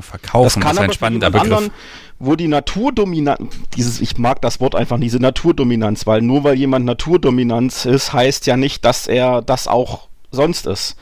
[0.00, 1.52] Verkaufen das kann ist ein spannender Begriff.
[1.52, 1.70] Anderen,
[2.18, 3.40] wo die Naturdominanz,
[3.76, 8.46] dieses, ich mag das Wort einfach, diese Naturdominanz, weil nur weil jemand Naturdominanz ist, heißt
[8.46, 10.96] ja nicht, dass er das auch sonst ist.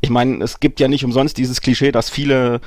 [0.00, 2.60] Ich meine, es gibt ja nicht umsonst dieses Klischee, dass viele,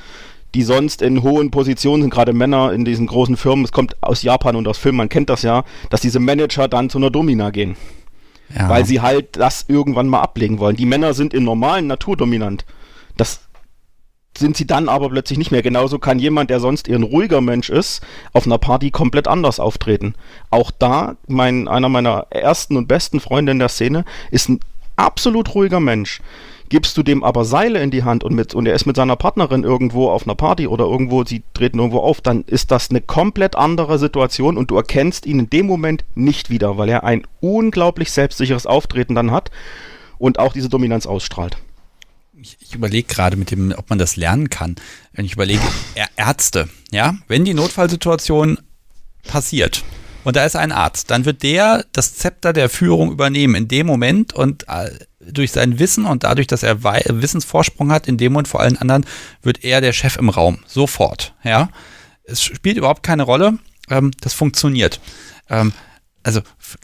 [0.54, 4.22] die sonst in hohen Positionen sind, gerade Männer in diesen großen Firmen, es kommt aus
[4.22, 7.50] Japan und aus Filmen, man kennt das ja, dass diese Manager dann zu einer Domina
[7.50, 7.76] gehen.
[8.56, 8.68] Ja.
[8.70, 10.76] Weil sie halt das irgendwann mal ablegen wollen.
[10.76, 12.64] Die Männer sind im normalen naturdominant.
[13.18, 13.40] Das
[14.38, 15.62] sind sie dann aber plötzlich nicht mehr.
[15.62, 18.02] Genauso kann jemand, der sonst eher ein ruhiger Mensch ist,
[18.32, 20.14] auf einer Party komplett anders auftreten.
[20.50, 24.60] Auch da, mein, einer meiner ersten und besten Freunde in der Szene ist ein
[24.96, 26.20] absolut ruhiger Mensch.
[26.70, 29.16] Gibst du dem aber Seile in die Hand und, mit, und er ist mit seiner
[29.16, 33.00] Partnerin irgendwo auf einer Party oder irgendwo, sie treten irgendwo auf, dann ist das eine
[33.00, 37.26] komplett andere Situation und du erkennst ihn in dem Moment nicht wieder, weil er ein
[37.40, 39.50] unglaublich selbstsicheres Auftreten dann hat
[40.18, 41.56] und auch diese Dominanz ausstrahlt
[42.40, 44.76] ich, ich überlege gerade mit dem, ob man das lernen kann.
[45.12, 45.62] Wenn ich überlege,
[46.16, 48.58] Ärzte, ja, wenn die Notfallsituation
[49.26, 49.84] passiert
[50.24, 53.86] und da ist ein Arzt, dann wird der das Zepter der Führung übernehmen in dem
[53.86, 54.90] Moment und äh,
[55.20, 59.04] durch sein Wissen und dadurch, dass er Wissensvorsprung hat, in dem und vor allen anderen,
[59.42, 60.58] wird er der Chef im Raum.
[60.66, 61.68] Sofort, ja.
[62.24, 63.58] Es spielt überhaupt keine Rolle.
[63.90, 65.00] Ähm, das funktioniert.
[66.28, 66.42] Also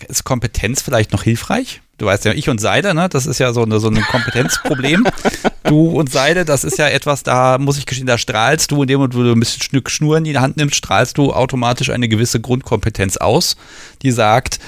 [0.09, 1.83] ist Kompetenz vielleicht noch hilfreich?
[1.99, 5.07] Du weißt ja, ich und Seide, ne, das ist ja so, eine, so ein Kompetenzproblem.
[5.65, 8.89] du und Seide, das ist ja etwas, da muss ich gestehen, da strahlst du, in
[8.89, 11.91] dem Moment, wo du ein bisschen Stück Schnur in die Hand nimmst, strahlst du automatisch
[11.91, 13.59] eine gewisse Grundkompetenz aus,
[14.01, 14.61] die sagt,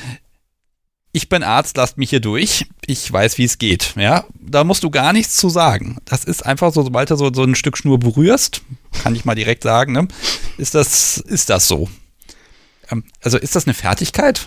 [1.11, 2.67] ich bin Arzt, lasst mich hier durch.
[2.85, 3.95] Ich weiß, wie es geht.
[3.97, 5.97] Ja, da musst du gar nichts zu sagen.
[6.05, 8.61] Das ist einfach so, sobald du so, so ein Stück Schnur berührst,
[9.03, 10.07] kann ich mal direkt sagen, ne,
[10.59, 11.89] ist das, ist das so.
[12.91, 14.47] Ähm, also ist das eine Fertigkeit?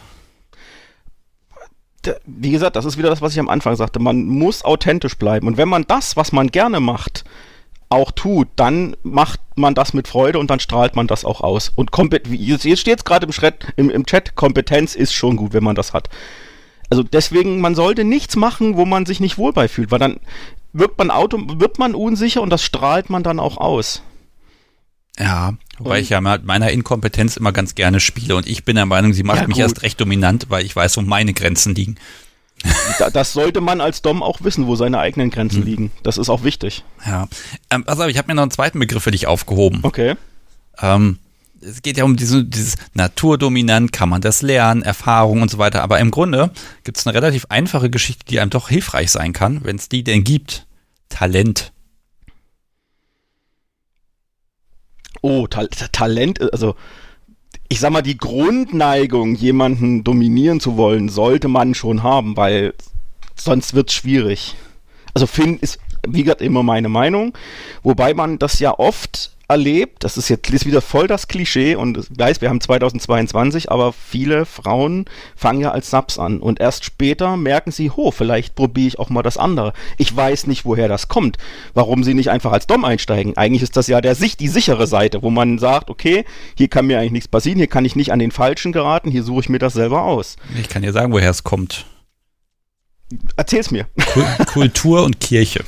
[2.25, 3.99] Wie gesagt, das ist wieder das, was ich am Anfang sagte.
[3.99, 5.47] Man muss authentisch bleiben.
[5.47, 7.25] Und wenn man das, was man gerne macht,
[7.89, 11.71] auch tut, dann macht man das mit Freude und dann strahlt man das auch aus.
[11.75, 11.89] Und
[12.29, 13.33] jetzt, steht es gerade im,
[13.75, 16.09] im, im Chat, Kompetenz ist schon gut, wenn man das hat.
[16.89, 20.19] Also deswegen, man sollte nichts machen, wo man sich nicht wohl fühlt, weil dann
[20.71, 24.03] wird man, Auto, wird man unsicher und das strahlt man dann auch aus.
[25.17, 28.75] Ja, wobei und, ich ja mit meiner Inkompetenz immer ganz gerne spiele und ich bin
[28.75, 31.75] der Meinung, sie macht ja, mich erst recht dominant, weil ich weiß, wo meine Grenzen
[31.75, 31.95] liegen.
[33.13, 35.65] das sollte man als Dom auch wissen, wo seine eigenen Grenzen mhm.
[35.65, 35.91] liegen.
[36.03, 36.83] Das ist auch wichtig.
[37.05, 37.27] Ja.
[37.69, 39.79] Ähm, auf, ich habe mir noch einen zweiten Begriff für dich aufgehoben.
[39.83, 40.15] Okay.
[40.81, 41.19] Ähm,
[41.61, 45.83] es geht ja um diese, dieses Naturdominant, kann man das lernen, Erfahrung und so weiter.
[45.83, 46.51] Aber im Grunde
[46.83, 50.03] gibt es eine relativ einfache Geschichte, die einem doch hilfreich sein kann, wenn es die
[50.03, 50.65] denn gibt.
[51.09, 51.71] Talent.
[55.21, 56.75] Oh, Ta Talent, also
[57.67, 62.73] ich sag mal, die Grundneigung, jemanden dominieren zu wollen, sollte man schon haben, weil
[63.35, 64.55] sonst wird's schwierig.
[65.13, 67.33] Also Finn ist, wie gesagt, immer meine Meinung,
[67.83, 71.97] wobei man das ja oft erlebt, das ist jetzt ist wieder voll das Klischee und
[71.97, 75.05] ich weiß, wir haben 2022, aber viele Frauen
[75.35, 79.09] fangen ja als Subs an und erst später merken sie, ho, vielleicht probiere ich auch
[79.09, 79.73] mal das andere.
[79.97, 81.37] Ich weiß nicht, woher das kommt,
[81.73, 83.37] warum sie nicht einfach als Dom einsteigen.
[83.37, 86.85] Eigentlich ist das ja der sich die sichere Seite, wo man sagt, okay, hier kann
[86.85, 89.49] mir eigentlich nichts passieren, hier kann ich nicht an den Falschen geraten, hier suche ich
[89.49, 90.35] mir das selber aus.
[90.59, 91.85] Ich kann dir sagen, woher es kommt.
[93.35, 93.87] Erzähl's mir.
[94.53, 95.63] Kultur und Kirche.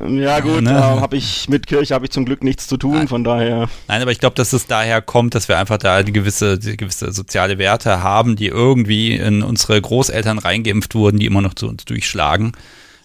[0.00, 0.80] Ja gut, ne?
[0.80, 3.08] habe ich mit Kirche habe ich zum Glück nichts zu tun, Nein.
[3.08, 3.68] von daher.
[3.88, 7.58] Nein, aber ich glaube, dass es daher kommt, dass wir einfach da gewisse, gewisse soziale
[7.58, 12.52] Werte haben, die irgendwie in unsere Großeltern reingeimpft wurden, die immer noch zu uns durchschlagen.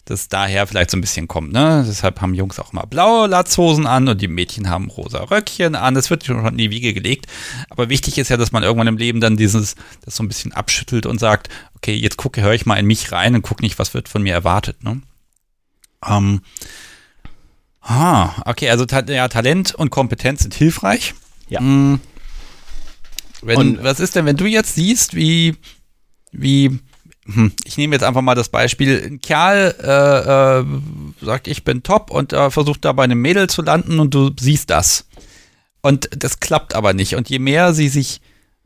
[0.06, 1.86] Das daher vielleicht so ein bisschen kommt, ne?
[1.88, 5.95] Deshalb haben Jungs auch mal blaue Latzhosen an und die Mädchen haben rosa Röckchen an.
[5.95, 7.28] Das wird schon in die Wiege gelegt.
[7.70, 10.52] Aber wichtig ist ja, dass man irgendwann im Leben dann dieses, das so ein bisschen
[10.52, 11.48] abschüttelt und sagt,
[11.78, 14.22] okay, jetzt gucke, höre ich mal in mich rein und gucke nicht, was wird von
[14.22, 15.02] mir erwartet, ne?
[16.08, 16.42] Ähm,
[17.82, 21.14] ah, okay, also ja, Talent und Kompetenz sind hilfreich.
[21.50, 21.60] Ja.
[21.60, 22.00] Hm.
[23.42, 25.56] Wenn, und, was ist denn, wenn du jetzt siehst, wie,
[26.32, 26.80] wie,
[27.26, 31.84] hm, ich nehme jetzt einfach mal das Beispiel, ein Kerl äh, äh, sagt, ich bin
[31.84, 35.06] top und äh, versucht da bei einem Mädel zu landen und du siehst das.
[35.82, 37.16] Und das klappt aber nicht.
[37.16, 38.22] Und je mehr sie sich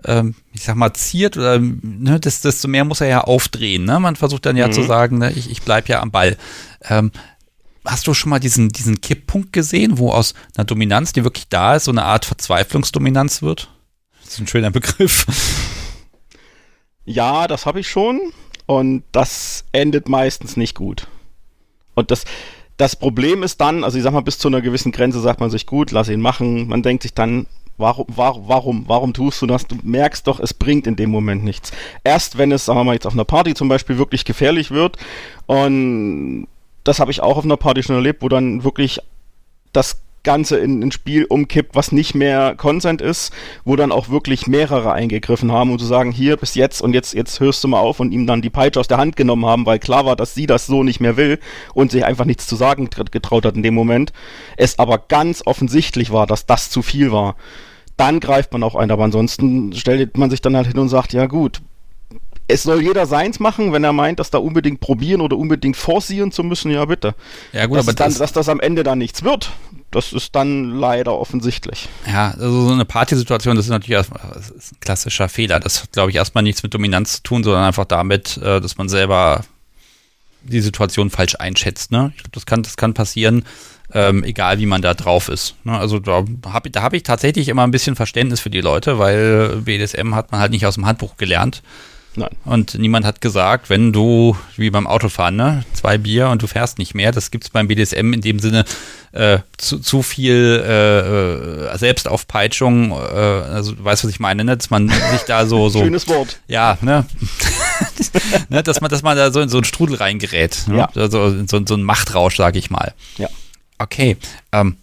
[0.06, 3.86] ähm, ich sag mal, ziert oder ne, desto mehr muss er ja aufdrehen.
[3.86, 4.00] Ne?
[4.00, 4.74] Man versucht dann ja mhm.
[4.74, 6.38] zu sagen, ne, ich, ich bleib ja am Ball.
[6.84, 7.12] Ähm,
[7.86, 11.76] hast du schon mal diesen, diesen Kipppunkt gesehen, wo aus einer Dominanz, die wirklich da
[11.76, 13.70] ist, so eine Art Verzweiflungsdominanz wird?
[14.24, 15.26] Das ist ein schöner Begriff.
[17.06, 18.20] Ja, das habe ich schon.
[18.66, 21.08] Und das endet meistens nicht gut.
[21.96, 22.26] Und das,
[22.76, 25.50] das Problem ist dann, also ich sag mal, bis zu einer gewissen Grenze sagt man
[25.50, 26.68] sich gut, lass ihn machen.
[26.68, 27.48] Man denkt sich dann,
[27.78, 29.68] warum, warum, warum, warum tust du das?
[29.68, 31.72] Du merkst doch, es bringt in dem Moment nichts.
[32.04, 34.98] Erst wenn es, sagen wir mal, jetzt auf einer Party zum Beispiel wirklich gefährlich wird
[35.46, 36.48] und
[36.84, 39.00] das habe ich auch auf einer Party schon erlebt, wo dann wirklich
[39.74, 43.32] das Ganze in ein Spiel umkippt, was nicht mehr Consent ist,
[43.64, 47.14] wo dann auch wirklich mehrere eingegriffen haben und zu sagen, hier bis jetzt und jetzt,
[47.14, 49.66] jetzt hörst du mal auf und ihm dann die Peitsche aus der Hand genommen haben,
[49.66, 51.40] weil klar war, dass sie das so nicht mehr will
[51.74, 54.12] und sich einfach nichts zu sagen getraut hat in dem Moment.
[54.58, 57.38] Es aber ganz offensichtlich war, dass das zu viel war.
[57.98, 61.14] Dann greift man auch ein, aber ansonsten stellt man sich dann halt hin und sagt,
[61.14, 61.62] ja gut,
[62.48, 66.32] es soll jeder seins machen, wenn er meint, dass da unbedingt probieren oder unbedingt forcieren
[66.32, 67.14] zu müssen, ja bitte.
[67.52, 69.52] Ja gut, dass aber dann, das dass das am Ende dann nichts wird,
[69.92, 71.90] das ist dann leider offensichtlich.
[72.06, 75.60] Ja, also so eine Partysituation, das ist natürlich das ist ein klassischer Fehler.
[75.60, 78.78] Das hat, glaube ich, erstmal nichts mit Dominanz zu tun, sondern einfach damit, äh, dass
[78.78, 79.44] man selber
[80.44, 81.92] die Situation falsch einschätzt.
[81.92, 82.14] Ne?
[82.16, 83.44] Ich glaube, das kann, das kann passieren,
[83.98, 85.56] ähm, egal wie man da drauf ist.
[85.64, 85.78] Ne?
[85.78, 89.58] Also da habe da hab ich tatsächlich immer ein bisschen Verständnis für die Leute, weil
[89.58, 91.64] BDSM hat man halt nicht aus dem Handbuch gelernt.
[92.16, 92.30] Nein.
[92.46, 96.80] Und niemand hat gesagt, wenn du, wie beim Autofahren, ne, zwei Bier und du fährst
[96.80, 98.66] nicht mehr, das gibt es beim BDSM in dem Sinne
[99.12, 104.58] äh, zu, zu viel äh, äh, Selbstaufpeitschung, äh, also du weißt, was ich meine, ne?
[104.58, 106.40] dass man sich da so, so Schönes Wort.
[106.48, 107.06] Ja, ne?
[108.50, 108.64] ne?
[108.64, 110.64] dass man, dass man da so in so einen Strudel reingerät.
[110.68, 110.78] Ne?
[110.78, 110.90] Ja.
[110.96, 112.94] Also so, so ein Machtrausch, sag ich mal.
[113.20, 113.30] Ja.
[113.78, 114.18] Okay.
[114.52, 114.78] Ähm,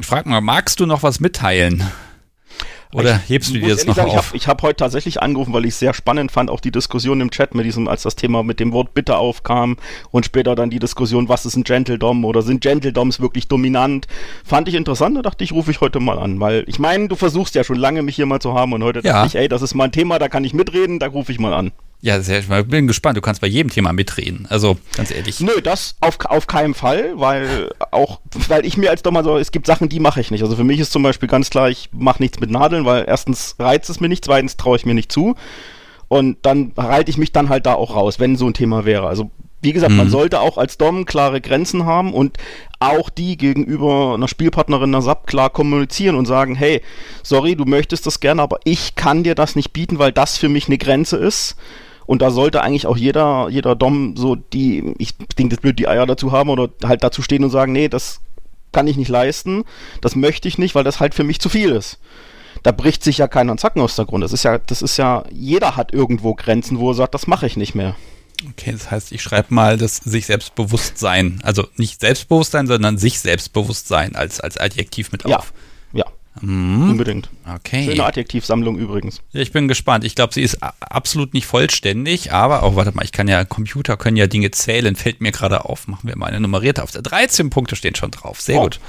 [0.00, 1.84] frag mal, magst du noch was mitteilen?
[2.94, 4.32] Oder ich hebst du dir das noch sagen, auf?
[4.34, 7.20] Ich habe hab heute tatsächlich angerufen, weil ich es sehr spannend fand, auch die Diskussion
[7.20, 9.76] im Chat mit diesem, als das Thema mit dem Wort Bitte aufkam
[10.12, 14.06] und später dann die Diskussion, was ist ein Gentledom oder sind Gentledoms wirklich dominant,
[14.44, 15.16] fand ich interessant.
[15.16, 17.78] Da dachte ich, rufe ich heute mal an, weil ich meine, du versuchst ja schon
[17.78, 19.14] lange, mich hier mal zu haben und heute ja.
[19.14, 21.40] dachte ich, ey, das ist mal ein Thema, da kann ich mitreden, da rufe ich
[21.40, 21.72] mal an.
[22.04, 23.16] Ja, sehr, ich bin gespannt.
[23.16, 24.46] Du kannst bei jedem Thema mitreden.
[24.50, 25.40] Also, ganz ehrlich.
[25.40, 29.52] Nö, das auf, auf keinen Fall, weil auch, weil ich mir als Dommer so, es
[29.52, 30.42] gibt Sachen, die mache ich nicht.
[30.42, 33.56] Also für mich ist zum Beispiel ganz klar, ich mache nichts mit Nadeln, weil erstens
[33.58, 35.34] reizt es mir nicht, zweitens traue ich mir nicht zu.
[36.08, 39.06] Und dann reite ich mich dann halt da auch raus, wenn so ein Thema wäre.
[39.06, 39.30] Also
[39.62, 39.96] wie gesagt, mhm.
[39.96, 42.36] man sollte auch als Dom klare Grenzen haben und
[42.80, 46.82] auch die gegenüber einer Spielpartnerin, einer SAP klar kommunizieren und sagen, hey,
[47.22, 50.50] sorry, du möchtest das gerne, aber ich kann dir das nicht bieten, weil das für
[50.50, 51.56] mich eine Grenze ist
[52.06, 55.88] Und da sollte eigentlich auch jeder, jeder Dom so die, ich denke, das blöd, die
[55.88, 58.20] Eier dazu haben oder halt dazu stehen und sagen, nee, das
[58.72, 59.64] kann ich nicht leisten,
[60.00, 61.98] das möchte ich nicht, weil das halt für mich zu viel ist.
[62.62, 64.24] Da bricht sich ja keiner Zacken aus der Grund.
[64.24, 67.46] Das ist ja, das ist ja, jeder hat irgendwo Grenzen, wo er sagt, das mache
[67.46, 67.96] ich nicht mehr.
[68.50, 74.16] Okay, das heißt, ich schreibe mal das sich Selbstbewusstsein, also nicht Selbstbewusstsein, sondern sich Selbstbewusstsein
[74.16, 75.30] als, als Adjektiv mit auf.
[75.30, 75.42] Ja,
[76.40, 76.90] Mhm.
[76.90, 77.30] Unbedingt.
[77.46, 77.84] Okay.
[77.84, 79.20] Schöne Adjektivsammlung übrigens.
[79.32, 80.04] Ich bin gespannt.
[80.04, 83.44] Ich glaube, sie ist absolut nicht vollständig, aber auch, oh, warte mal, ich kann ja,
[83.44, 85.86] Computer können ja Dinge zählen, fällt mir gerade auf.
[85.86, 86.90] Machen wir mal eine nummerierte auf.
[86.90, 88.40] 13 Punkte stehen schon drauf.
[88.40, 88.64] Sehr oh.
[88.64, 88.80] gut.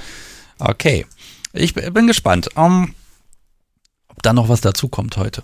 [0.58, 1.06] Okay.
[1.52, 2.94] Ich bin gespannt, um,
[4.08, 5.42] ob da noch was dazu kommt heute.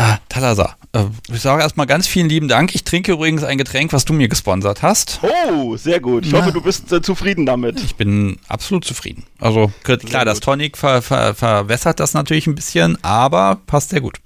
[0.00, 2.72] Ah, Talasa, äh, ich sage erstmal ganz vielen lieben Dank.
[2.72, 5.18] Ich trinke übrigens ein Getränk, was du mir gesponsert hast.
[5.22, 6.24] Oh, sehr gut.
[6.24, 6.38] Ich Na.
[6.38, 7.80] hoffe, du bist äh, zufrieden damit.
[7.82, 9.24] Ich bin absolut zufrieden.
[9.40, 14.20] Also klar, das Tonic ver ver verwässert das natürlich ein bisschen, aber passt sehr gut.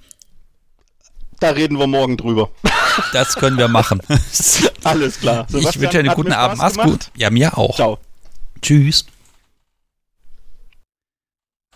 [1.39, 2.49] Da reden wir morgen drüber.
[3.11, 3.99] Das können wir machen.
[4.83, 5.47] Alles klar.
[5.49, 6.59] Sebastian, ich wünsche dir einen guten Abend.
[6.59, 7.09] Mach's gut.
[7.17, 7.75] Ja, mir auch.
[7.75, 7.97] Ciao.
[8.61, 9.07] Tschüss.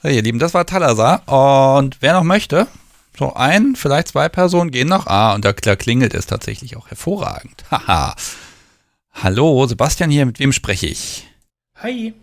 [0.03, 1.15] So, ihr Lieben, das war Talasa.
[1.26, 2.68] Und wer noch möchte,
[3.18, 5.07] so ein, vielleicht zwei Personen gehen noch.
[5.07, 7.64] Ah, und da, da klingelt es tatsächlich auch hervorragend.
[7.72, 8.15] Haha.
[9.14, 11.27] Hallo, Sebastian hier, mit wem spreche ich?
[11.77, 12.14] Hi.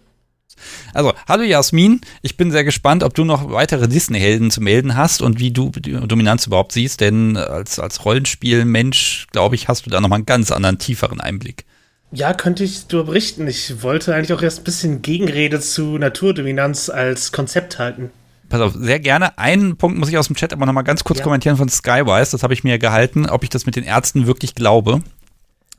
[0.95, 5.21] Also, hallo Jasmin, ich bin sehr gespannt, ob du noch weitere Disney-Helden zu melden hast
[5.21, 10.01] und wie du Dominanz überhaupt siehst, denn als, als Rollenspielmensch, glaube ich, hast du da
[10.01, 11.65] nochmal einen ganz anderen, tieferen Einblick.
[12.13, 13.49] Ja, könnte ich darüber berichten.
[13.49, 18.11] Ich wollte eigentlich auch erst ein bisschen Gegenrede zu Naturdominanz als Konzept halten
[18.55, 19.37] pass auf, sehr gerne.
[19.37, 21.25] Einen Punkt muss ich aus dem Chat aber nochmal ganz kurz ja.
[21.25, 22.31] kommentieren von Skywise.
[22.33, 25.03] Das habe ich mir gehalten, ob ich das mit den Ärzten wirklich glaube.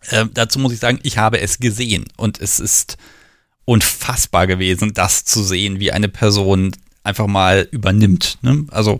[0.09, 2.97] Äh, dazu muss ich sagen, ich habe es gesehen und es ist
[3.63, 8.39] unfassbar gewesen, das zu sehen, wie eine Person einfach mal übernimmt.
[8.41, 8.65] Ne?
[8.71, 8.99] Also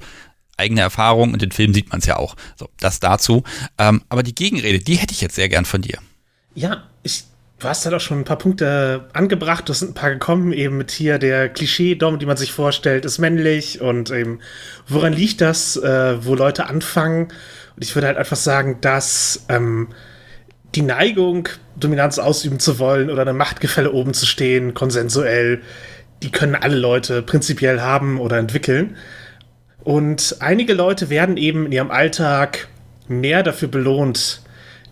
[0.56, 2.36] eigene Erfahrung und in Film sieht man es ja auch.
[2.56, 3.44] So, das dazu.
[3.78, 6.00] Ähm, aber die Gegenrede, die hätte ich jetzt sehr gern von dir.
[6.54, 7.26] Ja, ich
[7.58, 10.78] Du hast halt auch schon ein paar Punkte angebracht, es sind ein paar gekommen, eben
[10.78, 14.40] mit hier der Klischee-Dom, die man sich vorstellt, ist männlich und eben,
[14.88, 17.30] woran liegt das, äh, wo Leute anfangen?
[17.76, 19.88] Und ich würde halt einfach sagen, dass ähm,
[20.76, 25.62] die Neigung, Dominanz ausüben zu wollen oder eine Machtgefälle oben zu stehen, konsensuell,
[26.24, 28.98] die können alle Leute prinzipiell haben oder entwickeln.
[29.84, 32.68] Und einige Leute werden eben in ihrem Alltag
[33.08, 34.42] mehr dafür belohnt,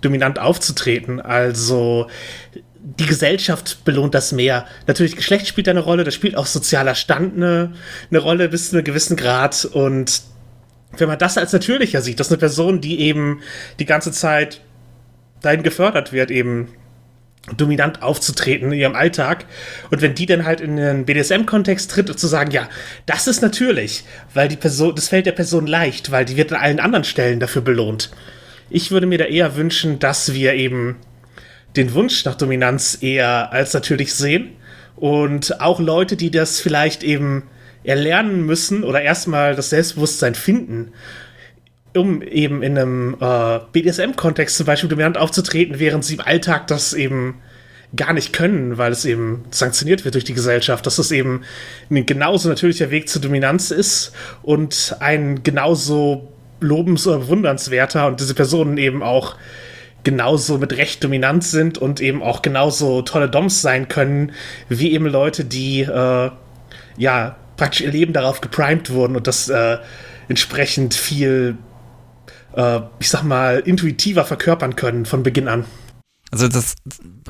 [0.03, 1.19] dominant aufzutreten.
[1.19, 2.07] Also
[2.83, 4.65] die Gesellschaft belohnt das mehr.
[4.87, 7.73] Natürlich, Geschlecht spielt eine Rolle, da spielt auch sozialer Stand eine,
[8.09, 9.65] eine Rolle bis zu einem gewissen Grad.
[9.65, 10.21] Und
[10.97, 13.41] wenn man das als natürlicher sieht, dass eine Person, die eben
[13.79, 14.61] die ganze Zeit
[15.41, 16.69] dahin gefördert wird, eben
[17.57, 19.45] dominant aufzutreten in ihrem Alltag.
[19.91, 22.69] Und wenn die dann halt in den BDSM-Kontext tritt und zu sagen, ja,
[23.05, 26.61] das ist natürlich, weil die Person, das fällt der Person leicht, weil die wird an
[26.61, 28.11] allen anderen Stellen dafür belohnt.
[28.73, 30.95] Ich würde mir da eher wünschen, dass wir eben
[31.75, 34.53] den Wunsch nach Dominanz eher als natürlich sehen
[34.95, 37.43] und auch Leute, die das vielleicht eben
[37.83, 40.91] erlernen müssen oder erstmal das Selbstbewusstsein finden,
[41.95, 46.93] um eben in einem äh, BDSM-Kontext zum Beispiel dominant aufzutreten, während sie im Alltag das
[46.93, 47.41] eben
[47.95, 51.43] gar nicht können, weil es eben sanktioniert wird durch die Gesellschaft, dass es eben
[51.91, 56.32] ein genauso natürlicher Weg zur Dominanz ist und ein genauso
[56.63, 59.35] lobens- oder bewundernswerter und diese Personen eben auch
[60.03, 64.33] genauso mit Recht dominant sind und eben auch genauso tolle Doms sein können,
[64.69, 66.31] wie eben Leute, die äh,
[66.97, 69.77] ja praktisch ihr Leben darauf geprimed wurden und das äh,
[70.27, 71.57] entsprechend viel,
[72.55, 75.65] äh, ich sag mal, intuitiver verkörpern können von Beginn an.
[76.33, 76.73] Also das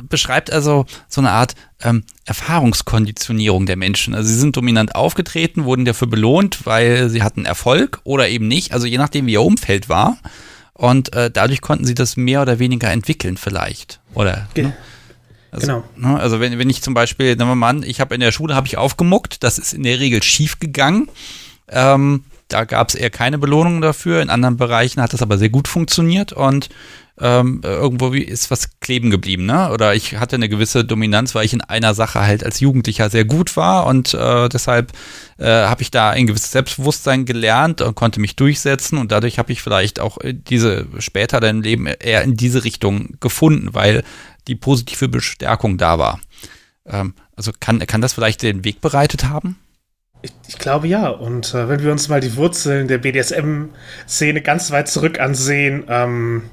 [0.07, 4.15] beschreibt also so eine Art ähm, Erfahrungskonditionierung der Menschen.
[4.15, 8.71] Also sie sind dominant aufgetreten, wurden dafür belohnt, weil sie hatten Erfolg oder eben nicht.
[8.71, 10.15] Also je nachdem, wie ihr Umfeld war.
[10.71, 13.99] Und äh, dadurch konnten sie das mehr oder weniger entwickeln vielleicht.
[14.13, 14.47] Oder?
[14.53, 14.73] Ge ne?
[15.51, 15.83] Also, genau.
[15.97, 18.31] Ne, also wenn, wenn ich zum Beispiel, nehmen wir mal an, ich habe in der
[18.31, 21.09] Schule habe ich aufgemuckt, das ist in der Regel schief gegangen.
[21.67, 22.23] Ähm,
[22.53, 24.21] da gab es eher keine Belohnung dafür.
[24.21, 26.69] In anderen Bereichen hat das aber sehr gut funktioniert und
[27.19, 29.71] ähm, irgendwo ist was kleben geblieben, ne?
[29.71, 33.25] Oder ich hatte eine gewisse Dominanz, weil ich in einer Sache halt als Jugendlicher sehr
[33.25, 34.91] gut war und äh, deshalb
[35.37, 39.51] äh, habe ich da ein gewisses Selbstbewusstsein gelernt und konnte mich durchsetzen und dadurch habe
[39.51, 44.03] ich vielleicht auch äh, diese später dein Leben eher in diese Richtung gefunden, weil
[44.47, 46.19] die positive Bestärkung da war.
[46.87, 49.57] Ähm, also kann, kann das vielleicht den Weg bereitet haben?
[50.23, 51.09] Ich, ich, glaube ja.
[51.09, 56.43] Und äh, wenn wir uns mal die Wurzeln der BDSM-Szene ganz weit zurück ansehen, ähm,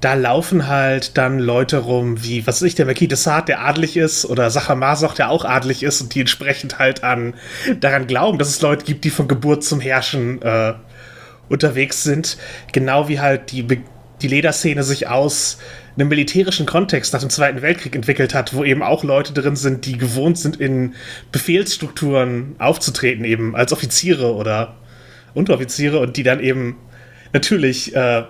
[0.00, 3.60] da laufen halt dann Leute rum, wie, was weiß ich, der Marquis de Sade, der
[3.60, 7.34] adelig ist, oder Sacher Masoch, der auch adelig ist und die entsprechend halt an,
[7.80, 10.74] daran glauben, dass es Leute gibt, die von Geburt zum Herrschen äh,
[11.48, 12.36] unterwegs sind.
[12.72, 13.66] Genau wie halt die
[14.22, 15.58] die Lederszene sich aus
[15.96, 19.86] einem militärischen Kontext nach dem Zweiten Weltkrieg entwickelt hat, wo eben auch Leute drin sind,
[19.86, 20.94] die gewohnt sind, in
[21.32, 24.76] Befehlsstrukturen aufzutreten, eben als Offiziere oder
[25.34, 26.76] Unteroffiziere und die dann eben
[27.32, 28.24] natürlich äh,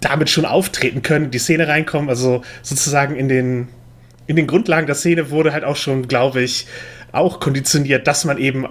[0.00, 3.68] damit schon auftreten können, die Szene reinkommen, also sozusagen in den,
[4.26, 6.66] in den Grundlagen der Szene wurde halt auch schon, glaube ich,
[7.12, 8.66] auch konditioniert, dass man eben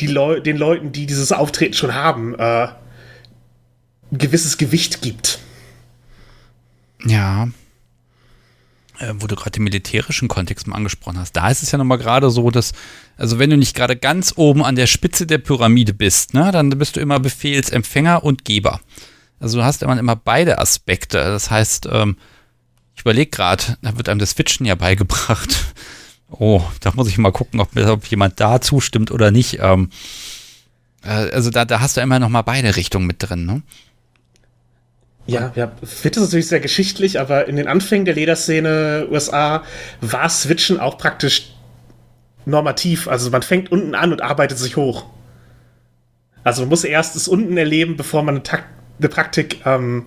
[0.00, 2.68] die Leu den Leuten, die dieses Auftreten schon haben, äh,
[4.12, 5.38] ein gewisses Gewicht gibt.
[7.04, 7.48] Ja.
[8.98, 11.98] Äh, wo du gerade den militärischen Kontext mal angesprochen hast, da ist es ja nochmal
[11.98, 12.72] gerade so, dass,
[13.16, 16.70] also wenn du nicht gerade ganz oben an der Spitze der Pyramide bist, ne, dann
[16.70, 18.80] bist du immer Befehlsempfänger und Geber.
[19.40, 21.18] Also du hast immer, immer beide Aspekte.
[21.18, 22.16] Das heißt, ähm,
[22.94, 25.64] ich überlege gerade, da wird einem das Switchen ja beigebracht.
[26.36, 29.58] Oh, da muss ich mal gucken, ob, ob jemand da zustimmt oder nicht.
[29.60, 29.90] Ähm,
[31.04, 33.62] äh, also da, da hast du immer noch mal beide Richtungen mit drin, ne?
[35.26, 39.64] Ja, ja, Fit ist natürlich sehr geschichtlich, aber in den Anfängen der Lederszene USA
[40.02, 41.54] war Switchen auch praktisch
[42.44, 43.08] normativ.
[43.08, 45.06] Also man fängt unten an und arbeitet sich hoch.
[46.42, 48.66] Also man muss erst das unten erleben, bevor man eine, Takt,
[48.98, 50.06] eine Praktik ähm,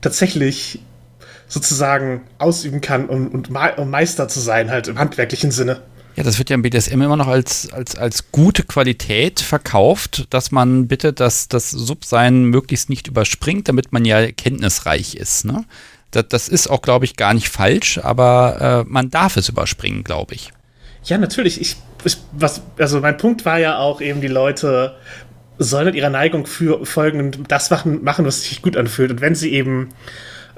[0.00, 0.80] tatsächlich
[1.46, 5.82] sozusagen ausüben kann, um, um Meister zu sein, halt im handwerklichen Sinne.
[6.16, 10.50] Ja, das wird ja im BDSM immer noch als, als, als gute Qualität verkauft, dass
[10.50, 15.44] man bitte das, das Subsein möglichst nicht überspringt, damit man ja kenntnisreich ist.
[15.44, 15.66] Ne?
[16.10, 20.04] Das, das ist auch, glaube ich, gar nicht falsch, aber äh, man darf es überspringen,
[20.04, 20.52] glaube ich.
[21.04, 21.60] Ja, natürlich.
[21.60, 24.96] Ich, ich, was, also mein Punkt war ja auch eben, die Leute
[25.58, 29.10] sollen ihrer Neigung für, folgen und das machen, machen, was sich gut anfühlt.
[29.10, 29.90] Und wenn sie eben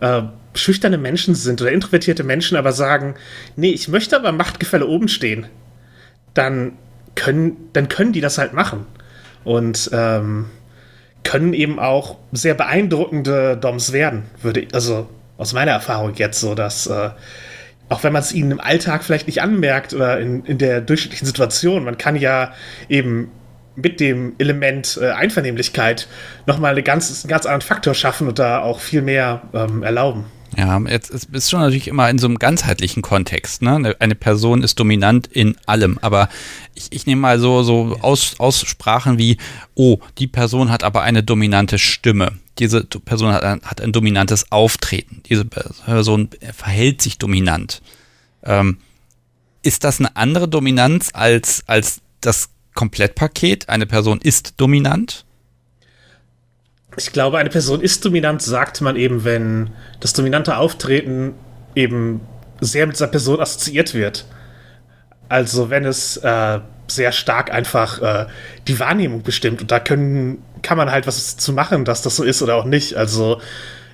[0.01, 0.23] äh,
[0.55, 3.15] schüchterne Menschen sind oder introvertierte Menschen aber sagen,
[3.57, 5.47] nee, ich möchte aber Machtgefälle oben stehen,
[6.35, 6.73] dann
[7.15, 8.87] können, dann können die das halt machen.
[9.45, 10.47] Und ähm,
[11.25, 16.55] können eben auch sehr beeindruckende Doms werden, würde ich, also aus meiner Erfahrung jetzt so,
[16.55, 17.11] dass äh,
[17.89, 21.27] auch wenn man es ihnen im Alltag vielleicht nicht anmerkt oder in, in der durchschnittlichen
[21.27, 22.53] Situation, man kann ja
[22.89, 23.31] eben
[23.80, 26.09] mit dem Element äh, Einvernehmlichkeit
[26.46, 30.26] nochmal eine ganz, einen ganz anderen Faktor schaffen und da auch viel mehr ähm, erlauben.
[30.56, 33.62] Ja, jetzt ist es schon natürlich immer in so einem ganzheitlichen Kontext.
[33.62, 33.94] Ne?
[33.98, 36.28] Eine Person ist dominant in allem, aber
[36.74, 39.36] ich, ich nehme mal so, so Aus, Aussprachen wie,
[39.74, 42.32] oh, die Person hat aber eine dominante Stimme.
[42.59, 45.22] Diese Person hat ein, hat ein dominantes Auftreten.
[45.28, 47.82] Diese Person verhält sich dominant.
[48.42, 48.78] Ähm,
[49.62, 52.48] ist das eine andere Dominanz als, als das
[52.78, 53.68] Komplettpaket?
[53.68, 55.24] Eine Person ist dominant?
[56.96, 61.34] Ich glaube, eine Person ist dominant, sagt man eben, wenn das dominante Auftreten
[61.74, 62.20] eben
[62.60, 64.26] sehr mit dieser Person assoziiert wird.
[65.28, 68.26] Also wenn es äh, sehr stark einfach äh,
[68.68, 72.22] die Wahrnehmung bestimmt und da können, kann man halt was zu machen, dass das so
[72.22, 72.94] ist oder auch nicht.
[72.94, 73.40] Also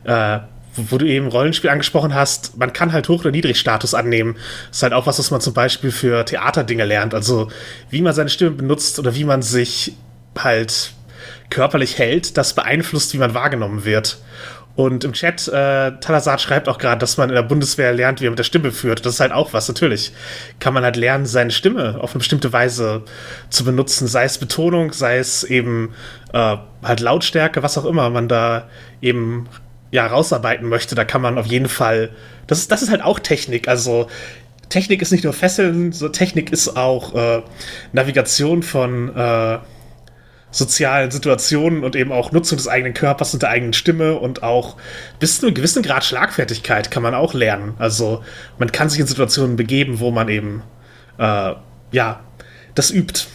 [0.04, 0.40] äh,
[0.76, 4.36] wo du eben Rollenspiel angesprochen hast, man kann halt Hoch- oder Niedrigstatus annehmen.
[4.68, 7.14] Das ist halt auch was, was man zum Beispiel für Theaterdinge lernt.
[7.14, 7.50] Also
[7.90, 9.94] wie man seine Stimme benutzt oder wie man sich
[10.38, 10.92] halt
[11.50, 14.18] körperlich hält, das beeinflusst, wie man wahrgenommen wird.
[14.76, 18.26] Und im Chat, äh, Talasat schreibt auch gerade, dass man in der Bundeswehr lernt, wie
[18.26, 19.06] er mit der Stimme führt.
[19.06, 20.12] Das ist halt auch was, natürlich.
[20.58, 23.02] Kann man halt lernen, seine Stimme auf eine bestimmte Weise
[23.50, 25.94] zu benutzen, sei es Betonung, sei es eben
[26.32, 28.68] äh, halt Lautstärke, was auch immer man da
[29.00, 29.48] eben
[29.94, 30.96] ja rausarbeiten möchte.
[30.96, 32.10] Da kann man auf jeden Fall,
[32.48, 33.68] das ist, das ist halt auch Technik.
[33.68, 34.08] Also
[34.68, 37.42] Technik ist nicht nur Fesseln, so Technik ist auch äh,
[37.92, 39.58] Navigation von äh,
[40.50, 44.76] sozialen Situationen und eben auch Nutzung des eigenen Körpers und der eigenen Stimme und auch
[45.20, 47.74] bis zu einem gewissen Grad Schlagfertigkeit kann man auch lernen.
[47.78, 48.24] Also
[48.58, 50.64] man kann sich in Situationen begeben, wo man eben
[51.18, 51.52] äh,
[51.92, 52.20] ja
[52.74, 53.26] das übt.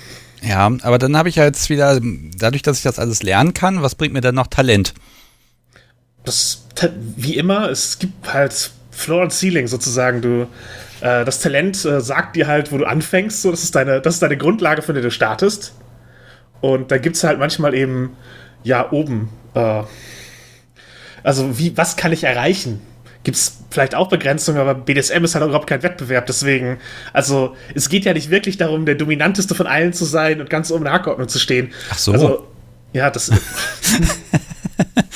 [0.42, 2.02] Ja, aber dann habe ich ja jetzt wieder,
[2.38, 4.94] dadurch, dass ich das alles lernen kann, was bringt mir dann noch Talent?
[6.24, 6.66] Das,
[7.16, 10.22] wie immer, es gibt halt Floor und Ceiling sozusagen.
[10.22, 10.48] Du,
[11.02, 13.42] äh, das Talent äh, sagt dir halt, wo du anfängst.
[13.42, 15.74] So, das ist deine, das ist deine Grundlage, von der du startest.
[16.62, 18.16] Und da gibt es halt manchmal eben,
[18.64, 19.84] ja, oben, äh,
[21.24, 22.82] also wie, was kann ich erreichen?
[23.24, 26.78] Gibt es vielleicht auch Begrenzungen, aber BDSM ist halt überhaupt kein Wettbewerb, deswegen,
[27.12, 30.72] also es geht ja nicht wirklich darum, der dominanteste von allen zu sein und ganz
[30.72, 31.74] oben in der Hackordnung zu stehen.
[31.92, 32.12] Ach so.
[32.14, 32.48] Also,
[32.94, 33.32] ja, das.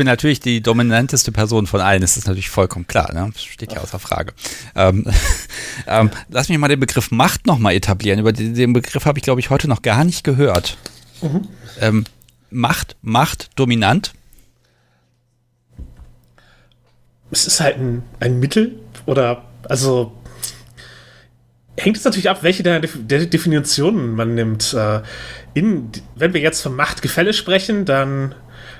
[0.00, 3.28] Bin natürlich die dominanteste Person von allen, das ist natürlich vollkommen klar, ne?
[3.34, 4.32] Das steht ja außer Frage.
[4.74, 5.04] Ähm,
[5.86, 8.18] ähm, lass mich mal den Begriff Macht nochmal etablieren.
[8.18, 10.78] Über den, den Begriff habe ich, glaube ich, heute noch gar nicht gehört.
[11.20, 11.48] Mhm.
[11.82, 12.04] Ähm,
[12.48, 14.14] Macht, Macht, dominant?
[17.30, 20.16] Es ist halt ein, ein Mittel oder, also
[21.76, 24.72] hängt es natürlich ab, welche der, der Definitionen man nimmt.
[24.72, 25.02] Äh,
[25.52, 28.34] in, wenn wir jetzt vom Machtgefälle sprechen, dann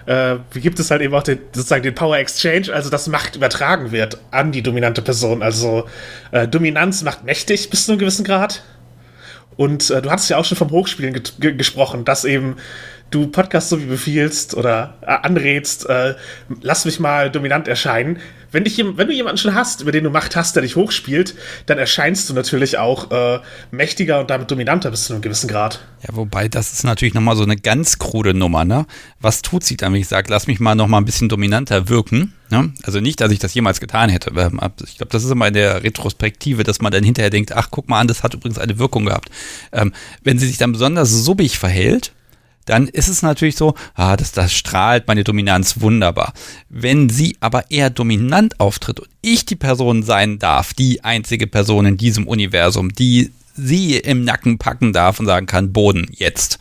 [0.06, 3.93] äh, gibt es halt eben auch den, sozusagen den Power Exchange, also dass Macht übertragen
[3.93, 5.43] wird an die dominante Person.
[5.43, 5.86] Also
[6.32, 8.62] äh, Dominanz macht mächtig bis zu einem gewissen Grad.
[9.56, 12.56] Und äh, du hattest ja auch schon vom Hochspielen ge gesprochen, dass eben
[13.10, 16.14] du Podcasts so wie befiehlst oder äh, anrätst, äh,
[16.62, 18.18] lass mich mal dominant erscheinen.
[18.52, 21.35] Wenn, dich, wenn du jemanden schon hast, über den du Macht hast, der dich hochspielt,
[21.66, 23.40] dann erscheinst du natürlich auch äh,
[23.70, 25.81] mächtiger und damit dominanter bis zu einem gewissen Grad.
[26.02, 28.86] Ja, wobei das ist natürlich nochmal so eine ganz krude Nummer, ne?
[29.20, 32.32] Was tut sie dann, wenn ich sage, lass mich mal nochmal ein bisschen dominanter wirken?
[32.51, 32.72] Ne?
[32.82, 34.31] Also nicht, dass ich das jemals getan hätte.
[34.85, 37.89] Ich glaube, das ist immer in der Retrospektive, dass man dann hinterher denkt, ach, guck
[37.89, 39.31] mal an, das hat übrigens eine Wirkung gehabt.
[39.72, 39.93] Ähm,
[40.24, 42.12] wenn sie sich dann besonders subbig verhält,
[42.66, 46.32] dann ist es natürlich so, ah, das, das strahlt meine Dominanz wunderbar.
[46.69, 51.87] Wenn sie aber eher dominant auftritt und ich die Person sein darf, die einzige Person
[51.87, 56.59] in diesem Universum, die sie im Nacken packen darf und sagen kann, Boden, jetzt.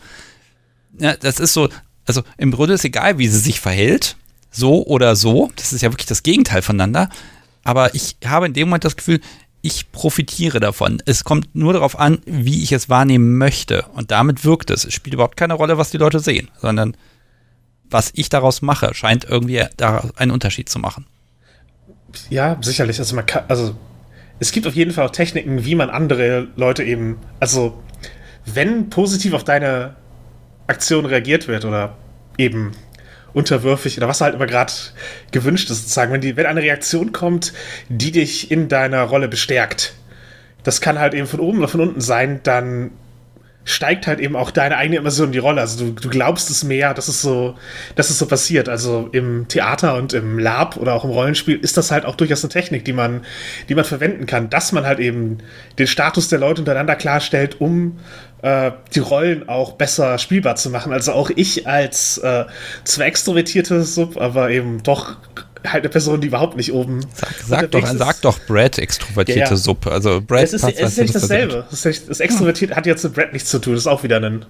[0.98, 1.68] Ja, das ist so,
[2.06, 4.16] also im Grunde ist egal, wie sie sich verhält,
[4.50, 7.08] so oder so, das ist ja wirklich das Gegenteil voneinander,
[7.62, 9.20] aber ich habe in dem Moment das Gefühl,
[9.62, 11.02] ich profitiere davon.
[11.04, 13.84] Es kommt nur darauf an, wie ich es wahrnehmen möchte.
[13.94, 14.84] Und damit wirkt es.
[14.84, 16.96] Es spielt überhaupt keine Rolle, was die Leute sehen, sondern
[17.90, 21.06] was ich daraus mache, scheint irgendwie da einen Unterschied zu machen.
[22.28, 22.98] Ja, sicherlich.
[22.98, 23.74] Also man kann, also
[24.38, 27.82] es gibt auf jeden Fall auch Techniken, wie man andere Leute eben, also
[28.46, 29.96] wenn positiv auf deine
[30.66, 31.96] Aktion reagiert wird oder
[32.38, 32.72] eben
[33.32, 34.72] unterwürfig oder was halt immer gerade
[35.30, 36.12] gewünscht ist, sozusagen.
[36.12, 37.52] Wenn, die, wenn eine Reaktion kommt,
[37.88, 39.94] die dich in deiner Rolle bestärkt,
[40.62, 42.92] das kann halt eben von oben oder von unten sein, dann
[43.64, 45.60] steigt halt eben auch deine eigene Immersion in die Rolle.
[45.60, 47.56] Also du, du glaubst es mehr, dass es so,
[47.94, 48.68] dass es so passiert.
[48.68, 52.42] Also im Theater und im Lab oder auch im Rollenspiel ist das halt auch durchaus
[52.42, 53.22] eine Technik, die man,
[53.68, 55.38] die man verwenden kann, dass man halt eben
[55.78, 57.98] den Status der Leute untereinander klarstellt, um
[58.42, 60.92] äh, die Rollen auch besser spielbar zu machen.
[60.92, 62.46] Also auch ich als äh,
[62.84, 65.16] zwar extrovertierte Sub, aber eben doch
[65.66, 67.00] halt eine Person, die überhaupt nicht oben.
[67.14, 69.56] Sag, sag doch, sag doch Brad extrovertierte ja, ja.
[69.56, 69.86] Sub.
[69.86, 71.66] Also Brad es ist, es ist ja nicht dasselbe.
[71.70, 73.74] Das, das Extrovertiert hat jetzt mit Brad nichts zu tun.
[73.74, 74.44] Das ist auch wieder ein.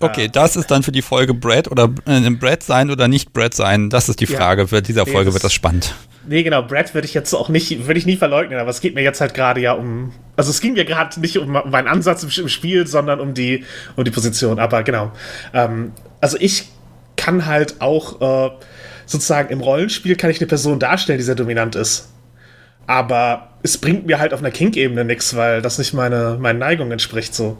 [0.00, 3.54] Okay, das ist dann für die Folge Brad oder äh, Brad sein oder nicht Brad
[3.54, 3.88] sein.
[3.88, 4.62] Das ist die Frage.
[4.62, 4.66] Ja.
[4.68, 5.94] Für dieser Folge nee, wird das spannend.
[6.26, 8.94] Nee, genau, Brad würde ich jetzt auch nicht, würde ich nie verleugnen, aber es geht
[8.94, 11.88] mir jetzt halt gerade ja um, also es ging mir gerade nicht um, um meinen
[11.88, 13.64] Ansatz im, Spiel, sondern um die,
[13.96, 14.58] um die Position.
[14.58, 15.12] Aber genau.
[15.52, 16.66] Ähm, also ich
[17.16, 18.50] kann halt auch äh,
[19.12, 22.08] sozusagen im Rollenspiel kann ich eine Person darstellen, die sehr dominant ist.
[22.86, 26.92] Aber es bringt mir halt auf einer Kink-Ebene nichts, weil das nicht meine, meinen Neigungen
[26.92, 27.58] entspricht so.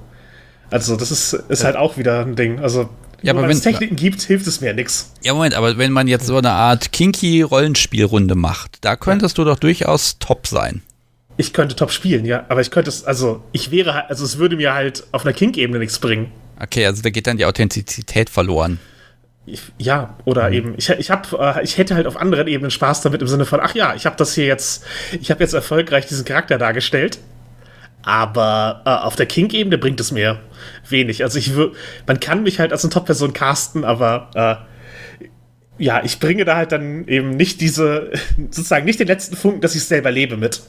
[0.70, 1.66] Also das ist, ist ja.
[1.66, 2.59] halt auch wieder ein Ding.
[2.59, 2.89] Also
[3.23, 5.12] ja, aber wenn es Techniken gibt, hilft es mir nichts.
[5.23, 9.45] Ja, Moment, aber wenn man jetzt so eine Art kinky Rollenspielrunde macht, da könntest ja.
[9.45, 10.83] du doch durchaus top sein.
[11.37, 14.57] Ich könnte top spielen, ja, aber ich könnte es, also ich wäre also es würde
[14.57, 16.33] mir halt auf einer Kink-Ebene nichts bringen.
[16.61, 18.79] Okay, also da geht dann die Authentizität verloren.
[19.44, 20.55] Ich, ja, oder mhm.
[20.55, 23.44] eben, ich, ich, hab, äh, ich hätte halt auf anderen Ebenen Spaß damit im Sinne
[23.44, 24.85] von, ach ja, ich habe das hier jetzt,
[25.20, 27.19] ich habe jetzt erfolgreich diesen Charakter dargestellt
[28.02, 30.40] aber äh, auf der King-Ebene bringt es mir
[30.89, 31.23] wenig.
[31.23, 31.52] Also ich
[32.06, 35.32] man kann mich halt als eine Top-Person casten, aber äh,
[35.82, 38.12] ja, ich bringe da halt dann eben nicht diese,
[38.51, 40.62] sozusagen nicht den letzten Funken, dass ich selber lebe mit.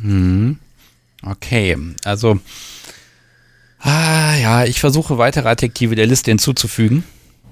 [0.00, 0.58] Hm.
[1.22, 2.38] Okay, also
[3.78, 7.04] ah, ja, ich versuche weitere Adjektive der Liste hinzuzufügen.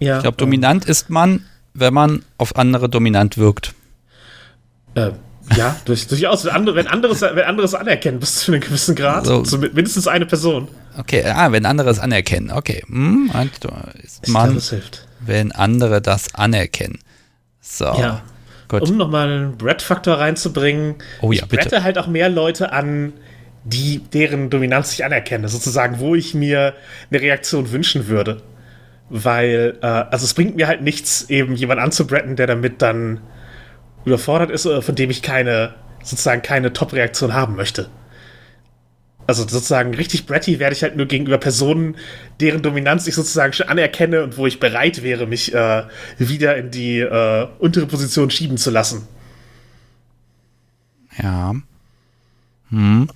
[0.03, 3.75] Ja, ich glaube, dominant ist man, wenn man auf andere dominant wirkt.
[4.95, 5.13] Äh,
[5.57, 6.45] ja, durch, durchaus.
[6.45, 9.27] Wenn, andere, wenn, anderes, wenn anderes anerkennen, bis zu einem gewissen Grad.
[9.27, 9.45] So.
[9.45, 10.69] so mindestens eine Person.
[10.99, 12.51] Okay, ah, wenn andere es anerkennen.
[12.51, 12.83] Okay.
[12.87, 13.31] Hm,
[14.03, 15.07] ist man, glaub, das hilft.
[15.21, 16.99] Wenn andere das anerkennen.
[17.61, 17.85] So.
[17.85, 18.23] Ja.
[18.69, 18.89] Gut.
[18.89, 21.83] Um nochmal einen Brett-Faktor reinzubringen, oh, ja, ich brette bitte.
[21.83, 23.13] halt auch mehr Leute an,
[23.65, 25.49] die deren Dominanz ich anerkenne.
[25.49, 26.75] Sozusagen, wo ich mir
[27.11, 28.43] eine Reaktion wünschen würde.
[29.15, 33.21] Weil, äh, also es bringt mir halt nichts, eben jemanden anzubretten, der damit dann
[34.07, 37.89] überfordert ist von dem ich keine, sozusagen keine Top-Reaktion haben möchte.
[39.27, 41.97] Also sozusagen richtig bratty werde ich halt nur gegenüber Personen,
[42.41, 45.85] deren Dominanz ich sozusagen schon anerkenne und wo ich bereit wäre, mich äh,
[46.19, 49.07] wieder in die äh, untere Position schieben zu lassen.
[51.23, 51.55] Ja.
[52.71, 53.09] Hm.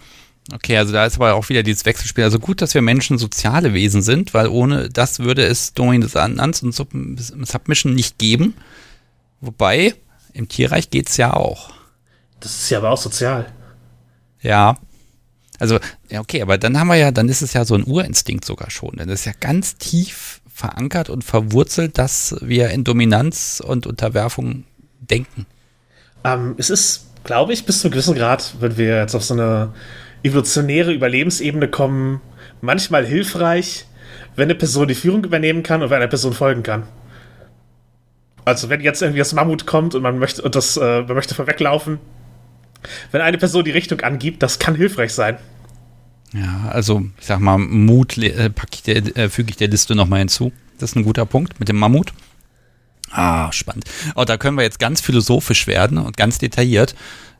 [0.53, 2.25] Okay, also da ist aber auch wieder dieses Wechselspiel.
[2.25, 6.73] Also gut, dass wir Menschen soziale Wesen sind, weil ohne das würde es Dominanz und
[6.73, 8.55] Submission nicht geben.
[9.41, 9.95] Wobei,
[10.33, 11.71] im Tierreich geht es ja auch.
[12.41, 13.53] Das ist ja aber auch sozial.
[14.41, 14.79] Ja.
[15.59, 18.45] Also, ja, okay, aber dann haben wir ja, dann ist es ja so ein Urinstinkt
[18.45, 18.97] sogar schon.
[18.97, 24.65] Dann ist ja ganz tief verankert und verwurzelt, dass wir in Dominanz und Unterwerfung
[25.01, 25.47] denken.
[26.25, 29.35] Ähm, es ist, glaube ich, bis zu einem gewissen Grad, wenn wir jetzt auf so
[29.35, 29.73] eine
[30.27, 32.21] evolutionäre Überlebensebene kommen,
[32.61, 33.87] manchmal hilfreich,
[34.35, 36.85] wenn eine Person die Führung übernehmen kann und wenn eine Person folgen kann.
[38.45, 41.35] Also wenn jetzt irgendwie das Mammut kommt und man möchte und das, äh, man möchte
[41.35, 41.99] vorweglaufen,
[43.11, 45.39] wenn eine Person die Richtung angibt, das kann hilfreich sein.
[46.33, 50.53] Ja, also ich sag mal, Mut äh, äh, füge ich der Liste nochmal hinzu.
[50.79, 52.13] Das ist ein guter Punkt mit dem Mammut.
[53.11, 53.85] Ah, spannend.
[54.15, 56.95] Oh, da können wir jetzt ganz philosophisch werden und ganz detailliert.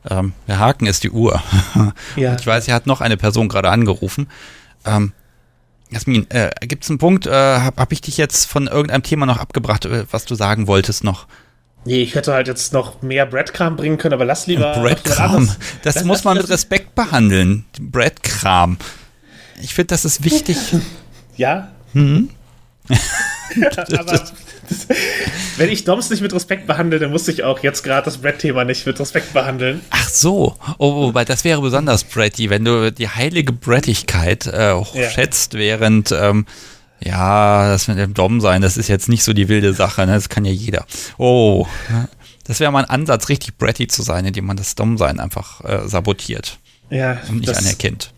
[0.09, 1.41] Ähm, der Haken ist die Uhr.
[2.15, 2.35] Ja.
[2.39, 4.27] ich weiß, er hat noch eine Person gerade angerufen.
[4.85, 5.11] Ähm,
[5.89, 9.25] Jasmin, äh, gibt es einen Punkt, äh, habe hab ich dich jetzt von irgendeinem Thema
[9.25, 11.27] noch abgebracht, äh, was du sagen wolltest noch?
[11.85, 14.73] Nee, ich hätte halt jetzt noch mehr Breadkram bringen können, aber lass lieber.
[14.73, 15.49] Breadkram,
[15.83, 17.65] das lass, muss man mit Respekt behandeln.
[17.79, 18.77] Breadkram.
[19.61, 20.57] Ich finde, das ist wichtig.
[21.37, 21.69] ja?
[21.93, 22.29] Mhm.
[23.97, 24.21] aber
[25.57, 28.65] wenn ich Doms nicht mit Respekt behandle, dann muss ich auch jetzt gerade das Brett-Thema
[28.65, 29.81] nicht mit Respekt behandeln.
[29.89, 30.55] Ach so.
[30.77, 35.59] Oh, wobei das wäre besonders Bretty, wenn du die heilige Brettigkeit äh, hochschätzt, ja.
[35.59, 36.45] während ähm,
[36.99, 40.13] ja, das mit dem Dom sein, das ist jetzt nicht so die wilde Sache, ne?
[40.13, 40.85] Das kann ja jeder.
[41.17, 41.67] Oh,
[42.43, 45.87] das wäre mal ein Ansatz, richtig Bretty zu sein, indem man das Dom-Sein einfach äh,
[45.87, 46.57] sabotiert.
[46.89, 47.19] Ja.
[47.29, 48.13] Und nicht das, anerkennt.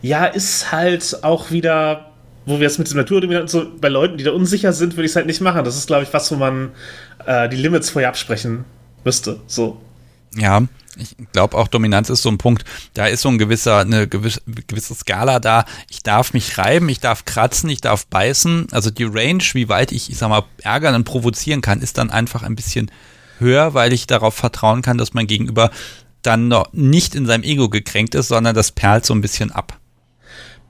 [0.00, 2.07] Ja, ist halt auch wieder
[2.48, 5.12] wo wir jetzt mit dem Naturdominanten so bei Leuten, die da unsicher sind, würde ich
[5.12, 5.64] es halt nicht machen.
[5.64, 6.70] Das ist, glaube ich, was, wo man
[7.26, 8.64] äh, die Limits vorher absprechen
[9.04, 9.40] müsste.
[9.46, 9.80] So.
[10.34, 10.62] Ja,
[10.96, 12.64] ich glaube auch Dominanz ist so ein Punkt,
[12.94, 15.64] da ist so ein gewisser, eine gewisse, gewisse Skala da.
[15.90, 18.68] Ich darf mich reiben, ich darf kratzen, ich darf beißen.
[18.72, 22.10] Also die Range, wie weit ich, ich sag mal, ärgern und provozieren kann, ist dann
[22.10, 22.90] einfach ein bisschen
[23.38, 25.70] höher, weil ich darauf vertrauen kann, dass mein Gegenüber
[26.22, 29.78] dann noch nicht in seinem Ego gekränkt ist, sondern das perlt so ein bisschen ab.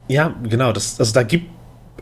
[0.09, 0.73] Ja, genau.
[0.73, 1.47] Das, also da gibt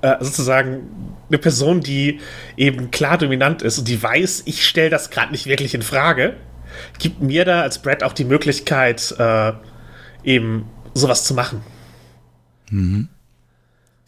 [0.03, 2.21] äh, sozusagen eine Person, die
[2.57, 6.37] eben klar dominant ist und die weiß, ich stelle das gerade nicht wirklich in Frage,
[6.99, 9.53] gibt mir da als Brad auch die Möglichkeit, äh,
[10.25, 11.63] eben sowas zu machen.
[12.71, 13.09] Mhm.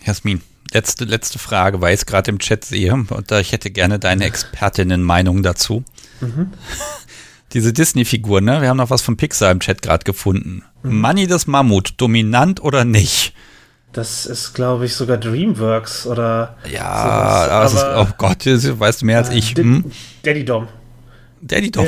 [0.04, 0.42] Jasmin,
[0.72, 4.24] letzte, letzte Frage, weil ich es gerade im Chat sehe und ich hätte gerne deine
[4.24, 5.84] Expertinnen-Meinung dazu.
[6.20, 6.52] Mhm.
[7.54, 8.60] Diese Disney-Figur, ne?
[8.60, 10.64] Wir haben noch was von Pixar im Chat gerade gefunden.
[10.82, 11.00] Mhm.
[11.00, 13.32] Money das Mammut, dominant oder nicht?
[13.92, 16.56] Das ist, glaube ich, sogar DreamWorks oder.
[16.70, 17.84] Ja, sowas.
[17.84, 19.54] aber, ist, oh Gott, das weißt du mehr als ich.
[19.56, 19.90] Hm?
[20.22, 20.68] Daddy Dom.
[21.40, 21.86] Daddy Dom.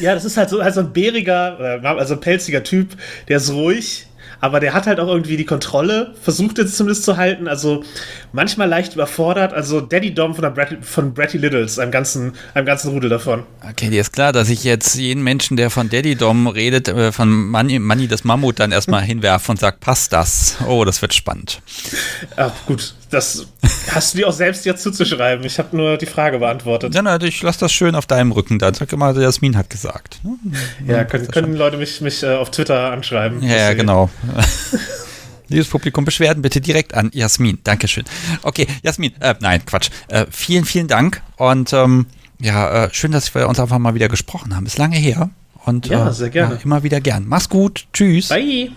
[0.00, 2.96] Ja, das ist halt so, halt so ein bäriger, also ein pelziger Typ,
[3.28, 4.07] der ist ruhig,
[4.40, 7.84] aber der hat halt auch irgendwie die Kontrolle, versucht jetzt zumindest zu halten, also
[8.32, 12.66] manchmal leicht überfordert, also Daddy Dom von, der Brat von Bratty Littles, einem ganzen, einem
[12.66, 13.44] ganzen Rudel davon.
[13.68, 17.12] Okay, dir ist klar, dass ich jetzt jeden Menschen, der von Daddy Dom redet, äh,
[17.12, 20.56] von Money, Money das Mammut dann erstmal hinwerfe und sage, passt das?
[20.66, 21.60] Oh, das wird spannend.
[22.36, 23.46] Ach, gut, das
[23.90, 25.44] hast du dir auch selbst jetzt zuzuschreiben.
[25.44, 26.94] Ich habe nur die Frage beantwortet.
[26.94, 28.74] Ja, na, ich lasse das schön auf deinem Rücken dann.
[28.74, 30.20] Sag immer, Jasmin hat gesagt.
[30.86, 33.42] Ja, können, können Leute mich, mich äh, auf Twitter anschreiben.
[33.42, 34.10] Ja, ja genau.
[35.48, 37.58] Liebes Publikum, Beschwerden bitte direkt an Jasmin.
[37.64, 38.04] Dankeschön.
[38.42, 39.88] Okay, Jasmin, äh, nein, Quatsch.
[40.08, 41.22] Äh, vielen, vielen Dank.
[41.36, 42.06] Und ähm,
[42.38, 44.66] ja, äh, schön, dass wir uns einfach mal wieder gesprochen haben.
[44.66, 45.30] Ist lange her.
[45.64, 46.56] Und, ja, äh, sehr gerne.
[46.56, 47.24] Ja, immer wieder gern.
[47.26, 47.86] Mach's gut.
[47.92, 48.28] Tschüss.
[48.28, 48.70] Bye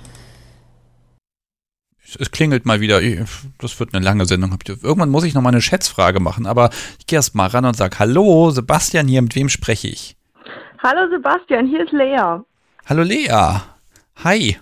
[2.19, 3.01] es klingelt mal wieder.
[3.59, 4.57] Das wird eine lange Sendung.
[4.67, 6.69] Irgendwann muss ich noch mal eine Schätzfrage machen, aber
[6.99, 10.15] ich gehe erst mal ran und sage: Hallo, Sebastian hier, mit wem spreche ich?
[10.83, 12.39] Hallo Sebastian, hier ist Lea.
[12.87, 13.61] Hallo Lea.
[14.23, 14.57] Hi.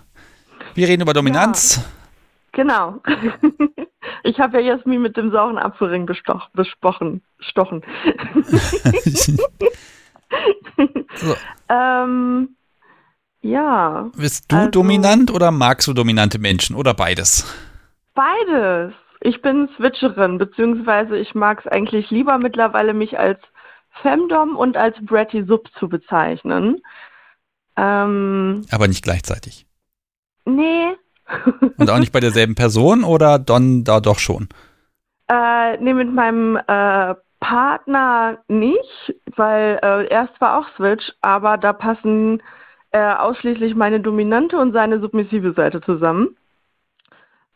[0.74, 1.76] Wir reden über Dominanz.
[1.76, 1.82] Ja,
[2.52, 3.02] genau.
[4.22, 7.22] Ich habe ja Jasmin mit dem sauren Apfelring besprochen.
[7.38, 7.82] Stochen.
[11.14, 11.36] so.
[11.68, 12.56] ähm,
[13.42, 14.10] ja.
[14.16, 17.46] Bist du also, dominant oder magst du dominante Menschen oder beides?
[18.14, 18.92] Beides.
[19.20, 23.38] Ich bin Switcherin, beziehungsweise ich mag es eigentlich lieber mittlerweile, mich als
[24.02, 26.80] Femdom und als Bratty Sub zu bezeichnen.
[27.76, 29.66] Ähm, Aber nicht gleichzeitig.
[30.44, 30.96] Nee.
[31.76, 34.48] und auch nicht bei derselben Person oder Don da doch schon?
[35.28, 41.56] Äh, nee, mit meinem äh, Partner nicht, weil äh, er ist zwar auch Switch, aber
[41.56, 42.42] da passen
[42.92, 46.36] äh, ausschließlich meine dominante und seine submissive Seite zusammen.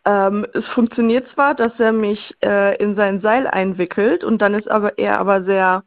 [0.04, 4.70] Ähm, es funktioniert zwar, dass er mich äh, in sein Seil einwickelt und dann ist
[4.70, 5.82] aber er aber sehr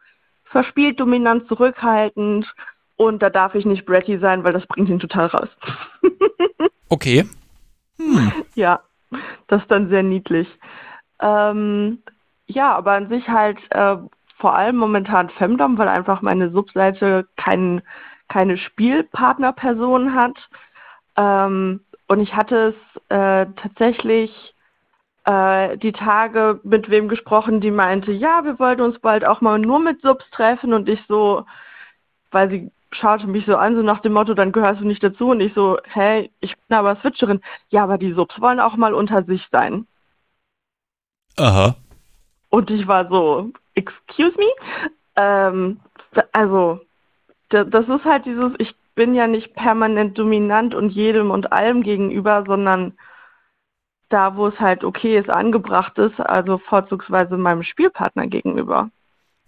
[0.45, 2.51] verspielt, dominant, zurückhaltend
[2.95, 5.49] und da darf ich nicht Bratty sein, weil das bringt ihn total raus.
[6.89, 7.25] okay.
[7.97, 8.31] Hm.
[8.55, 8.81] Ja,
[9.47, 10.47] das ist dann sehr niedlich.
[11.21, 12.01] Ähm,
[12.47, 13.97] ja, aber an sich halt äh,
[14.39, 17.81] vor allem momentan Femdom, weil einfach meine Subseite keinen
[18.27, 20.37] keine Spielpartnerperson hat.
[21.15, 24.53] Ähm, und ich hatte es äh, tatsächlich
[25.25, 29.59] äh, die Tage mit wem gesprochen, die meinte, ja, wir wollten uns bald auch mal
[29.59, 31.45] nur mit Subs treffen und ich so,
[32.31, 35.29] weil sie schaute mich so an, so nach dem Motto, dann gehörst du nicht dazu
[35.29, 37.41] und ich so, hey, ich bin aber Switcherin.
[37.69, 39.85] Ja, aber die Subs wollen auch mal unter sich sein.
[41.37, 41.75] Aha.
[42.49, 44.47] Und ich war so, excuse me?
[45.15, 45.79] Ähm,
[46.31, 46.79] also,
[47.49, 52.43] das ist halt dieses, ich bin ja nicht permanent dominant und jedem und allem gegenüber,
[52.45, 52.93] sondern
[54.09, 58.89] da, wo es halt okay ist, angebracht ist, also vorzugsweise meinem Spielpartner gegenüber.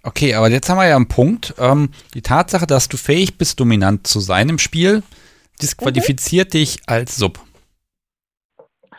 [0.04, 1.54] Okay, aber jetzt haben wir ja einen Punkt.
[1.58, 5.04] Ähm, die Tatsache, dass du fähig bist, dominant zu sein im Spiel,
[5.62, 6.58] disqualifiziert mhm.
[6.58, 7.40] dich als Sub.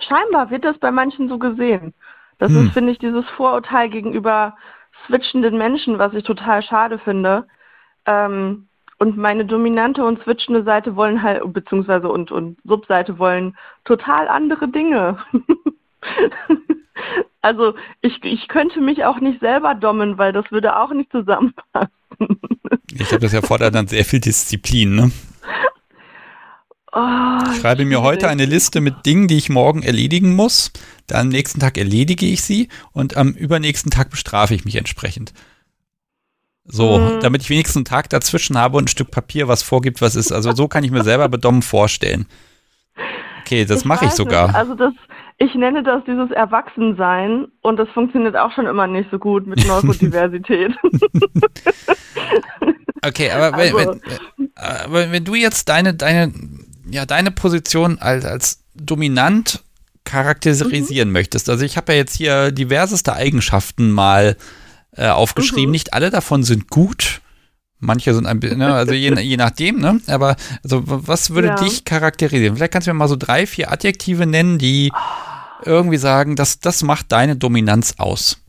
[0.06, 1.94] Scheinbar wird das bei manchen so gesehen.
[2.38, 2.66] Das hm.
[2.66, 4.56] ist, finde ich, dieses Vorurteil gegenüber
[5.06, 7.46] switchenden Menschen, was ich total schade finde.
[8.06, 8.69] Ähm,
[9.00, 14.68] und meine dominante und switchende Seite wollen halt, beziehungsweise und, und Subseite wollen total andere
[14.68, 15.16] Dinge.
[17.40, 21.88] also ich, ich könnte mich auch nicht selber dommen, weil das würde auch nicht zusammenpassen.
[22.92, 25.10] ich glaube, das erfordert dann sehr viel Disziplin, ne?
[26.92, 30.72] Oh, ich schreibe mir heute eine Liste mit Dingen, die ich morgen erledigen muss.
[31.06, 35.32] Dann am nächsten Tag erledige ich sie und am übernächsten Tag bestrafe ich mich entsprechend.
[36.70, 37.20] So, mhm.
[37.20, 40.32] damit ich wenigstens einen Tag dazwischen habe und ein Stück Papier, was vorgibt, was ist.
[40.32, 42.26] Also so kann ich mir selber bedommen vorstellen.
[43.40, 44.48] Okay, das mache ich sogar.
[44.48, 44.56] Nicht.
[44.56, 44.92] Also das,
[45.38, 49.66] ich nenne das dieses Erwachsensein und das funktioniert auch schon immer nicht so gut mit
[49.66, 50.72] Neurodiversität.
[53.04, 53.76] okay, aber also.
[53.76, 54.00] wenn,
[54.36, 56.32] wenn, aber wenn du jetzt deine, deine
[56.90, 59.62] ja, deine Position als, als dominant
[60.04, 61.12] charakterisieren mhm.
[61.12, 61.48] möchtest.
[61.48, 64.36] Also ich habe ja jetzt hier diverseste Eigenschaften mal
[64.96, 65.66] äh, aufgeschrieben.
[65.66, 65.72] Mhm.
[65.72, 67.20] Nicht alle davon sind gut.
[67.78, 70.00] Manche sind ein bisschen, ne, also je, je nachdem, ne?
[70.06, 71.54] Aber also was würde ja.
[71.54, 72.56] dich charakterisieren?
[72.56, 74.92] Vielleicht kannst du mir mal so drei, vier Adjektive nennen, die
[75.64, 78.44] irgendwie sagen, dass das macht deine Dominanz aus.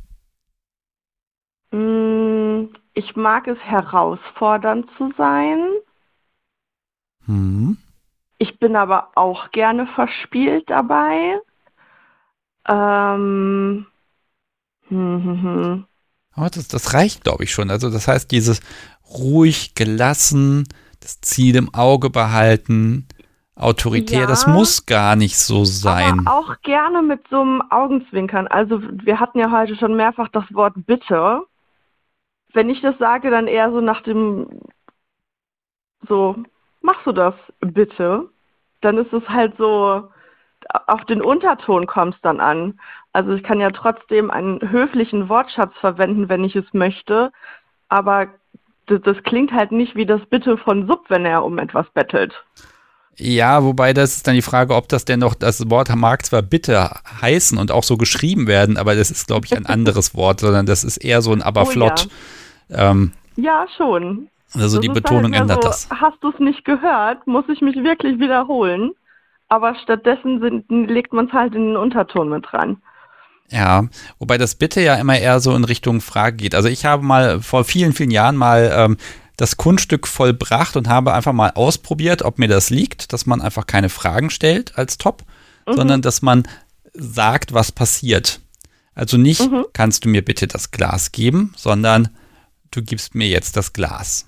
[1.72, 5.66] Mm, ich mag es herausfordernd zu sein.
[7.26, 7.78] Hm.
[8.38, 11.40] Ich bin aber auch gerne verspielt dabei.
[12.68, 13.86] Ähm,
[14.88, 15.86] hm, hm, hm.
[16.36, 17.70] Das, das reicht, glaube ich, schon.
[17.70, 18.62] Also das heißt, dieses
[19.10, 20.68] ruhig, gelassen,
[21.00, 23.08] das Ziel im Auge behalten,
[23.56, 26.26] autoritär, ja, das muss gar nicht so sein.
[26.26, 28.48] Aber auch gerne mit so einem Augenzwinkern.
[28.48, 31.42] Also wir hatten ja heute schon mehrfach das Wort bitte.
[32.54, 34.48] Wenn ich das sage, dann eher so nach dem
[36.08, 36.36] so,
[36.82, 38.30] machst du das bitte?
[38.82, 40.10] Dann ist es halt so,
[40.88, 42.80] auf den Unterton kommt es dann an.
[43.14, 47.32] Also ich kann ja trotzdem einen höflichen Wortschatz verwenden, wenn ich es möchte,
[47.90, 48.28] aber
[48.88, 52.34] das, das klingt halt nicht wie das Bitte von Sub, wenn er um etwas bettelt.
[53.18, 56.42] Ja, wobei das ist dann die Frage, ob das denn noch, das Wort mag zwar
[56.42, 56.90] bitte
[57.22, 60.66] heißen und auch so geschrieben werden, aber das ist, glaube ich, ein anderes Wort, sondern
[60.66, 62.08] das ist eher so ein aber flott.
[62.08, 62.92] Oh, ja.
[62.92, 64.30] Ähm, ja, schon.
[64.54, 65.90] Also das die Betonung halt ändert so, das.
[65.90, 68.92] Hast du es nicht gehört, muss ich mich wirklich wiederholen.
[69.50, 72.82] Aber stattdessen sind, legt man es halt in den Unterton mit dran.
[73.52, 73.88] Ja,
[74.18, 76.56] wobei das bitte ja immer eher so in Richtung Frage geht.
[76.56, 78.98] Also ich habe mal vor vielen, vielen Jahren mal ähm,
[79.36, 83.68] das Kunststück vollbracht und habe einfach mal ausprobiert, ob mir das liegt, dass man einfach
[83.68, 85.24] keine Fragen stellt als Top,
[85.68, 85.76] mhm.
[85.76, 86.48] sondern dass man
[86.94, 88.40] sagt, was passiert.
[88.96, 89.66] Also nicht, mhm.
[89.74, 92.10] kannst du mir bitte das Glas geben, sondern
[92.72, 94.28] du gibst mir jetzt das Glas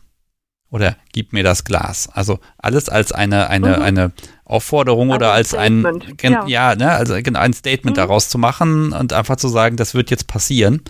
[0.69, 2.09] oder gib mir das Glas.
[2.11, 3.83] Also alles als eine, eine, mhm.
[3.83, 4.11] eine
[4.45, 5.85] Aufforderung also oder als ein,
[6.21, 8.01] ja, ja ne, also ein Statement mhm.
[8.01, 10.81] daraus zu machen und einfach zu sagen, das wird jetzt passieren.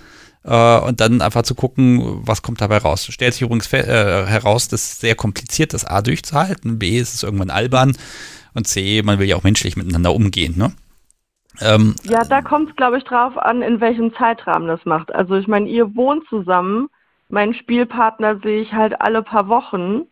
[0.43, 3.07] Äh, und dann einfach zu gucken, was kommt dabei raus.
[3.09, 6.79] Stellt sich übrigens äh, heraus, das ist sehr kompliziert, das A durchzuhalten.
[6.79, 7.95] B ist es irgendwann albern.
[8.53, 10.73] Und C, man will ja auch menschlich miteinander umgehen, ne?
[11.61, 15.13] Ähm, ja, da kommt es, glaube ich, drauf an, in welchem Zeitrahmen das macht.
[15.13, 16.89] Also ich meine, ihr wohnt zusammen
[17.33, 20.03] meinen Spielpartner sehe ich halt alle paar Wochen.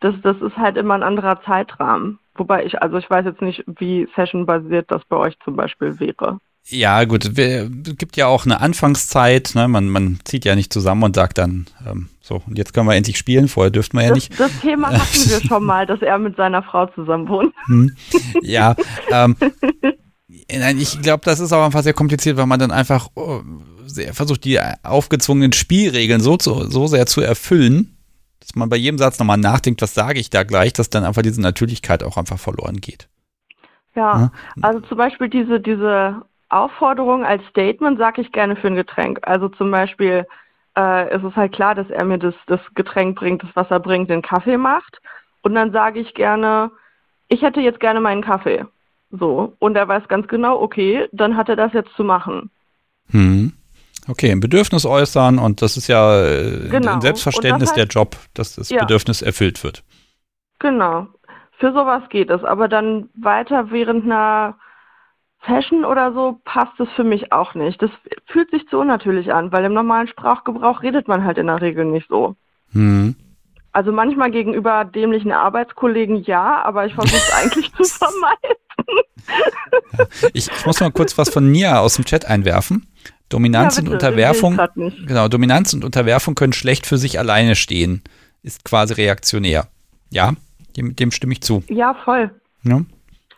[0.00, 2.18] Das, das ist halt immer ein anderer Zeitrahmen.
[2.38, 6.38] Wobei ich, also ich weiß jetzt nicht, wie session-basiert das bei euch zum Beispiel wäre.
[6.70, 9.68] Ja, gut, es gibt ja auch eine Anfangszeit, ne?
[9.68, 12.94] man, man zieht ja nicht zusammen und sagt dann, ähm, so, und jetzt können wir
[12.94, 14.38] endlich spielen, vorher dürften wir ja das, nicht.
[14.38, 17.54] Das Thema hatten wir schon mal, dass er mit seiner Frau zusammen wohnt.
[17.66, 17.96] Hm.
[18.42, 18.76] Ja,
[19.10, 19.36] ähm,
[20.78, 23.40] ich glaube, das ist auch einfach sehr kompliziert, weil man dann einfach oh,
[23.86, 27.97] sehr, versucht, die aufgezwungenen Spielregeln so, zu, so sehr zu erfüllen,
[28.48, 31.22] dass man bei jedem Satz nochmal nachdenkt, was sage ich da gleich, dass dann einfach
[31.22, 33.08] diese Natürlichkeit auch einfach verloren geht.
[33.94, 34.30] Ja, ja?
[34.62, 39.18] also zum Beispiel diese, diese Aufforderung als Statement sage ich gerne für ein Getränk.
[39.22, 40.26] Also zum Beispiel
[40.76, 44.08] äh, ist es halt klar, dass er mir das, das Getränk bringt, das Wasser bringt,
[44.08, 44.98] den Kaffee macht.
[45.42, 46.70] Und dann sage ich gerne,
[47.28, 48.64] ich hätte jetzt gerne meinen Kaffee.
[49.10, 49.54] So.
[49.58, 52.50] Und er weiß ganz genau, okay, dann hat er das jetzt zu machen.
[53.10, 53.52] Hm.
[54.08, 56.94] Okay, ein Bedürfnis äußern und das ist ja äh, genau.
[56.94, 58.80] ein Selbstverständnis heißt, der Job, dass das ja.
[58.80, 59.84] Bedürfnis erfüllt wird.
[60.58, 61.06] Genau.
[61.58, 62.42] Für sowas geht es.
[62.42, 64.56] Aber dann weiter während einer
[65.40, 67.82] Fashion oder so passt es für mich auch nicht.
[67.82, 67.90] Das
[68.26, 71.84] fühlt sich zu unnatürlich an, weil im normalen Sprachgebrauch redet man halt in der Regel
[71.84, 72.34] nicht so.
[72.72, 73.14] Hm.
[73.72, 78.56] Also manchmal gegenüber dämlichen Arbeitskollegen ja, aber ich versuche es eigentlich zu vermeiden.
[79.98, 82.86] Ja, ich, ich, muss mal kurz was von Nia aus dem Chat einwerfen.
[83.28, 84.58] Dominanz ja, und Unterwerfung.
[85.06, 88.02] Genau, Dominanz und Unterwerfung können schlecht für sich alleine stehen.
[88.42, 89.68] Ist quasi reaktionär.
[90.10, 90.32] Ja,
[90.76, 91.62] dem, dem stimme ich zu.
[91.68, 92.30] Ja, voll.
[92.62, 92.80] Ja.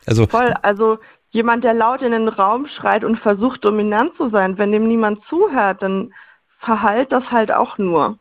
[0.07, 0.55] Also, voll.
[0.63, 0.99] Also
[1.31, 5.21] jemand, der laut in den Raum schreit und versucht, dominant zu sein, wenn dem niemand
[5.29, 6.13] zuhört, dann
[6.61, 8.19] verhallt das halt auch nur.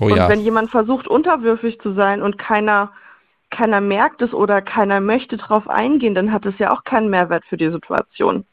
[0.00, 0.28] Oh, und ja.
[0.28, 2.92] wenn jemand versucht, unterwürfig zu sein und keiner,
[3.50, 7.44] keiner merkt es oder keiner möchte drauf eingehen, dann hat es ja auch keinen Mehrwert
[7.44, 8.46] für die Situation.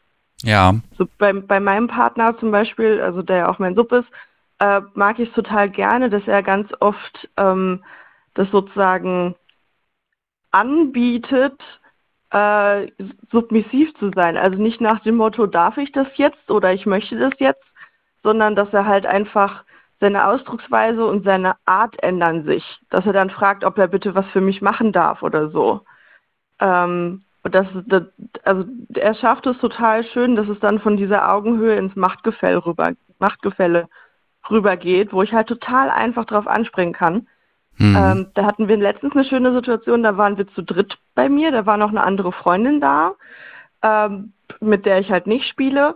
[0.44, 0.76] Ja.
[0.98, 4.07] So bei, bei meinem Partner zum Beispiel, also der ja auch mein Sub ist,
[4.60, 7.84] äh, mag ich es total gerne, dass er ganz oft ähm,
[8.34, 9.36] das sozusagen
[10.52, 11.60] anbietet,
[12.32, 12.88] äh,
[13.32, 14.38] submissiv zu sein.
[14.38, 17.64] Also nicht nach dem Motto, darf ich das jetzt oder ich möchte das jetzt,
[18.24, 19.64] sondern dass er halt einfach
[19.99, 22.64] seine Ausdrucksweise und seine Art ändern sich.
[22.90, 25.82] Dass er dann fragt, ob er bitte was für mich machen darf oder so.
[26.60, 28.03] Ähm, das, das,
[28.44, 32.91] also er schafft es total schön, dass es dann von dieser Augenhöhe ins Machtgefälle rüber,
[33.18, 33.88] Machtgefälle
[34.49, 37.28] rübergeht, wo ich halt total einfach drauf anspringen kann.
[37.78, 37.95] Mhm.
[37.98, 41.52] Ähm, da hatten wir letztens eine schöne Situation, da waren wir zu dritt bei mir,
[41.52, 43.14] da war noch eine andere Freundin da,
[43.82, 45.95] ähm, mit der ich halt nicht spiele.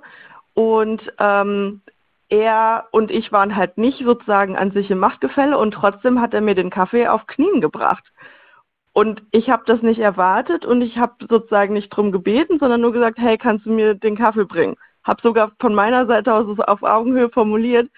[0.54, 1.82] Und ähm,
[2.30, 6.42] er und ich waren halt nicht sozusagen an sich im Machtgefälle und trotzdem hat er
[6.42, 8.04] mir den Kaffee auf Knien gebracht.
[8.94, 12.94] Und ich habe das nicht erwartet und ich habe sozusagen nicht drum gebeten, sondern nur
[12.94, 14.76] gesagt, hey, kannst du mir den Kaffee bringen?
[15.04, 17.90] Habe sogar von meiner Seite aus auf Augenhöhe formuliert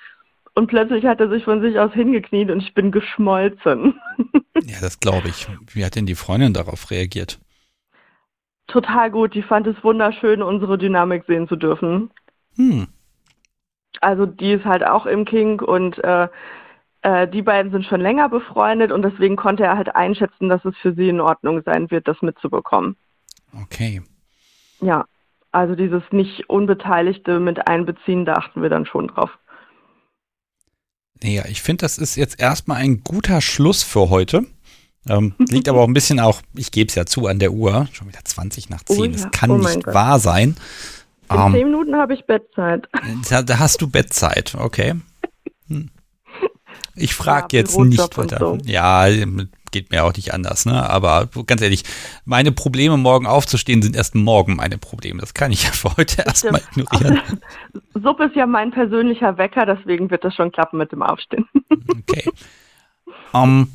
[0.54, 4.00] und plötzlich hat er sich von sich aus hingekniet und ich bin geschmolzen.
[4.64, 5.48] ja, das glaube ich.
[5.74, 7.40] Wie hat denn die Freundin darauf reagiert?
[8.68, 9.36] Total gut.
[9.36, 12.10] Die fand es wunderschön, unsere Dynamik sehen zu dürfen.
[12.56, 12.88] Hm.
[14.00, 16.30] Also die ist halt auch im King und äh,
[17.06, 20.76] äh, die beiden sind schon länger befreundet und deswegen konnte er halt einschätzen, dass es
[20.78, 22.98] für sie in Ordnung sein wird, das mitzubekommen.
[23.62, 24.02] Okay.
[24.82, 25.06] Ja,
[25.52, 29.30] also dieses nicht Unbeteiligte mit einbeziehen, da achten wir dann schon drauf.
[31.22, 34.48] Naja, ich finde, das ist jetzt erstmal ein guter Schluss für heute.
[35.08, 37.88] Ähm, liegt aber auch ein bisschen auch, ich gebe es ja zu, an der Uhr.
[37.94, 39.00] Schon wieder 20 nach 10.
[39.00, 39.12] Oh ja.
[39.12, 39.94] Das kann oh nicht Gott.
[39.94, 40.56] wahr sein.
[41.32, 42.88] In ähm, 10 Minuten habe ich Bettzeit.
[43.30, 44.96] Da, da, hast du Bettzeit, okay.
[45.68, 45.90] Hm.
[46.96, 48.38] Ich frage ja, jetzt nicht weiter.
[48.40, 48.58] So.
[48.64, 49.08] Ja,
[49.76, 50.90] geht mir auch nicht anders, ne?
[50.90, 51.84] Aber ganz ehrlich,
[52.24, 55.20] meine Probleme, morgen aufzustehen, sind erst morgen meine Probleme.
[55.20, 57.20] Das kann ich ja für heute erstmal ignorieren.
[57.94, 61.46] Sub ist ja mein persönlicher Wecker, deswegen wird das schon klappen mit dem Aufstehen.
[62.08, 62.30] Okay.
[63.32, 63.68] Um, ähm,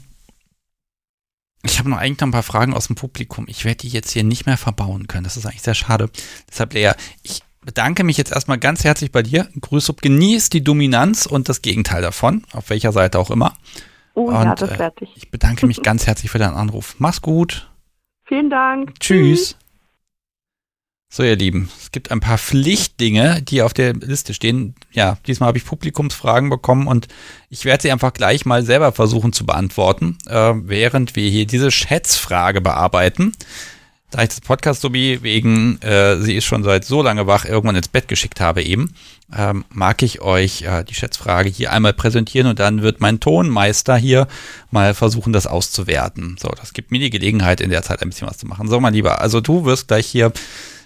[1.63, 3.45] ich habe noch eigentlich noch ein paar Fragen aus dem Publikum.
[3.49, 5.25] Ich werde die jetzt hier nicht mehr verbauen können.
[5.25, 6.09] Das ist eigentlich sehr schade.
[6.49, 6.93] Deshalb, Lea,
[7.23, 9.49] ich bedanke mich jetzt erstmal ganz herzlich bei dir.
[9.61, 13.57] Grüß up, genieß die Dominanz und das Gegenteil davon, auf welcher Seite auch immer.
[14.15, 15.17] Oh und, ja, das werde ich.
[15.17, 16.97] Ich bedanke mich ganz herzlich für deinen Anruf.
[16.99, 17.71] Mach's gut.
[18.25, 18.99] Vielen Dank.
[19.01, 19.57] Tschüss.
[21.13, 24.77] So, ihr Lieben, es gibt ein paar Pflichtdinge, die auf der Liste stehen.
[24.93, 27.09] Ja, diesmal habe ich Publikumsfragen bekommen und
[27.49, 31.73] ich werde sie einfach gleich mal selber versuchen zu beantworten, äh, während wir hier diese
[31.73, 33.33] Schätzfrage bearbeiten
[34.11, 37.77] da ich das Podcast sowie wegen, äh, sie ist schon seit so lange wach, irgendwann
[37.77, 38.95] ins Bett geschickt habe eben,
[39.37, 43.97] ähm, mag ich euch äh, die Schätzfrage hier einmal präsentieren und dann wird mein Tonmeister
[43.97, 44.27] hier
[44.71, 46.37] mal versuchen, das auszuwerten.
[46.39, 48.69] So, das gibt mir die Gelegenheit, in der Zeit ein bisschen was zu machen.
[48.69, 50.33] So, mein Lieber, also du wirst gleich hier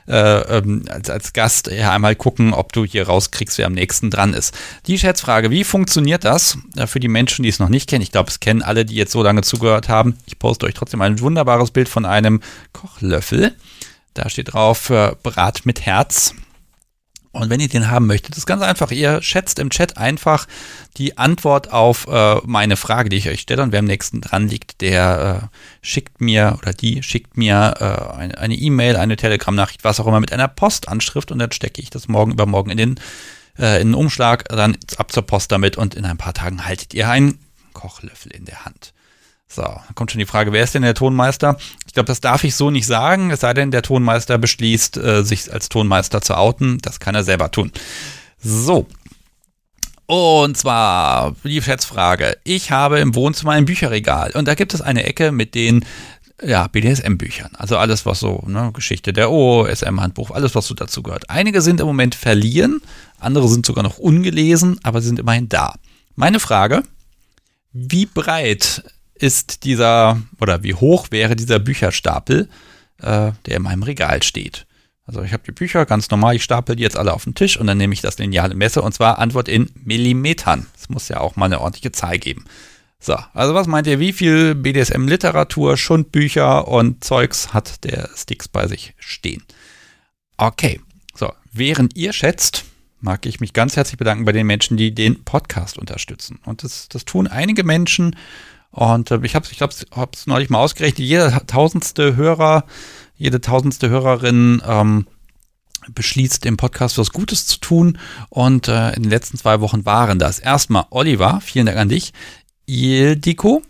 [0.07, 4.11] äh, ähm, als, als Gast ja einmal gucken, ob du hier rauskriegst, wer am nächsten
[4.11, 4.55] dran ist.
[4.87, 8.03] Die Schätzfrage, wie funktioniert das äh, für die Menschen, die es noch nicht kennen?
[8.03, 10.17] Ich glaube, es kennen alle, die jetzt so lange zugehört haben.
[10.27, 12.41] Ich poste euch trotzdem ein wunderbares Bild von einem
[12.73, 13.55] Kochlöffel.
[14.15, 16.35] Da steht drauf äh, Brat mit Herz.
[17.35, 18.93] Und wenn ihr den haben möchtet, ist ganz einfach.
[18.93, 20.47] Ihr schätzt im Chat einfach
[20.97, 23.63] die Antwort auf äh, meine Frage, die ich euch stelle.
[23.63, 28.37] Und wer am nächsten dran liegt, der äh, schickt mir oder die schickt mir äh,
[28.37, 31.33] eine E-Mail, eine Telegram-Nachricht, was auch immer mit einer Postanschrift.
[31.33, 33.01] Und dann stecke ich das morgen übermorgen in den,
[33.59, 35.77] äh, in den Umschlag, dann ab zur Post damit.
[35.77, 37.41] Und in ein paar Tagen haltet ihr einen
[37.73, 38.95] Kochlöffel in der Hand.
[39.55, 41.57] So, kommt schon die Frage, wer ist denn der Tonmeister?
[41.87, 45.23] Ich glaube, das darf ich so nicht sagen, es sei denn, der Tonmeister beschließt, äh,
[45.23, 46.79] sich als Tonmeister zu outen.
[46.83, 47.71] Das kann er selber tun.
[48.41, 48.89] So.
[50.07, 52.37] Und zwar die Schätzfrage.
[52.43, 55.85] Ich habe im Wohnzimmer ein Bücherregal und da gibt es eine Ecke mit den
[56.43, 57.53] ja, BDSM-Büchern.
[57.55, 61.31] Also alles, was so, ne, Geschichte der OSM-Handbuch, alles, was so dazu gehört.
[61.31, 62.81] Einige sind im Moment verliehen,
[63.21, 65.75] andere sind sogar noch ungelesen, aber sie sind immerhin da.
[66.17, 66.83] Meine Frage,
[67.73, 68.83] wie breit
[69.15, 72.49] ist dieser, oder wie hoch wäre dieser Bücherstapel,
[72.99, 74.67] äh, der in meinem Regal steht.
[75.07, 77.59] Also ich habe die Bücher ganz normal, ich stapel die jetzt alle auf den Tisch
[77.59, 80.67] und dann nehme ich das Lineal und messe und zwar Antwort in Millimetern.
[80.79, 82.45] Es muss ja auch mal eine ordentliche Zahl geben.
[82.99, 88.67] So, also was meint ihr, wie viel BDSM-Literatur, Schundbücher und Zeugs hat der Sticks bei
[88.67, 89.43] sich stehen?
[90.39, 90.81] Okay,
[91.15, 92.65] so, während ihr schätzt,
[93.01, 96.41] mag ich mich ganz herzlich bedanken bei den Menschen, die den Podcast unterstützen.
[96.47, 98.17] Und das, das tun einige Menschen.
[98.75, 102.65] Und äh, ich habe es ich hab's neulich mal ausgerechnet, jeder tausendste Hörer,
[103.17, 105.07] jede tausendste Hörerin ähm,
[105.89, 107.99] beschließt, dem Podcast was Gutes zu tun.
[108.31, 112.13] Und äh, in den letzten zwei Wochen waren das erstmal Oliver, vielen Dank an dich,
[112.67, 113.63] Ildiko,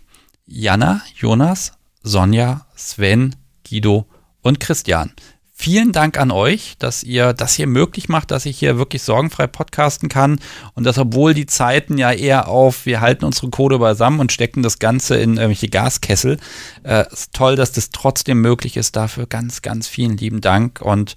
[0.47, 3.35] Jana, Jonas, Sonja, Sven,
[3.69, 4.07] Guido
[4.41, 5.13] und Christian.
[5.57, 9.47] Vielen Dank an euch, dass ihr das hier möglich macht, dass ich hier wirklich sorgenfrei
[9.47, 10.39] podcasten kann
[10.73, 14.63] und dass obwohl die Zeiten ja eher auf, wir halten unsere Code beisammen und stecken
[14.63, 16.39] das Ganze in irgendwelche Gaskessel,
[16.83, 18.97] äh, ist toll, dass das trotzdem möglich ist.
[18.97, 21.15] Dafür ganz, ganz vielen lieben Dank und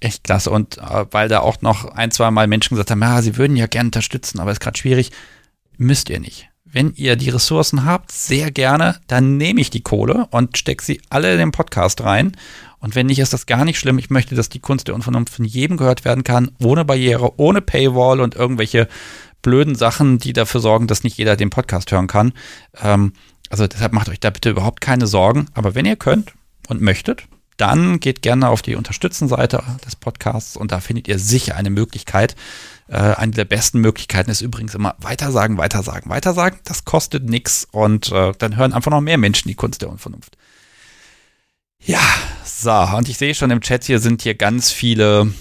[0.00, 0.50] echt klasse.
[0.50, 3.56] Und äh, weil da auch noch ein, zwei Mal Menschen gesagt haben, ja, sie würden
[3.56, 5.12] ja gerne unterstützen, aber ist gerade schwierig,
[5.76, 6.48] müsst ihr nicht.
[6.64, 11.00] Wenn ihr die Ressourcen habt, sehr gerne, dann nehme ich die Kohle und stecke sie
[11.10, 12.36] alle in den Podcast rein.
[12.80, 13.98] Und wenn nicht, ist das gar nicht schlimm.
[13.98, 17.60] Ich möchte, dass die Kunst der Unvernunft von jedem gehört werden kann, ohne Barriere, ohne
[17.60, 18.88] Paywall und irgendwelche
[19.42, 22.32] blöden Sachen, die dafür sorgen, dass nicht jeder den Podcast hören kann.
[22.80, 23.12] Ähm,
[23.50, 25.46] also deshalb macht euch da bitte überhaupt keine Sorgen.
[25.54, 26.32] Aber wenn ihr könnt
[26.68, 27.24] und möchtet,
[27.60, 32.34] dann geht gerne auf die Unterstützen-Seite des Podcasts und da findet ihr sicher eine Möglichkeit.
[32.88, 36.58] Äh, eine der besten Möglichkeiten ist übrigens immer weitersagen, weitersagen, weitersagen.
[36.64, 40.38] Das kostet nichts und äh, dann hören einfach noch mehr Menschen die Kunst der Unvernunft.
[41.82, 42.00] Ja,
[42.60, 45.32] so, und ich sehe schon im Chat hier sind hier ganz viele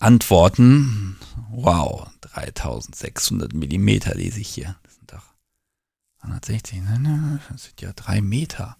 [0.00, 1.16] Antworten.
[1.50, 4.76] Wow, 3600 Millimeter lese ich hier.
[4.82, 5.22] Das sind doch
[6.22, 6.82] 160,
[7.50, 8.76] das sind ja drei Meter.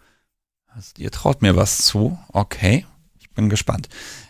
[0.67, 2.19] Also, ihr traut mir was zu.
[2.33, 2.85] Okay,
[3.21, 3.89] ich bin gespannt.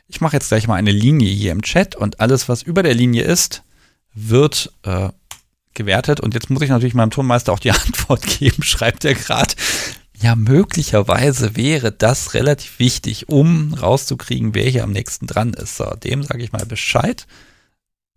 [0.08, 2.94] Ich mache jetzt gleich mal eine Linie hier im Chat und alles, was über der
[2.94, 3.64] Linie ist,
[4.12, 5.08] wird äh,
[5.74, 6.20] gewertet.
[6.20, 9.54] Und jetzt muss ich natürlich meinem Tonmeister auch die Antwort geben, schreibt er gerade.
[10.20, 15.76] Ja, möglicherweise wäre das relativ wichtig, um rauszukriegen, wer hier am nächsten dran ist.
[15.76, 17.26] So, dem sage ich mal Bescheid.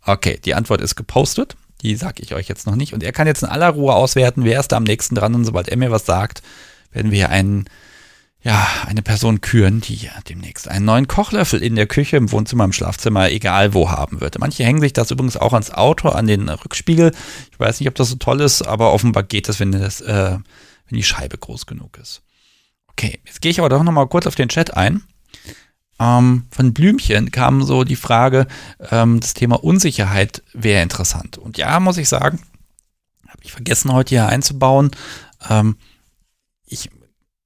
[0.05, 1.57] Okay, die Antwort ist gepostet.
[1.81, 2.93] Die sage ich euch jetzt noch nicht.
[2.93, 5.35] Und er kann jetzt in aller Ruhe auswerten, wer ist da am nächsten dran.
[5.35, 6.41] Und sobald er mir was sagt,
[6.91, 7.65] werden wir einen
[8.41, 12.71] ja, eine Person küren, die demnächst einen neuen Kochlöffel in der Küche, im Wohnzimmer, im
[12.71, 14.39] Schlafzimmer, egal wo haben wird.
[14.39, 17.11] Manche hängen sich das übrigens auch ans Auto, an den Rückspiegel.
[17.51, 20.37] Ich weiß nicht, ob das so toll ist, aber offenbar geht das, wenn, das, äh,
[20.89, 22.21] wenn die Scheibe groß genug ist.
[22.87, 25.03] Okay, jetzt gehe ich aber doch nochmal kurz auf den Chat ein.
[25.99, 28.47] Ähm, von Blümchen kam so die Frage,
[28.89, 31.37] ähm, das Thema Unsicherheit wäre interessant.
[31.37, 32.39] Und ja, muss ich sagen,
[33.27, 34.91] habe ich vergessen heute hier einzubauen.
[35.49, 35.77] Ähm,
[36.65, 36.89] ich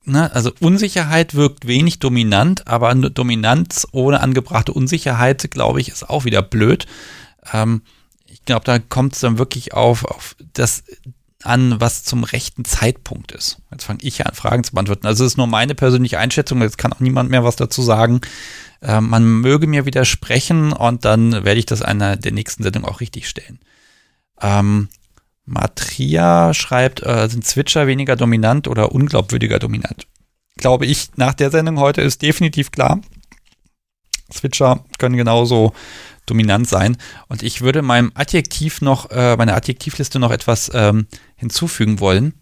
[0.05, 6.09] ne, also Unsicherheit wirkt wenig dominant, aber eine Dominanz ohne angebrachte Unsicherheit, glaube ich, ist
[6.09, 6.85] auch wieder blöd.
[7.51, 7.81] Ähm,
[8.25, 10.83] ich glaube, da kommt es dann wirklich auf, auf das
[11.43, 13.57] an, was zum rechten Zeitpunkt ist.
[13.71, 15.07] Jetzt fange ich an, Fragen zu beantworten.
[15.07, 18.21] Also es ist nur meine persönliche Einschätzung, jetzt kann auch niemand mehr was dazu sagen.
[18.81, 22.99] Ähm, man möge mir widersprechen und dann werde ich das einer der nächsten Sendung auch
[22.99, 23.59] richtig stellen.
[24.41, 24.89] Ähm,
[25.45, 30.07] Matria schreibt, äh, sind Switcher weniger dominant oder unglaubwürdiger dominant?
[30.57, 33.01] Glaube ich, nach der Sendung heute ist definitiv klar.
[34.31, 35.73] Switcher können genauso
[36.25, 36.97] dominant sein.
[37.27, 42.33] Und ich würde meinem Adjektiv noch, äh, meiner Adjektivliste noch etwas ähm, hinzufügen wollen.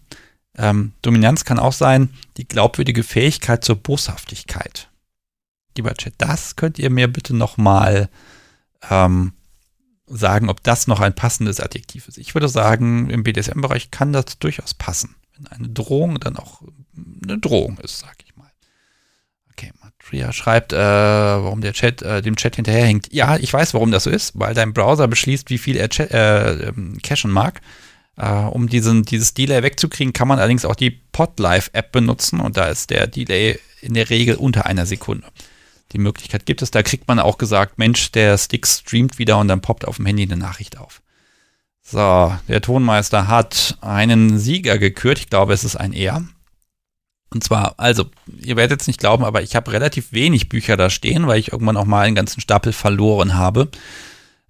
[0.56, 4.90] Ähm, Dominanz kann auch sein, die glaubwürdige Fähigkeit zur Boshaftigkeit.
[5.76, 8.10] Lieber Chat, das könnt ihr mir bitte nochmal
[8.90, 9.32] ähm,
[10.06, 12.18] sagen, ob das noch ein passendes Adjektiv ist.
[12.18, 15.14] Ich würde sagen, im BDSM-Bereich kann das durchaus passen.
[15.34, 16.62] Wenn eine Drohung dann auch
[17.22, 18.31] eine Drohung ist, sag ich
[20.02, 23.12] Matria schreibt, äh, warum der Chat äh, dem Chat hinterherhängt.
[23.12, 26.68] Ja, ich weiß, warum das so ist, weil dein Browser beschließt, wie viel er äh,
[26.68, 27.60] ähm, cachen mag.
[28.20, 32.66] Uh, um diesen, dieses Delay wegzukriegen, kann man allerdings auch die Podlife-App benutzen und da
[32.66, 35.24] ist der Delay in der Regel unter einer Sekunde
[35.92, 36.70] die Möglichkeit gibt es.
[36.70, 40.04] Da kriegt man auch gesagt, Mensch, der Stick streamt wieder und dann poppt auf dem
[40.04, 41.00] Handy eine Nachricht auf.
[41.82, 45.18] So, der Tonmeister hat einen Sieger gekürt.
[45.18, 46.22] Ich glaube, es ist ein Er.
[47.32, 48.06] Und zwar, also,
[48.40, 51.52] ihr werdet es nicht glauben, aber ich habe relativ wenig Bücher da stehen, weil ich
[51.52, 53.68] irgendwann auch mal einen ganzen Stapel verloren habe.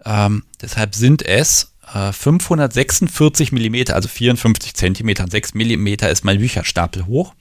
[0.05, 7.07] Ähm, deshalb sind es äh, 546 Millimeter, also 54 Zentimeter, 6 Millimeter ist mein Bücherstapel
[7.07, 7.35] hoch.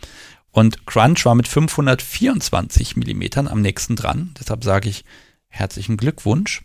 [0.52, 4.36] Und Crunch war mit 524 Millimetern am nächsten dran.
[4.40, 5.06] Deshalb sage ich
[5.48, 6.64] herzlichen Glückwunsch.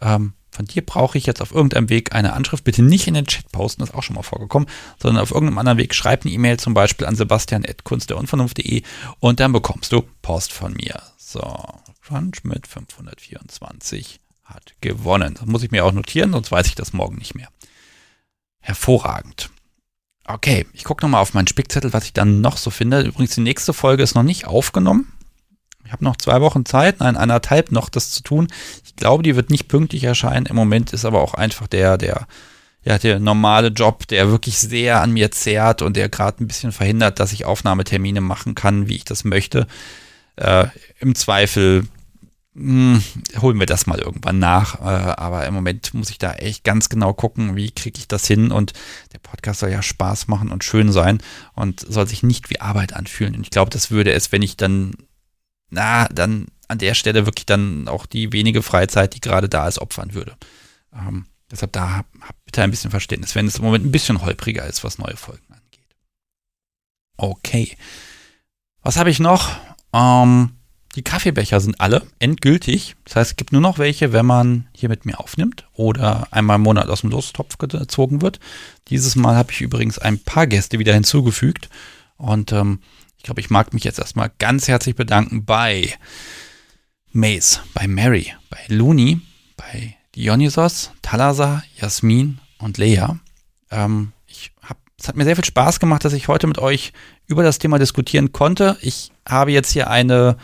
[0.00, 2.64] Ähm, von dir brauche ich jetzt auf irgendeinem Weg eine Anschrift.
[2.64, 4.68] Bitte nicht in den Chat posten, das ist auch schon mal vorgekommen,
[5.00, 8.82] sondern auf irgendeinem anderen Weg schreib eine E-Mail zum Beispiel an sebastian.kunstderunvernunft.de
[9.20, 11.02] und dann bekommst du Post von mir.
[11.18, 11.42] So,
[12.02, 15.34] Crunch mit 524 hat gewonnen.
[15.34, 17.48] Das muss ich mir auch notieren, sonst weiß ich das morgen nicht mehr.
[18.60, 19.50] Hervorragend.
[20.24, 23.02] Okay, ich gucke nochmal auf meinen Spickzettel, was ich dann noch so finde.
[23.02, 25.12] Übrigens, die nächste Folge ist noch nicht aufgenommen.
[25.86, 28.48] Ich habe noch zwei Wochen Zeit, nein, anderthalb noch das zu tun.
[28.84, 30.46] Ich glaube, die wird nicht pünktlich erscheinen.
[30.46, 32.26] Im Moment ist aber auch einfach der, der,
[32.84, 36.72] ja, der normale Job, der wirklich sehr an mir zehrt und der gerade ein bisschen
[36.72, 39.66] verhindert, dass ich Aufnahmetermine machen kann, wie ich das möchte.
[40.36, 40.66] Äh,
[40.98, 41.86] Im Zweifel
[42.56, 43.00] mh,
[43.34, 44.80] hm, holen wir das mal irgendwann nach.
[44.80, 48.26] Äh, aber im Moment muss ich da echt ganz genau gucken, wie kriege ich das
[48.26, 48.50] hin.
[48.50, 48.72] Und
[49.12, 51.18] der Podcast soll ja Spaß machen und schön sein
[51.54, 53.36] und soll sich nicht wie Arbeit anfühlen.
[53.36, 54.94] Und ich glaube, das würde es, wenn ich dann,
[55.70, 59.78] na, dann an der Stelle wirklich dann auch die wenige Freizeit, die gerade da ist,
[59.78, 60.36] opfern würde.
[60.92, 64.22] Ähm, deshalb da hab, hab bitte ein bisschen Verständnis, wenn es im Moment ein bisschen
[64.22, 65.96] holpriger ist, was neue Folgen angeht.
[67.16, 67.76] Okay.
[68.82, 69.50] Was habe ich noch?
[69.92, 70.52] Ähm,
[70.96, 72.96] die Kaffeebecher sind alle endgültig.
[73.04, 76.56] Das heißt, es gibt nur noch welche, wenn man hier mit mir aufnimmt oder einmal
[76.56, 78.40] im Monat aus dem Lostopf gezogen wird.
[78.88, 81.68] Dieses Mal habe ich übrigens ein paar Gäste wieder hinzugefügt.
[82.16, 82.80] Und ähm,
[83.26, 85.92] ich glaube, ich mag mich jetzt erstmal ganz herzlich bedanken bei
[87.10, 89.20] Mace, bei Mary, bei Luni,
[89.56, 93.04] bei Dionysos, Talasa, Jasmin und Lea.
[93.72, 96.92] Ähm, ich hab, es hat mir sehr viel Spaß gemacht, dass ich heute mit euch
[97.26, 98.76] über das Thema diskutieren konnte.
[98.80, 100.36] Ich habe jetzt hier eine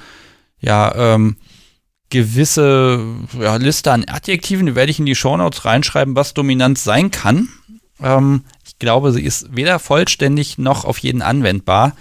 [0.59, 1.37] ja, ähm,
[2.11, 7.13] gewisse ja, Liste an Adjektiven, die werde ich in die Shownotes reinschreiben, was Dominanz sein
[7.13, 7.49] kann.
[8.01, 11.93] Ähm, ich glaube, sie ist weder vollständig noch auf jeden anwendbar.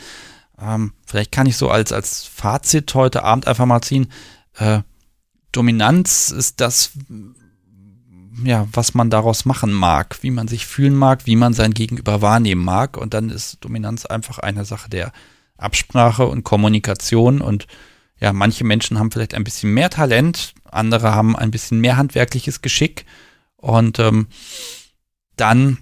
[0.62, 4.08] Ähm, vielleicht kann ich so als, als Fazit heute Abend einfach mal ziehen.
[4.58, 4.82] Äh,
[5.52, 6.92] Dominanz ist das,
[8.44, 12.22] ja, was man daraus machen mag, wie man sich fühlen mag, wie man sein Gegenüber
[12.22, 12.98] wahrnehmen mag.
[12.98, 15.12] Und dann ist Dominanz einfach eine Sache der
[15.58, 17.68] Absprache und Kommunikation und
[18.20, 22.62] ja, manche Menschen haben vielleicht ein bisschen mehr Talent, andere haben ein bisschen mehr handwerkliches
[22.62, 23.06] Geschick
[23.58, 24.28] und ähm,
[25.36, 25.80] dann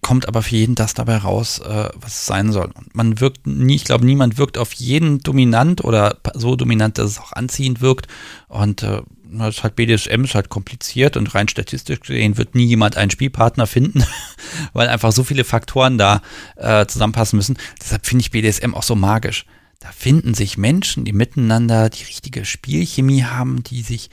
[0.00, 2.70] kommt aber für jeden das dabei raus, äh, was es sein soll.
[2.74, 7.12] Und man wirkt nie, ich glaube, niemand wirkt auf jeden dominant oder so dominant, dass
[7.12, 8.06] es auch anziehend wirkt.
[8.48, 12.64] Und äh, das ist halt BDSM ist halt kompliziert und rein statistisch gesehen wird nie
[12.64, 14.04] jemand einen Spielpartner finden,
[14.72, 16.22] weil einfach so viele Faktoren da
[16.56, 17.58] äh, zusammenpassen müssen.
[17.80, 19.44] Deshalb finde ich BDSM auch so magisch.
[19.80, 24.10] Da finden sich Menschen, die miteinander die richtige Spielchemie haben, die sich,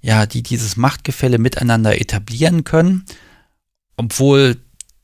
[0.00, 3.04] ja, die dieses Machtgefälle miteinander etablieren können,
[3.96, 4.56] obwohl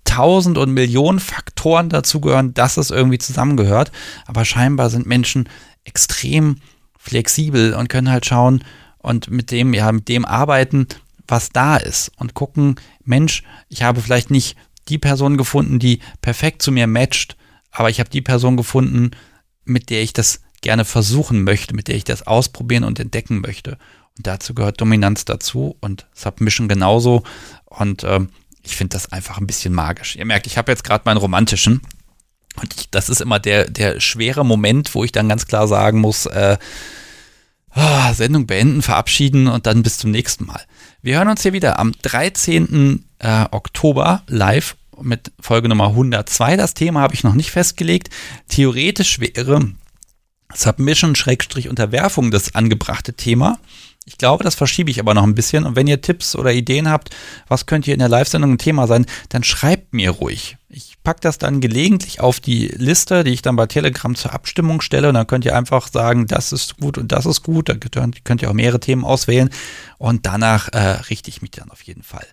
[0.07, 3.93] tausend und Millionen Faktoren dazugehören, dass es irgendwie zusammengehört.
[4.27, 5.49] Aber scheinbar sind Menschen
[5.85, 6.57] extrem
[6.99, 8.65] flexibel und können halt schauen
[8.99, 10.89] und mit dem, ja, mit dem arbeiten,
[11.29, 14.57] was da ist und gucken, Mensch, ich habe vielleicht nicht
[14.89, 17.37] die Person gefunden, die perfekt zu mir matcht,
[17.71, 19.11] aber ich habe die Person gefunden,
[19.65, 23.79] mit der ich das gerne versuchen möchte, mit der ich das ausprobieren und entdecken möchte.
[24.17, 27.23] Und dazu gehört Dominanz dazu und Submission genauso.
[27.67, 28.31] Und ähm,
[28.67, 30.17] ich finde das einfach ein bisschen magisch.
[30.17, 31.81] Ihr merkt, ich habe jetzt gerade meinen romantischen.
[32.61, 36.01] Und ich, das ist immer der, der schwere Moment, wo ich dann ganz klar sagen
[36.01, 36.57] muss, äh,
[37.75, 40.61] oh, Sendung beenden, verabschieden und dann bis zum nächsten Mal.
[41.03, 43.05] Wir hören uns hier wieder am 13.
[43.19, 46.57] Äh, Oktober live mit Folge Nummer 102.
[46.57, 48.09] Das Thema habe ich noch nicht festgelegt.
[48.49, 49.73] Theoretisch wäre
[50.55, 53.59] Submission-Unterwerfung das angebrachte Thema.
[54.09, 55.65] Ich glaube, das verschiebe ich aber noch ein bisschen.
[55.65, 57.11] Und wenn ihr Tipps oder Ideen habt,
[57.49, 60.57] was könnte hier in der Live-Sendung ein Thema sein, dann schreibt mir ruhig.
[60.69, 64.81] Ich packe das dann gelegentlich auf die Liste, die ich dann bei Telegram zur Abstimmung
[64.81, 65.09] stelle.
[65.09, 67.69] Und dann könnt ihr einfach sagen, das ist gut und das ist gut.
[67.69, 69.51] Da könnt ihr auch mehrere Themen auswählen.
[69.99, 72.27] Und danach äh, richte ich mich dann auf jeden Fall.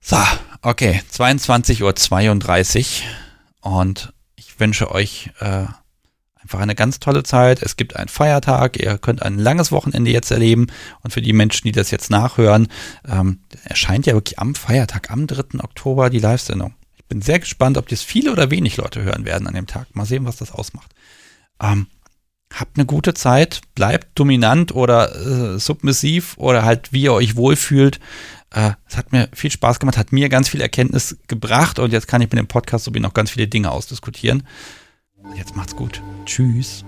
[0.00, 0.18] So,
[0.62, 3.02] okay, 22.32
[3.64, 5.64] Uhr und ich wünsche euch äh,
[6.46, 7.60] einfach eine ganz tolle Zeit.
[7.60, 10.68] Es gibt einen Feiertag, ihr könnt ein langes Wochenende jetzt erleben
[11.02, 12.68] und für die Menschen, die das jetzt nachhören,
[13.08, 15.58] ähm, erscheint ja wirklich am Feiertag, am 3.
[15.60, 16.74] Oktober die Live-Sendung.
[16.94, 19.88] Ich bin sehr gespannt, ob das viele oder wenig Leute hören werden an dem Tag.
[19.94, 20.94] Mal sehen, was das ausmacht.
[21.60, 21.88] Ähm,
[22.54, 27.98] habt eine gute Zeit, bleibt dominant oder äh, submissiv oder halt wie ihr euch wohlfühlt.
[28.54, 32.06] Äh, es hat mir viel Spaß gemacht, hat mir ganz viel Erkenntnis gebracht und jetzt
[32.06, 34.44] kann ich mit dem Podcast sowie noch ganz viele Dinge ausdiskutieren.
[35.34, 36.02] Jetzt macht's gut.
[36.24, 36.84] Tschüss.